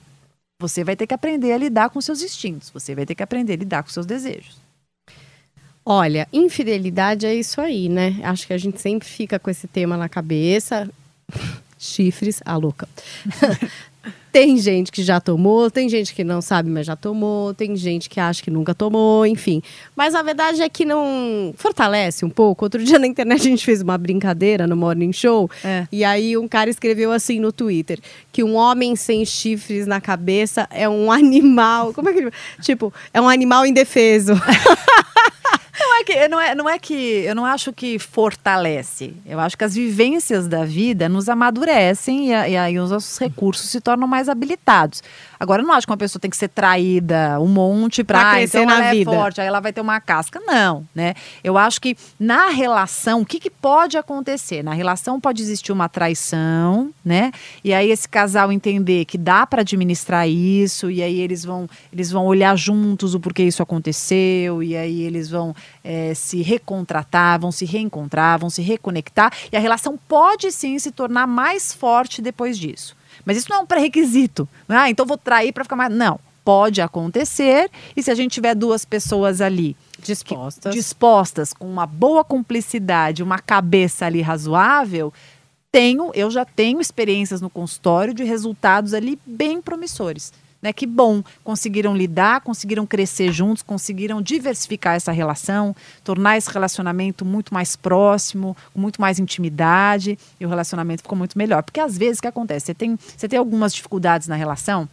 você 0.60 0.84
vai 0.84 0.94
ter 0.94 1.06
que 1.06 1.14
aprender 1.14 1.52
a 1.52 1.58
lidar 1.58 1.88
com 1.88 2.00
seus 2.00 2.22
instintos. 2.22 2.68
Você 2.70 2.94
vai 2.94 3.06
ter 3.06 3.14
que 3.14 3.22
aprender 3.22 3.54
a 3.54 3.56
lidar 3.56 3.82
com 3.82 3.88
seus 3.88 4.04
desejos. 4.04 4.62
Olha, 5.86 6.28
infidelidade 6.32 7.26
é 7.26 7.34
isso 7.34 7.60
aí, 7.60 7.88
né? 7.88 8.20
Acho 8.22 8.46
que 8.46 8.52
a 8.52 8.58
gente 8.58 8.80
sempre 8.80 9.08
fica 9.08 9.38
com 9.38 9.50
esse 9.50 9.66
tema 9.66 9.96
na 9.96 10.08
cabeça. 10.08 10.90
Chifres, 11.78 12.40
a 12.44 12.56
louca. 12.56 12.88
tem 14.34 14.56
gente 14.56 14.90
que 14.90 15.00
já 15.00 15.20
tomou, 15.20 15.70
tem 15.70 15.88
gente 15.88 16.12
que 16.12 16.24
não 16.24 16.42
sabe, 16.42 16.68
mas 16.68 16.84
já 16.84 16.96
tomou, 16.96 17.54
tem 17.54 17.76
gente 17.76 18.10
que 18.10 18.18
acha 18.18 18.42
que 18.42 18.50
nunca 18.50 18.74
tomou, 18.74 19.24
enfim. 19.24 19.62
Mas 19.94 20.12
a 20.12 20.22
verdade 20.24 20.60
é 20.60 20.68
que 20.68 20.84
não 20.84 21.54
fortalece 21.56 22.24
um 22.24 22.28
pouco. 22.28 22.64
Outro 22.64 22.82
dia 22.82 22.98
na 22.98 23.06
internet 23.06 23.42
a 23.42 23.44
gente 23.44 23.64
fez 23.64 23.80
uma 23.80 23.96
brincadeira 23.96 24.66
no 24.66 24.74
Morning 24.76 25.12
Show, 25.12 25.48
É. 25.62 25.86
e 25.92 26.02
aí 26.02 26.36
um 26.36 26.48
cara 26.48 26.68
escreveu 26.68 27.12
assim 27.12 27.38
no 27.38 27.52
Twitter: 27.52 28.00
que 28.32 28.42
um 28.42 28.56
homem 28.56 28.96
sem 28.96 29.24
chifres 29.24 29.86
na 29.86 30.00
cabeça 30.00 30.66
é 30.72 30.88
um 30.88 31.12
animal. 31.14 31.94
Como 31.94 32.08
é 32.08 32.12
que 32.12 32.18
ele. 32.18 32.32
Tipo, 32.60 32.92
é 33.12 33.20
um 33.20 33.28
animal 33.28 33.64
indefeso. 33.64 34.32
Não 35.76 36.00
é 36.00 36.04
que, 36.04 36.28
não 36.28 36.40
é, 36.40 36.54
não 36.54 36.68
é 36.68 36.78
que 36.78 36.94
eu 36.94 37.34
não 37.34 37.44
acho 37.44 37.72
que 37.72 37.98
fortalece. 37.98 39.14
Eu 39.26 39.40
acho 39.40 39.58
que 39.58 39.64
as 39.64 39.74
vivências 39.74 40.46
da 40.46 40.64
vida 40.64 41.08
nos 41.08 41.28
amadurecem 41.28 42.28
e, 42.28 42.30
e 42.30 42.56
aí 42.56 42.78
os 42.78 42.90
nossos 42.90 43.18
recursos 43.18 43.70
se 43.70 43.80
tornam 43.80 44.06
mais 44.06 44.28
habilitados. 44.28 45.02
Agora, 45.44 45.60
eu 45.62 45.66
não 45.66 45.74
acho 45.74 45.86
que 45.86 45.92
uma 45.92 45.98
pessoa 45.98 46.18
tem 46.18 46.30
que 46.30 46.36
ser 46.38 46.48
traída 46.48 47.38
um 47.38 47.46
monte 47.46 48.02
Pra 48.02 48.20
para 48.20 48.30
crescer 48.32 48.62
então 48.62 48.66
na 48.66 48.82
ela 48.82 48.94
vida. 48.94 49.10
é 49.10 49.14
forte, 49.14 49.40
aí 49.42 49.46
ela 49.46 49.60
vai 49.60 49.74
ter 49.74 49.82
uma 49.82 50.00
casca. 50.00 50.40
Não, 50.40 50.86
né? 50.94 51.14
Eu 51.42 51.58
acho 51.58 51.80
que 51.82 51.96
na 52.18 52.48
relação, 52.48 53.20
o 53.20 53.26
que, 53.26 53.38
que 53.38 53.50
pode 53.50 53.98
acontecer? 53.98 54.62
Na 54.62 54.72
relação 54.72 55.20
pode 55.20 55.42
existir 55.42 55.70
uma 55.70 55.86
traição, 55.86 56.90
né? 57.04 57.30
E 57.62 57.74
aí 57.74 57.90
esse 57.90 58.08
casal 58.08 58.50
entender 58.50 59.04
que 59.04 59.18
dá 59.18 59.46
para 59.46 59.60
administrar 59.60 60.26
isso, 60.26 60.90
e 60.90 61.02
aí 61.02 61.20
eles 61.20 61.44
vão, 61.44 61.68
eles 61.92 62.10
vão 62.10 62.24
olhar 62.24 62.56
juntos 62.56 63.14
o 63.14 63.20
porquê 63.20 63.42
isso 63.42 63.62
aconteceu, 63.62 64.62
e 64.62 64.74
aí 64.74 65.02
eles 65.02 65.28
vão 65.28 65.54
eh, 65.84 66.14
se 66.14 66.40
recontratar, 66.40 67.38
vão 67.38 67.52
se 67.52 67.66
reencontrar, 67.66 68.38
vão 68.38 68.48
se 68.48 68.62
reconectar, 68.62 69.30
e 69.52 69.56
a 69.56 69.60
relação 69.60 69.98
pode 70.08 70.50
sim 70.50 70.78
se 70.78 70.90
tornar 70.90 71.26
mais 71.26 71.74
forte 71.74 72.22
depois 72.22 72.56
disso. 72.58 72.96
Mas 73.24 73.36
isso 73.36 73.46
não 73.50 73.58
é 73.58 73.60
um 73.60 73.66
pré-requisito. 73.66 74.48
É, 74.68 74.74
Ah, 74.76 74.90
então 74.90 75.06
vou 75.06 75.18
trair 75.18 75.52
para 75.52 75.64
ficar 75.64 75.76
mais. 75.76 75.92
Não. 75.92 76.18
Pode 76.44 76.82
acontecer, 76.82 77.70
e 77.96 78.02
se 78.02 78.10
a 78.10 78.14
gente 78.14 78.32
tiver 78.32 78.54
duas 78.54 78.84
pessoas 78.84 79.40
ali 79.40 79.74
Dispostas. 79.98 80.74
dispostas 80.74 81.52
com 81.54 81.66
uma 81.66 81.86
boa 81.86 82.22
cumplicidade, 82.22 83.22
uma 83.22 83.38
cabeça 83.38 84.04
ali 84.04 84.20
razoável, 84.20 85.10
tenho, 85.72 86.10
eu 86.14 86.30
já 86.30 86.44
tenho 86.44 86.82
experiências 86.82 87.40
no 87.40 87.48
consultório 87.48 88.12
de 88.12 88.24
resultados 88.24 88.92
ali 88.92 89.18
bem 89.24 89.60
promissores. 89.62 90.34
Né? 90.64 90.72
Que 90.72 90.86
bom, 90.86 91.22
conseguiram 91.44 91.94
lidar, 91.94 92.40
conseguiram 92.40 92.86
crescer 92.86 93.30
juntos, 93.30 93.62
conseguiram 93.62 94.22
diversificar 94.22 94.94
essa 94.94 95.12
relação, 95.12 95.76
tornar 96.02 96.38
esse 96.38 96.50
relacionamento 96.50 97.22
muito 97.22 97.52
mais 97.52 97.76
próximo, 97.76 98.56
com 98.72 98.80
muito 98.80 98.98
mais 98.98 99.18
intimidade, 99.18 100.18
e 100.40 100.46
o 100.46 100.48
relacionamento 100.48 101.02
ficou 101.02 101.18
muito 101.18 101.36
melhor. 101.36 101.62
Porque 101.62 101.80
às 101.80 101.98
vezes 101.98 102.18
o 102.18 102.22
que 102.22 102.28
acontece? 102.28 102.64
Você 102.64 102.74
tem, 102.74 102.98
você 103.14 103.28
tem 103.28 103.38
algumas 103.38 103.74
dificuldades 103.74 104.26
na 104.26 104.36
relação 104.36 104.88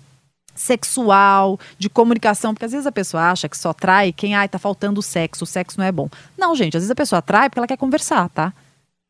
sexual, 0.53 1.57
de 1.79 1.89
comunicação, 1.89 2.53
porque 2.53 2.65
às 2.65 2.73
vezes 2.73 2.85
a 2.85 2.91
pessoa 2.91 3.31
acha 3.31 3.47
que 3.47 3.57
só 3.57 3.71
trai 3.71 4.11
quem, 4.11 4.35
ai, 4.35 4.49
tá 4.49 4.59
faltando 4.59 5.01
sexo, 5.01 5.45
o 5.45 5.47
sexo 5.47 5.79
não 5.79 5.85
é 5.85 5.91
bom. 5.93 6.09
Não, 6.37 6.53
gente, 6.53 6.75
às 6.75 6.83
vezes 6.83 6.91
a 6.91 6.95
pessoa 6.95 7.21
trai 7.21 7.49
porque 7.49 7.59
ela 7.59 7.67
quer 7.67 7.77
conversar, 7.77 8.27
tá? 8.27 8.51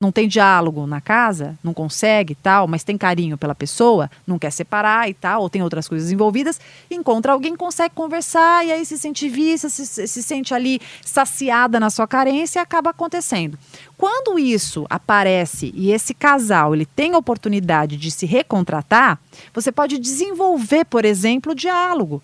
Não 0.02 0.12
tem 0.12 0.28
diálogo 0.28 0.88
na 0.88 0.99
casa, 0.99 1.56
não 1.64 1.76
consegue 1.76 2.34
tal, 2.34 2.68
mas 2.68 2.84
tem 2.84 2.97
carinho 2.97 3.38
pela 3.38 3.54
pessoa, 3.54 4.10
não 4.26 4.39
quer 4.39 4.52
separar 4.52 5.08
e 5.08 5.14
tal, 5.14 5.43
ou 5.43 5.49
tem 5.49 5.62
outras 5.62 5.88
coisas 5.88 6.12
envolvidas, 6.12 6.60
encontra 6.89 7.32
alguém 7.32 7.56
consegue 7.56 7.93
conversar 7.93 8.66
e 8.66 8.72
aí 8.72 8.84
se 8.84 8.97
sente 8.97 9.30
vista, 9.30 9.70
se, 9.70 9.86
se 9.86 10.24
sente 10.24 10.56
ali 10.56 10.82
saciada 11.06 11.80
na 11.80 11.91
sua 11.91 12.08
carência 12.08 12.58
e 12.58 12.62
acaba 12.62 12.89
acontecendo. 12.89 13.60
Quando 13.95 14.39
isso 14.39 14.88
aparece 14.89 15.72
e 15.76 15.91
esse 15.91 16.16
casal 16.16 16.74
ele 16.74 16.88
tem 16.88 17.14
a 17.14 17.20
oportunidade 17.20 17.95
de 17.95 18.10
se 18.10 18.26
recontratar, 18.26 19.20
você 19.54 19.72
pode 19.72 19.99
desenvolver, 19.99 20.86
por 20.86 21.06
exemplo, 21.06 21.52
o 21.52 21.56
diálogo. 21.56 22.24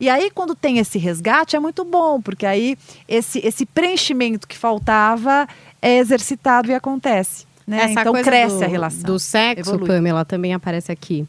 E 0.00 0.08
aí, 0.08 0.30
quando 0.30 0.54
tem 0.54 0.78
esse 0.78 0.98
resgate, 0.98 1.54
é 1.54 1.60
muito 1.60 1.84
bom, 1.84 2.22
porque 2.22 2.46
aí 2.46 2.76
esse, 3.06 3.38
esse 3.46 3.66
preenchimento 3.66 4.48
que 4.48 4.56
faltava 4.56 5.46
é 5.82 5.98
exercitado 5.98 6.70
e 6.70 6.74
acontece. 6.74 7.44
Né? 7.66 7.92
Então 7.92 8.12
cresce 8.22 8.58
do, 8.58 8.64
a 8.64 8.66
relação. 8.66 9.02
Do 9.02 9.18
sexo, 9.18 9.70
evolui. 9.70 9.88
Pamela, 9.88 10.24
também 10.24 10.54
aparece 10.54 10.90
aqui 10.90 11.26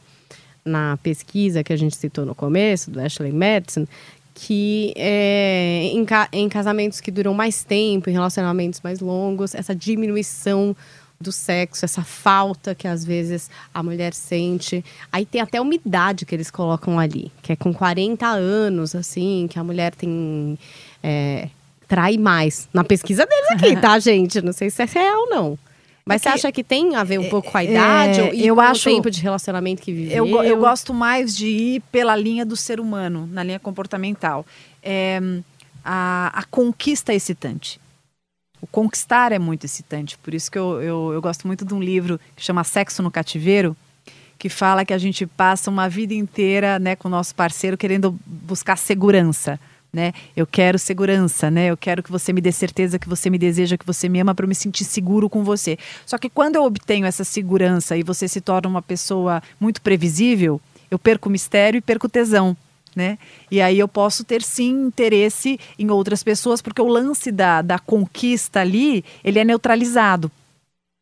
na 0.63 0.97
pesquisa 1.03 1.63
que 1.63 1.73
a 1.73 1.75
gente 1.75 1.95
citou 1.95 2.25
no 2.25 2.33
começo, 2.33 2.89
do 2.89 2.99
Ashley 2.99 3.31
Madison, 3.31 3.85
que 4.33 4.93
é, 4.95 5.91
em, 5.93 6.05
em 6.31 6.49
casamentos 6.49 7.01
que 7.01 7.11
duram 7.11 7.33
mais 7.33 7.63
tempo, 7.63 8.09
em 8.09 8.13
relacionamentos 8.13 8.79
mais 8.81 8.99
longos, 8.99 9.53
essa 9.53 9.75
diminuição 9.75 10.75
do 11.21 11.31
sexo, 11.31 11.85
essa 11.85 12.03
falta 12.03 12.73
que 12.75 12.87
às 12.87 13.05
vezes 13.05 13.49
a 13.73 13.81
mulher 13.81 14.13
sente. 14.13 14.83
Aí 15.11 15.25
tem 15.25 15.41
até 15.41 15.61
umidade 15.61 16.25
que 16.25 16.35
eles 16.35 16.51
colocam 16.51 16.99
ali, 16.99 17.31
que 17.41 17.53
é 17.53 17.55
com 17.55 17.73
40 17.73 18.25
anos, 18.27 18.95
assim, 18.95 19.47
que 19.49 19.59
a 19.59 19.63
mulher 19.63 19.95
tem. 19.95 20.57
É, 21.03 21.47
trai 21.87 22.17
mais. 22.17 22.69
Na 22.73 22.83
pesquisa 22.83 23.25
deles 23.25 23.51
aqui, 23.51 23.75
tá, 23.81 23.99
gente? 23.99 24.41
Não 24.41 24.53
sei 24.53 24.69
se 24.69 24.81
é 24.81 24.85
real 24.85 25.21
ou 25.21 25.29
não. 25.29 25.59
Mas 26.05 26.21
é 26.21 26.23
você 26.23 26.29
acha 26.29 26.51
que 26.51 26.63
tem 26.63 26.95
a 26.95 27.03
ver 27.03 27.19
um 27.19 27.29
pouco 27.29 27.51
com 27.51 27.57
a 27.57 27.63
idade 27.63 28.19
é, 28.21 28.35
e 28.35 28.47
eu 28.47 28.55
com 28.55 28.61
acho, 28.61 28.89
o 28.89 28.93
tempo 28.93 29.11
de 29.11 29.21
relacionamento 29.21 29.81
que 29.81 29.93
viveu? 29.93 30.25
Eu, 30.25 30.43
eu 30.43 30.57
gosto 30.57 30.93
mais 30.93 31.35
de 31.35 31.47
ir 31.47 31.79
pela 31.91 32.15
linha 32.15 32.45
do 32.45 32.55
ser 32.55 32.79
humano, 32.79 33.29
na 33.31 33.43
linha 33.43 33.59
comportamental. 33.59 34.45
É, 34.81 35.21
a, 35.83 36.31
a 36.33 36.43
conquista 36.45 37.13
é 37.13 37.15
excitante. 37.15 37.79
O 38.61 38.67
conquistar 38.67 39.31
é 39.31 39.39
muito 39.39 39.65
excitante. 39.65 40.17
Por 40.17 40.33
isso 40.33 40.51
que 40.51 40.57
eu, 40.57 40.81
eu, 40.81 41.11
eu 41.13 41.21
gosto 41.21 41.47
muito 41.47 41.65
de 41.65 41.73
um 41.73 41.81
livro 41.81 42.19
que 42.35 42.43
chama 42.43 42.63
Sexo 42.63 43.01
no 43.01 43.09
Cativeiro, 43.09 43.75
que 44.37 44.49
fala 44.49 44.85
que 44.85 44.93
a 44.93 44.97
gente 44.97 45.25
passa 45.25 45.69
uma 45.69 45.89
vida 45.89 46.13
inteira 46.13 46.77
né, 46.79 46.95
com 46.95 47.07
o 47.07 47.11
nosso 47.11 47.33
parceiro 47.33 47.77
querendo 47.77 48.17
buscar 48.25 48.77
segurança 48.77 49.59
né? 49.93 50.13
Eu 50.35 50.47
quero 50.47 50.79
segurança, 50.79 51.51
né? 51.51 51.67
Eu 51.67 51.75
quero 51.75 52.01
que 52.01 52.11
você 52.11 52.31
me 52.31 52.41
dê 52.41 52.51
certeza 52.51 52.97
que 52.97 53.09
você 53.09 53.29
me 53.29 53.37
deseja, 53.37 53.77
que 53.77 53.85
você 53.85 54.07
me 54.07 54.19
ama 54.19 54.33
para 54.33 54.47
me 54.47 54.55
sentir 54.55 54.85
seguro 54.85 55.29
com 55.29 55.43
você. 55.43 55.77
Só 56.05 56.17
que 56.17 56.29
quando 56.29 56.55
eu 56.55 56.63
obtenho 56.63 57.05
essa 57.05 57.23
segurança 57.23 57.97
e 57.97 58.03
você 58.03 58.27
se 58.27 58.39
torna 58.39 58.69
uma 58.69 58.81
pessoa 58.81 59.43
muito 59.59 59.81
previsível, 59.81 60.61
eu 60.89 60.97
perco 60.97 61.27
o 61.27 61.31
mistério 61.31 61.77
e 61.77 61.81
perco 61.81 62.07
o 62.07 62.09
tesão. 62.09 62.55
Né? 62.95 63.17
E 63.49 63.61
aí 63.61 63.79
eu 63.79 63.87
posso 63.87 64.23
ter 64.23 64.41
sim 64.41 64.69
interesse 64.87 65.57
em 65.79 65.89
outras 65.89 66.23
pessoas, 66.23 66.61
porque 66.61 66.81
o 66.81 66.87
lance 66.87 67.31
da, 67.31 67.61
da 67.61 67.79
conquista 67.79 68.59
ali, 68.59 69.03
ele 69.23 69.39
é 69.39 69.45
neutralizado. 69.45 70.29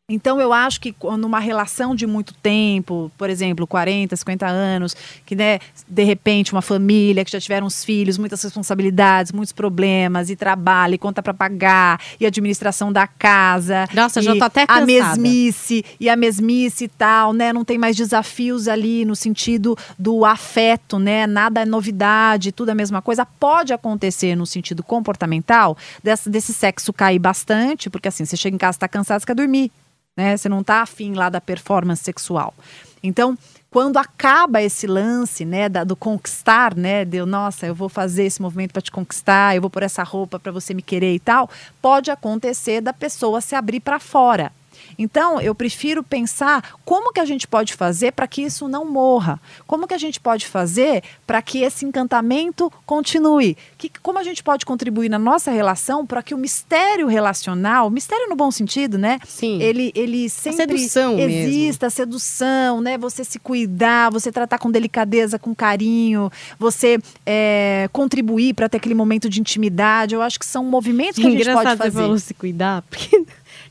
Então, 0.10 0.42
eu 0.42 0.52
acho 0.52 0.82
que 0.82 0.96
numa 1.18 1.40
relação 1.40 1.96
de 1.96 2.08
muito 2.08 2.34
tempo, 2.34 3.12
por 3.16 3.30
exemplo, 3.30 3.68
40, 3.68 4.16
50 4.16 4.48
anos, 4.48 4.96
que 5.24 5.36
né, 5.36 5.60
de 5.88 6.04
repente 6.04 6.52
uma 6.52 6.64
família 6.64 7.24
que 7.24 7.32
já 7.32 7.40
tiveram 7.40 7.68
os 7.68 7.86
filhos, 7.86 8.18
muitas 8.18 8.42
responsabilidades, 8.42 9.32
muitos 9.32 9.54
problemas, 9.54 10.32
e 10.32 10.36
trabalho, 10.36 10.96
e 10.96 10.98
conta 10.98 11.22
para 11.22 11.34
pagar, 11.34 12.02
e 12.20 12.26
administração 12.26 12.92
da 12.92 13.06
casa. 13.06 13.88
Nossa, 13.94 14.22
já 14.22 14.36
tô 14.36 14.44
até 14.44 14.66
cansada. 14.66 14.82
A 14.82 14.86
mesmice, 14.86 15.86
e 16.00 16.10
a 16.10 16.16
mesmice 16.16 16.86
e 16.86 16.88
tal, 16.88 17.32
né? 17.32 17.54
Não 17.54 17.64
tem 17.64 17.78
mais 17.78 17.96
desafios 17.96 18.68
ali 18.68 19.06
no 19.06 19.16
sentido 19.16 19.78
do 19.98 20.26
afeto, 20.26 20.98
né? 20.98 21.28
Nada 21.28 21.62
é 21.62 21.66
novidade, 21.66 22.52
tudo 22.52 22.70
é 22.70 22.72
a 22.72 22.76
mesma 22.76 23.02
coisa. 23.02 23.26
Pode 23.26 23.72
acontecer 23.74 24.36
no 24.36 24.46
sentido 24.46 24.82
comportamental, 24.82 25.78
desse, 26.04 26.30
desse 26.30 26.54
sexo 26.54 26.92
cair 26.92 27.20
bastante, 27.20 27.90
porque 27.90 28.08
assim, 28.08 28.26
você 28.26 28.36
chega 28.36 28.56
em 28.56 28.58
casa, 28.58 28.78
está 28.78 28.88
cansado, 28.88 29.20
você 29.20 29.28
quer 29.28 29.36
dormir 29.36 29.72
né? 30.20 30.36
Você 30.36 30.50
não 30.50 30.60
está 30.60 30.82
afim 30.82 31.14
lá 31.14 31.30
da 31.30 31.40
performance 31.40 32.04
sexual. 32.04 32.54
Então, 33.02 33.38
quando 33.72 33.96
acaba 33.96 34.62
esse 34.62 34.86
lance, 34.86 35.46
né, 35.46 35.70
da, 35.70 35.86
do 35.86 35.96
conquistar, 35.96 36.76
né, 36.76 37.06
de 37.06 37.24
nossa, 37.24 37.66
eu 37.66 37.74
vou 37.74 37.88
fazer 37.88 38.26
esse 38.26 38.42
movimento 38.42 38.74
para 38.74 38.82
te 38.82 38.92
conquistar, 38.92 39.56
eu 39.56 39.62
vou 39.62 39.70
por 39.70 39.82
essa 39.82 40.04
roupa 40.04 40.38
para 40.38 40.52
você 40.52 40.74
me 40.74 40.82
querer 40.82 41.14
e 41.14 41.20
tal, 41.20 41.50
pode 41.82 42.12
acontecer 42.12 42.82
da 42.82 42.92
pessoa 42.92 43.40
se 43.40 43.56
abrir 43.56 43.80
para 43.80 43.98
fora. 43.98 44.52
Então, 45.00 45.40
eu 45.40 45.56
prefiro 45.56 46.04
pensar 46.04 46.74
como 46.84 47.14
que 47.14 47.22
a 47.22 47.26
gente 47.26 47.48
pode 47.48 47.74
fazer 47.74 48.12
para 48.12 48.28
que 48.28 48.42
isso 48.42 48.68
não 48.68 48.84
morra. 48.84 49.40
Como 49.66 49.88
que 49.88 49.94
a 49.94 49.98
gente 49.98 50.20
pode 50.20 50.46
fazer 50.46 51.02
para 51.26 51.42
que 51.42 51.60
esse 51.60 51.86
encantamento 51.86 52.70
continue? 52.86 53.56
Que, 53.78 53.90
como 54.04 54.20
a 54.20 54.24
gente 54.24 54.44
pode 54.44 54.66
contribuir 54.66 55.08
na 55.08 55.18
nossa 55.18 55.52
relação 55.52 56.06
para 56.06 56.22
que 56.22 56.34
o 56.34 56.38
mistério 56.38 57.08
relacional, 57.08 57.90
mistério 57.90 58.28
no 58.28 58.36
bom 58.36 58.52
sentido, 58.52 58.98
né? 58.98 59.20
Sim. 59.26 59.62
Ele, 59.62 59.94
ele 59.96 60.30
sempre 60.30 60.64
a 60.64 60.68
sedução 60.68 61.18
exista, 61.18 61.86
mesmo. 61.86 61.96
sedução, 61.96 62.82
né? 62.82 62.98
Você 62.98 63.24
se 63.24 63.40
cuidar, 63.40 64.12
você 64.12 64.34
tratar 64.34 64.58
com 64.58 64.70
delicadeza, 64.70 65.40
com 65.40 65.56
carinho, 65.56 66.30
você 66.60 67.00
é, 67.26 67.90
contribuir 67.94 68.54
para 68.54 68.68
ter 68.68 68.78
aquele 68.78 68.96
momento 68.96 69.30
de 69.30 69.40
intimidade. 69.40 70.14
Eu 70.14 70.22
acho 70.22 70.38
que 70.38 70.46
são 70.46 70.66
movimentos 70.66 71.16
que 71.16 71.26
a 71.26 71.30
gente 71.30 71.46
pode 71.46 71.78
fazer. 71.78 71.92
Você 71.92 72.02
falou 72.02 72.20
se 72.20 72.34
cuidar, 72.34 72.82
porque 72.90 73.24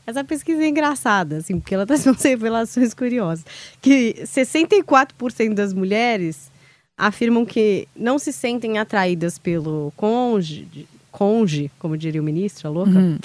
essa 0.05 0.23
pesquisa 0.23 0.63
é 0.63 0.67
engraçada, 0.67 1.37
assim, 1.37 1.59
porque 1.59 1.75
ela 1.75 1.85
traz 1.87 2.05
umas 2.05 2.21
revelações 2.21 2.93
curiosas. 2.93 3.45
Que 3.81 4.15
64% 4.23 5.53
das 5.53 5.73
mulheres 5.73 6.51
afirmam 6.97 7.45
que 7.45 7.87
não 7.95 8.19
se 8.19 8.33
sentem 8.33 8.77
atraídas 8.77 9.39
pelo 9.39 9.93
conge, 9.95 10.67
conge, 11.11 11.71
como 11.79 11.97
diria 11.97 12.21
o 12.21 12.23
ministro, 12.23 12.67
a 12.67 12.71
louca. 12.71 12.91
Uhum. 12.91 13.17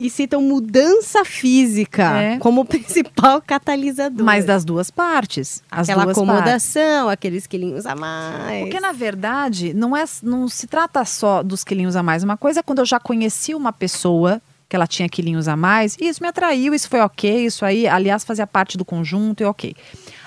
E 0.00 0.08
citam 0.08 0.40
mudança 0.40 1.24
física 1.24 2.20
é. 2.20 2.38
como 2.38 2.62
principal 2.64 3.42
catalisador. 3.42 4.24
Mas 4.24 4.44
das 4.44 4.64
duas 4.64 4.92
partes. 4.92 5.60
Aquela 5.68 6.04
duas 6.04 6.16
acomodação, 6.16 7.06
partes. 7.06 7.12
aqueles 7.12 7.46
quilinhos 7.48 7.84
a 7.84 7.96
mais. 7.96 8.62
Porque, 8.62 8.78
na 8.78 8.92
verdade, 8.92 9.74
não, 9.74 9.96
é, 9.96 10.04
não 10.22 10.48
se 10.48 10.68
trata 10.68 11.04
só 11.04 11.42
dos 11.42 11.64
quilinhos 11.64 11.96
a 11.96 12.02
mais. 12.02 12.22
Uma 12.22 12.36
coisa 12.36 12.60
é 12.60 12.62
quando 12.62 12.78
eu 12.78 12.86
já 12.86 13.00
conheci 13.00 13.56
uma 13.56 13.72
pessoa 13.72 14.40
que 14.68 14.76
ela 14.76 14.86
tinha 14.86 15.08
quilinhos 15.08 15.48
a 15.48 15.56
mais, 15.56 15.96
e 15.98 16.08
isso 16.08 16.22
me 16.22 16.28
atraiu, 16.28 16.74
isso 16.74 16.88
foi 16.88 17.00
ok, 17.00 17.46
isso 17.46 17.64
aí, 17.64 17.88
aliás, 17.88 18.24
fazia 18.24 18.46
parte 18.46 18.76
do 18.76 18.84
conjunto 18.84 19.42
e 19.42 19.46
ok. 19.46 19.74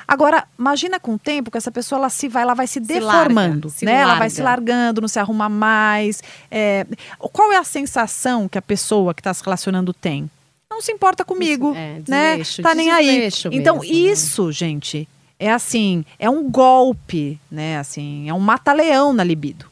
Agora, 0.08 0.46
imagina 0.60 1.00
com 1.00 1.14
o 1.14 1.20
tempo 1.20 1.50
que 1.50 1.58
essa 1.58 1.72
pessoa 1.72 2.00
ela 2.00 2.10
se 2.10 2.28
vai, 2.28 2.42
ela 2.42 2.54
vai 2.54 2.68
se, 2.68 2.74
se 2.74 2.80
deformando, 2.82 3.68
larga, 3.68 3.70
se 3.70 3.86
né? 3.86 3.92
Larga. 3.94 4.10
Ela 4.10 4.20
vai 4.20 4.30
se 4.30 4.42
largando, 4.42 5.02
não 5.02 5.08
se 5.08 5.20
arruma 5.20 5.48
mais. 5.48 6.22
É... 6.50 6.86
Qual 7.18 7.52
é 7.54 7.58
a 7.58 7.64
sensação 7.64 8.50
que 8.50 8.58
a 8.58 8.62
pessoa 8.62 9.14
que 9.14 9.22
está 9.22 9.34
se 9.34 9.42
relacionando 9.42 9.94
tem? 9.94 10.30
Não 10.70 10.82
se 10.82 10.92
importa 10.92 11.24
comigo, 11.24 11.74
é, 11.76 12.02
né? 12.08 12.42
Tá 12.62 12.76
nem 12.76 12.90
aí. 12.90 13.30
Então, 13.52 13.80
mesmo, 13.80 13.94
né? 13.94 14.00
isso, 14.00 14.48
né? 14.48 14.52
gente, 14.52 15.08
é 15.40 15.52
assim, 15.52 16.04
é 16.20 16.30
um 16.30 16.50
golpe, 16.50 17.40
né? 17.50 17.78
Assim, 17.78 18.28
é 18.28 18.34
um 18.34 18.40
mata-leão 18.40 19.14
na 19.14 19.24
libido. 19.24 19.66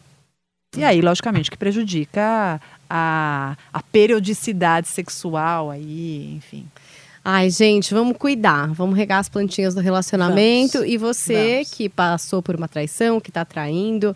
E 0.77 0.83
aí, 0.83 1.01
logicamente, 1.01 1.49
que 1.49 1.57
prejudica 1.57 2.61
a, 2.89 3.55
a 3.71 3.81
periodicidade 3.83 4.87
sexual 4.87 5.69
aí, 5.69 6.33
enfim. 6.35 6.65
Ai, 7.23 7.49
gente, 7.49 7.93
vamos 7.93 8.17
cuidar, 8.17 8.73
vamos 8.73 8.97
regar 8.97 9.19
as 9.19 9.29
plantinhas 9.29 9.75
do 9.75 9.81
relacionamento. 9.81 10.79
Vamos. 10.79 10.89
E 10.89 10.97
você 10.97 11.53
vamos. 11.55 11.71
que 11.71 11.89
passou 11.89 12.41
por 12.41 12.55
uma 12.55 12.67
traição, 12.67 13.19
que 13.19 13.29
está 13.29 13.45
traindo, 13.45 14.15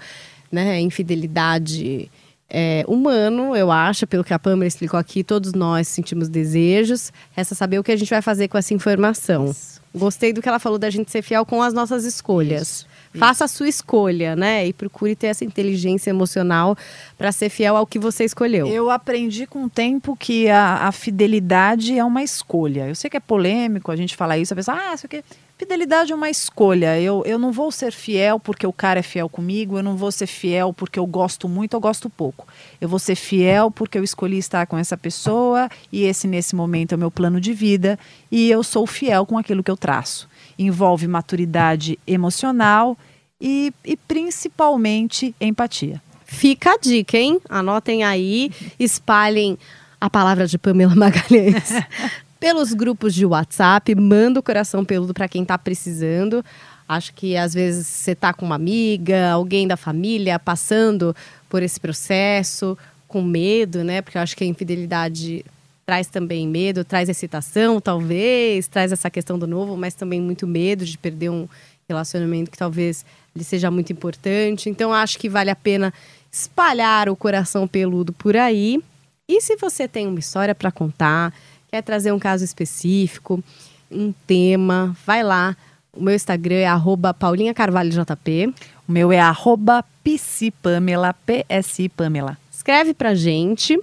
né, 0.51 0.79
infidelidade 0.79 2.09
é, 2.49 2.85
humano, 2.87 3.55
eu 3.55 3.71
acho, 3.71 4.05
pelo 4.05 4.23
que 4.23 4.33
a 4.33 4.39
Pamela 4.39 4.67
explicou 4.67 4.99
aqui, 4.99 5.23
todos 5.23 5.53
nós 5.53 5.87
sentimos 5.87 6.29
desejos. 6.29 7.11
Resta 7.31 7.55
saber 7.55 7.79
o 7.79 7.83
que 7.83 7.91
a 7.91 7.95
gente 7.95 8.09
vai 8.09 8.21
fazer 8.21 8.47
com 8.47 8.57
essa 8.57 8.73
informação. 8.73 9.47
Isso. 9.47 9.81
Gostei 9.93 10.31
do 10.31 10.41
que 10.41 10.47
ela 10.47 10.59
falou 10.59 10.77
da 10.77 10.89
gente 10.89 11.11
ser 11.11 11.21
fiel 11.21 11.45
com 11.45 11.61
as 11.61 11.73
nossas 11.73 12.05
escolhas. 12.05 12.61
Isso. 12.61 12.92
Faça 13.19 13.45
a 13.45 13.47
sua 13.47 13.67
escolha, 13.67 14.35
né? 14.35 14.65
E 14.65 14.73
procure 14.73 15.15
ter 15.15 15.27
essa 15.27 15.45
inteligência 15.45 16.09
emocional 16.09 16.75
para 17.17 17.31
ser 17.31 17.49
fiel 17.49 17.77
ao 17.77 17.85
que 17.85 17.99
você 17.99 18.23
escolheu. 18.23 18.67
Eu 18.67 18.89
aprendi 18.89 19.45
com 19.45 19.65
o 19.65 19.69
tempo 19.69 20.15
que 20.15 20.49
a, 20.49 20.87
a, 20.87 20.91
fidelidade 20.91 21.97
é 21.97 22.03
uma 22.03 22.23
escolha. 22.23 22.87
Eu 22.87 22.95
sei 22.95 23.09
que 23.09 23.17
é 23.17 23.19
polêmico 23.19 23.91
a 23.91 23.95
gente 23.95 24.15
falar 24.15 24.37
isso, 24.37 24.53
a 24.53 24.55
pessoa, 24.55 24.77
ah, 24.77 24.93
isso 24.93 25.05
aqui. 25.05 25.23
Fidelidade 25.57 26.11
é 26.11 26.15
uma 26.15 26.29
escolha. 26.29 26.99
Eu, 26.99 27.23
eu 27.25 27.37
não 27.37 27.51
vou 27.51 27.71
ser 27.71 27.91
fiel 27.91 28.39
porque 28.39 28.65
o 28.65 28.73
cara 28.73 28.99
é 28.99 29.03
fiel 29.03 29.29
comigo, 29.29 29.77
eu 29.77 29.83
não 29.83 29.95
vou 29.95 30.11
ser 30.11 30.27
fiel 30.27 30.73
porque 30.73 30.97
eu 30.97 31.05
gosto 31.05 31.47
muito 31.47 31.75
ou 31.75 31.79
gosto 31.79 32.09
pouco. 32.09 32.47
Eu 32.81 32.89
vou 32.89 32.99
ser 32.99 33.15
fiel 33.15 33.69
porque 33.69 33.97
eu 33.97 34.03
escolhi 34.03 34.39
estar 34.39 34.65
com 34.65 34.77
essa 34.77 34.97
pessoa 34.97 35.69
e 35.91 36.03
esse, 36.03 36.27
nesse 36.27 36.55
momento, 36.55 36.93
é 36.93 36.95
o 36.95 36.99
meu 36.99 37.11
plano 37.11 37.39
de 37.39 37.53
vida 37.53 37.99
e 38.31 38.49
eu 38.49 38.63
sou 38.63 38.87
fiel 38.87 39.25
com 39.25 39.37
aquilo 39.37 39.63
que 39.63 39.71
eu 39.71 39.77
traço. 39.77 40.27
Envolve 40.57 41.07
maturidade 41.07 41.97
emocional 42.05 42.97
e, 43.39 43.73
e 43.83 43.97
principalmente 43.97 45.35
empatia. 45.39 46.01
Fica 46.25 46.73
a 46.73 46.77
dica, 46.77 47.17
hein? 47.17 47.39
Anotem 47.49 48.03
aí, 48.03 48.51
espalhem 48.79 49.57
a 49.99 50.09
palavra 50.09 50.47
de 50.47 50.57
Pamela 50.57 50.95
Magalhães 50.95 51.73
pelos 52.43 52.73
grupos 52.73 53.15
de 53.15 53.25
WhatsApp, 53.25 53.95
manda 53.95 54.37
o 54.37 54.43
coração 54.43 54.83
peludo 54.83 55.13
para 55.13 55.29
quem 55.29 55.43
está 55.43 55.57
precisando. 55.57 56.43
Acho 56.85 57.13
que 57.13 57.37
às 57.37 57.53
vezes 57.53 57.87
você 57.87 58.11
está 58.11 58.33
com 58.33 58.45
uma 58.45 58.55
amiga, 58.55 59.31
alguém 59.31 59.65
da 59.65 59.77
família 59.77 60.37
passando 60.37 61.15
por 61.47 61.63
esse 61.63 61.79
processo, 61.79 62.77
com 63.07 63.21
medo, 63.21 63.81
né? 63.83 64.01
Porque 64.01 64.17
eu 64.17 64.21
acho 64.21 64.35
que 64.35 64.43
a 64.43 64.47
infidelidade 64.47 65.45
traz 65.85 66.07
também 66.07 66.47
medo, 66.47 66.83
traz 66.83 67.09
excitação, 67.09 67.81
talvez, 67.81 68.67
traz 68.67 68.91
essa 68.91 69.09
questão 69.09 69.37
do 69.37 69.47
novo, 69.47 69.75
mas 69.75 69.93
também 69.93 70.21
muito 70.21 70.47
medo 70.47 70.85
de 70.85 70.97
perder 70.97 71.29
um 71.29 71.47
relacionamento 71.87 72.49
que 72.49 72.57
talvez 72.57 73.05
ele 73.35 73.43
seja 73.43 73.69
muito 73.69 73.91
importante. 73.91 74.69
Então 74.69 74.93
acho 74.93 75.17
que 75.19 75.29
vale 75.29 75.49
a 75.49 75.55
pena 75.55 75.93
espalhar 76.31 77.09
o 77.09 77.15
coração 77.15 77.67
peludo 77.67 78.13
por 78.13 78.35
aí. 78.35 78.81
E 79.27 79.41
se 79.41 79.55
você 79.55 79.87
tem 79.87 80.07
uma 80.07 80.19
história 80.19 80.55
para 80.55 80.71
contar, 80.71 81.33
quer 81.69 81.81
trazer 81.81 82.11
um 82.11 82.19
caso 82.19 82.43
específico, 82.43 83.43
um 83.91 84.13
tema, 84.25 84.95
vai 85.05 85.23
lá. 85.23 85.55
O 85.95 86.01
meu 86.01 86.15
Instagram 86.15 86.55
é 86.55 86.65
arroba 86.65 87.13
Paulinha 87.13 87.53
Carvalho 87.53 87.91
JP. 87.91 88.53
O 88.87 88.91
meu 88.91 89.11
é 89.11 89.19
arroba 89.19 89.85
psipamela, 90.03 91.15
PSI 91.25 91.87
Pamela. 91.89 92.37
Escreve 92.51 92.93
pra 92.93 93.13
gente. 93.13 93.79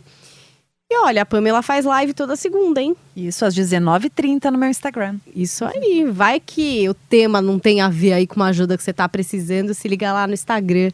E 0.93 0.99
olha, 1.05 1.23
a 1.23 1.27
Pamela 1.27 1.63
faz 1.63 1.85
live 1.85 2.13
toda 2.13 2.35
segunda, 2.35 2.83
hein? 2.83 2.97
Isso, 3.15 3.45
às 3.45 3.55
19h30 3.55 4.51
no 4.51 4.59
meu 4.59 4.69
Instagram. 4.69 5.17
Isso 5.37 5.65
aí. 5.65 6.05
Vai 6.11 6.41
que 6.41 6.89
o 6.89 6.95
tema 6.95 7.41
não 7.41 7.61
tem 7.61 7.81
a 7.81 7.89
ver 7.89 8.13
aí 8.15 8.27
com 8.27 8.35
uma 8.37 8.49
ajuda 8.49 8.77
que 8.77 8.83
você 8.83 8.93
tá 8.93 9.09
precisando, 9.09 9.73
se 9.73 9.87
liga 9.87 10.13
lá 10.13 10.27
no 10.27 10.35
Instagram, 10.35 10.91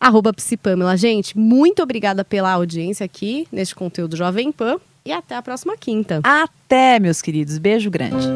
arroba 0.00 0.32
Psipamela. 0.32 0.96
Gente, 0.96 1.38
muito 1.38 1.80
obrigada 1.80 2.24
pela 2.24 2.50
audiência 2.50 3.04
aqui 3.06 3.46
neste 3.52 3.72
conteúdo 3.74 4.16
Jovem 4.16 4.50
Pan 4.50 4.78
e 5.04 5.12
até 5.12 5.36
a 5.36 5.42
próxima 5.42 5.76
quinta. 5.76 6.20
Até, 6.24 6.98
meus 6.98 7.22
queridos. 7.22 7.56
Beijo 7.58 7.88
grande. 7.88 8.26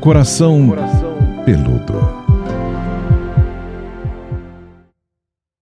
Coração, 0.00 0.68
Coração. 0.68 1.16
peludo. 1.46 2.27